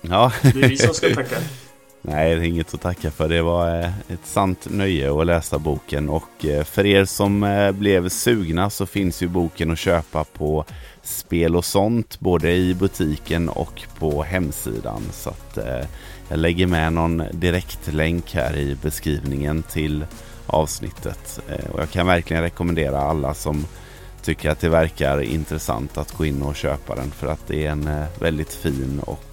Ja. 0.00 0.32
Det 0.42 0.48
är 0.48 0.68
vi 0.68 0.76
som 0.76 0.94
ska 0.94 1.14
tacka. 1.14 1.36
Nej, 2.04 2.34
det 2.34 2.42
är 2.42 2.44
inget 2.44 2.74
att 2.74 2.80
tacka 2.80 3.10
för. 3.10 3.28
Det 3.28 3.42
var 3.42 3.80
eh, 3.80 3.90
ett 4.08 4.26
sant 4.26 4.66
nöje 4.70 5.20
att 5.20 5.26
läsa 5.26 5.58
boken 5.58 6.08
och 6.08 6.44
eh, 6.44 6.64
för 6.64 6.86
er 6.86 7.04
som 7.04 7.42
eh, 7.42 7.72
blev 7.72 8.08
sugna 8.08 8.70
så 8.70 8.86
finns 8.86 9.22
ju 9.22 9.28
boken 9.28 9.70
att 9.70 9.78
köpa 9.78 10.24
på 10.24 10.64
Spel 11.02 11.56
och 11.56 11.64
sånt 11.64 12.20
både 12.20 12.52
i 12.52 12.74
butiken 12.74 13.48
och 13.48 13.82
på 13.98 14.22
hemsidan. 14.22 15.02
Så 15.12 15.30
att 15.30 15.58
jag 16.28 16.38
lägger 16.38 16.66
med 16.66 16.92
någon 16.92 17.22
direktlänk 17.32 18.34
här 18.34 18.56
i 18.56 18.76
beskrivningen 18.82 19.62
till 19.62 20.06
avsnittet. 20.46 21.40
Och 21.72 21.80
jag 21.80 21.90
kan 21.90 22.06
verkligen 22.06 22.42
rekommendera 22.42 23.00
alla 23.00 23.34
som 23.34 23.66
tycker 24.22 24.50
att 24.50 24.60
det 24.60 24.68
verkar 24.68 25.20
intressant 25.20 25.98
att 25.98 26.12
gå 26.12 26.24
in 26.24 26.42
och 26.42 26.56
köpa 26.56 26.94
den 26.94 27.10
för 27.10 27.26
att 27.26 27.46
det 27.46 27.66
är 27.66 27.70
en 27.70 27.90
väldigt 28.18 28.52
fin 28.52 29.00
och 29.00 29.31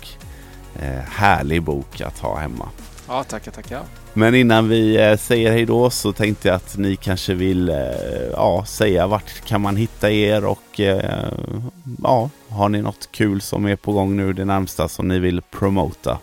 härlig 1.07 1.63
bok 1.63 2.01
att 2.01 2.19
ha 2.19 2.37
hemma. 2.37 2.69
Ja, 3.07 3.23
tackar, 3.23 3.51
tackar. 3.51 3.83
Men 4.13 4.35
innan 4.35 4.69
vi 4.69 4.97
eh, 4.97 5.17
säger 5.17 5.51
hej 5.51 5.65
då 5.65 5.89
så 5.89 6.11
tänkte 6.11 6.47
jag 6.47 6.55
att 6.55 6.77
ni 6.77 6.95
kanske 6.95 7.33
vill 7.33 7.69
eh, 7.69 7.75
ja, 8.31 8.65
säga 8.67 9.07
vart 9.07 9.45
kan 9.45 9.61
man 9.61 9.75
hitta 9.75 10.11
er 10.11 10.45
och 10.45 10.79
eh, 10.79 11.33
ja, 12.03 12.29
har 12.49 12.69
ni 12.69 12.81
något 12.81 13.11
kul 13.11 13.41
som 13.41 13.65
är 13.65 13.75
på 13.75 13.91
gång 13.91 14.17
nu 14.17 14.33
det 14.33 14.45
närmsta 14.45 14.87
som 14.87 15.07
ni 15.07 15.19
vill 15.19 15.41
promota? 15.41 16.17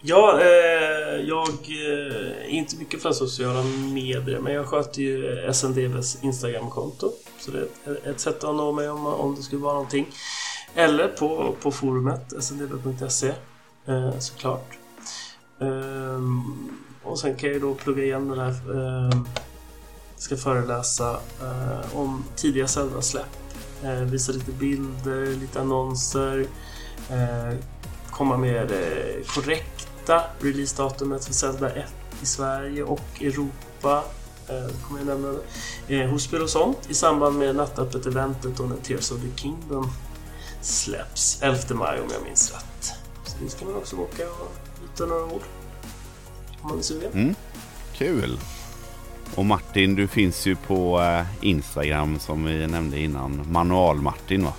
Ja, 0.00 0.40
eh, 0.40 1.20
jag 1.28 1.48
är 1.70 2.48
inte 2.48 2.76
mycket 2.76 3.02
för 3.02 3.12
sociala 3.12 3.62
medier 3.92 4.40
men 4.40 4.52
jag 4.52 4.66
sköter 4.66 5.02
ju 5.02 5.52
SNDVs 5.52 6.18
Instagramkonto. 6.22 7.12
Så 7.38 7.50
det 7.50 7.90
är 7.90 8.10
ett 8.10 8.20
sätt 8.20 8.44
att 8.44 8.54
nå 8.54 8.72
mig 8.72 8.90
om, 8.90 9.06
om 9.06 9.34
det 9.34 9.42
skulle 9.42 9.62
vara 9.62 9.74
någonting. 9.74 10.06
Eller 10.74 11.08
på, 11.08 11.54
på 11.62 11.70
forumet 11.70 12.32
sndv.se 12.42 13.32
eh, 13.86 14.18
såklart. 14.18 14.78
Ehm, 15.60 16.42
och 17.02 17.18
sen 17.18 17.36
kan 17.36 17.50
jag 17.52 17.60
då 17.60 17.74
plugga 17.74 18.04
igen 18.04 18.28
den 18.28 18.38
här. 18.38 18.50
Ehm, 18.50 19.26
ska 20.16 20.36
föreläsa 20.36 21.10
eh, 21.42 21.96
om 21.96 22.24
tidiga 22.36 22.68
Zelda-släpp. 22.68 23.36
Eh, 23.82 23.90
visa 24.00 24.32
lite 24.32 24.52
bilder, 24.52 25.26
lite 25.26 25.60
annonser. 25.60 26.46
eh, 27.10 27.58
komma 28.10 28.36
med 28.36 28.68
det 28.68 29.26
korrekta 29.28 30.22
releasedatumet 30.40 31.24
för 31.24 31.32
Zelda 31.32 31.70
1 31.70 31.84
i 32.22 32.26
Sverige 32.26 32.82
och 32.84 33.22
Europa. 33.22 34.04
Eh, 34.48 34.76
kommer 34.88 35.00
jag 35.00 35.06
nämna 35.06 35.38
eh, 35.88 36.10
hos 36.10 36.22
Spel 36.24 36.42
och 36.42 36.50
sånt 36.50 36.78
i 36.88 36.94
samband 36.94 37.38
med 37.38 37.56
nattöppet-eventet 37.56 38.60
och 38.60 38.68
när 38.68 38.76
Tears 38.76 39.10
of 39.10 39.18
the 39.20 39.40
Kingdom 39.42 39.90
släpps 40.60 41.42
11 41.42 41.58
maj 41.70 42.00
om 42.00 42.08
jag 42.12 42.22
minns 42.22 42.52
rätt. 42.52 42.73
Dit 43.40 43.50
ska 43.50 43.64
man 43.64 43.74
också 43.74 43.96
åka 43.96 44.22
och 44.22 44.52
byta 44.80 45.06
några 45.06 45.24
ord. 45.24 45.42
Om 46.60 46.68
man 46.68 46.78
är 46.78 46.82
sugen. 46.82 47.12
Mm. 47.12 47.34
Kul! 47.92 48.38
Och 49.34 49.44
Martin, 49.44 49.94
du 49.94 50.08
finns 50.08 50.46
ju 50.46 50.56
på 50.56 51.00
eh, 51.00 51.26
Instagram 51.40 52.18
som 52.18 52.44
vi 52.44 52.66
nämnde 52.66 53.00
innan. 53.00 53.46
Manual-Martin 53.50 54.44
va? 54.44 54.52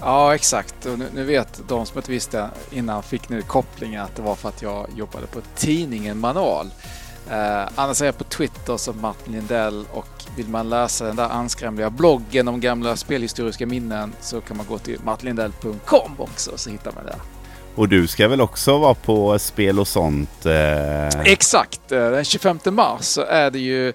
Ja, 0.00 0.34
exakt. 0.34 0.86
Och 0.86 0.98
nu, 0.98 1.08
nu, 1.14 1.24
vet 1.24 1.68
de 1.68 1.86
som 1.86 1.98
inte 1.98 2.10
visste 2.10 2.50
innan 2.70 3.02
fick 3.02 3.28
nu 3.28 3.42
kopplingen 3.42 4.02
att 4.02 4.16
det 4.16 4.22
var 4.22 4.34
för 4.34 4.48
att 4.48 4.62
jag 4.62 4.86
jobbade 4.96 5.26
på 5.26 5.40
tidningen 5.54 6.18
Manual. 6.18 6.66
Eh, 7.30 7.68
annars 7.74 8.02
är 8.02 8.06
jag 8.06 8.18
på 8.18 8.24
Twitter 8.24 8.76
som 8.76 9.00
Martin 9.00 9.32
Lindell 9.32 9.86
och 9.92 10.24
vill 10.36 10.48
man 10.48 10.68
läsa 10.68 11.04
den 11.04 11.16
där 11.16 11.28
anskrämliga 11.28 11.90
bloggen 11.90 12.48
om 12.48 12.60
gamla 12.60 12.96
spelhistoriska 12.96 13.66
minnen 13.66 14.12
så 14.20 14.40
kan 14.40 14.56
man 14.56 14.66
gå 14.66 14.78
till 14.78 15.00
martinlindell.com 15.04 16.12
också 16.18 16.50
så 16.56 16.70
hittar 16.70 16.92
man 16.92 17.04
det. 17.04 17.16
Och 17.76 17.88
du 17.88 18.06
ska 18.06 18.28
väl 18.28 18.40
också 18.40 18.78
vara 18.78 18.94
på 18.94 19.38
spel 19.38 19.78
och 19.80 19.88
sånt? 19.88 20.46
Eh... 20.46 21.20
Exakt! 21.24 21.92
Eh, 21.92 22.10
den 22.10 22.24
25 22.24 22.58
mars 22.64 23.04
så 23.04 23.20
är 23.20 23.50
det 23.50 23.58
ju 23.58 23.92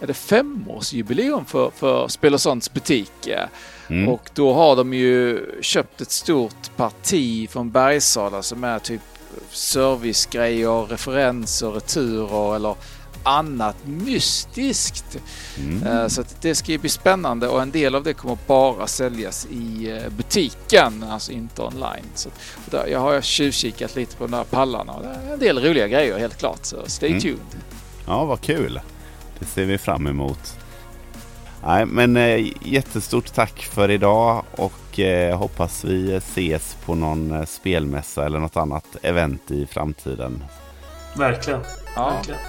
är 0.00 0.06
det 0.06 0.14
femårsjubileum 0.14 1.44
för, 1.44 1.70
för 1.70 2.08
Spel 2.08 2.34
och 2.34 2.40
sånts 2.40 2.72
butik. 2.72 3.28
Mm. 3.88 4.08
Och 4.08 4.30
då 4.34 4.54
har 4.54 4.76
de 4.76 4.94
ju 4.94 5.46
köpt 5.60 6.00
ett 6.00 6.10
stort 6.10 6.76
parti 6.76 7.50
från 7.50 7.70
Bergsala 7.70 8.42
som 8.42 8.64
är 8.64 8.78
typ 8.78 9.00
servicegrejer, 9.50 10.86
referenser, 10.86 11.70
returer 11.70 12.56
eller 12.56 12.74
annat 13.24 13.76
mystiskt. 13.84 15.18
Mm. 15.58 16.10
Så 16.10 16.24
det 16.40 16.54
ska 16.54 16.72
ju 16.72 16.78
bli 16.78 16.90
spännande 16.90 17.48
och 17.48 17.62
en 17.62 17.70
del 17.70 17.94
av 17.94 18.02
det 18.02 18.14
kommer 18.14 18.38
bara 18.46 18.86
säljas 18.86 19.46
i 19.50 19.90
eh, 19.90 20.12
butiken, 20.16 21.04
alltså 21.10 21.32
inte 21.32 21.62
online. 21.62 22.10
Så 22.14 22.28
där, 22.70 22.86
jag 22.86 23.00
har 23.00 23.20
tjuvkikat 23.20 23.96
lite 23.96 24.16
på 24.16 24.24
de 24.24 24.30
där 24.30 24.44
pallarna 24.44 24.92
och 24.92 25.02
det 25.02 25.08
är 25.08 25.32
en 25.32 25.38
del 25.38 25.58
roliga 25.58 25.88
grejer 25.88 26.18
helt 26.18 26.38
klart. 26.38 26.58
Så 26.62 26.76
stay 26.86 27.08
mm. 27.08 27.20
tuned. 27.20 27.62
Ja, 28.06 28.24
vad 28.24 28.40
kul. 28.40 28.80
Det 29.38 29.44
ser 29.44 29.64
vi 29.64 29.78
fram 29.78 30.06
emot. 30.06 30.56
Nej, 31.66 31.86
men 31.86 32.16
eh, 32.16 32.52
jättestort 32.62 33.34
tack 33.34 33.62
för 33.62 33.90
idag 33.90 34.44
och 34.50 35.00
eh, 35.00 35.38
hoppas 35.38 35.84
vi 35.84 36.14
ses 36.14 36.76
på 36.84 36.94
någon 36.94 37.30
eh, 37.30 37.44
spelmässa 37.44 38.26
eller 38.26 38.38
något 38.38 38.56
annat 38.56 38.96
event 39.02 39.50
i 39.50 39.66
framtiden. 39.66 40.44
Verkligen. 41.16 41.60
Ja. 41.96 42.10
Verkligen. 42.10 42.40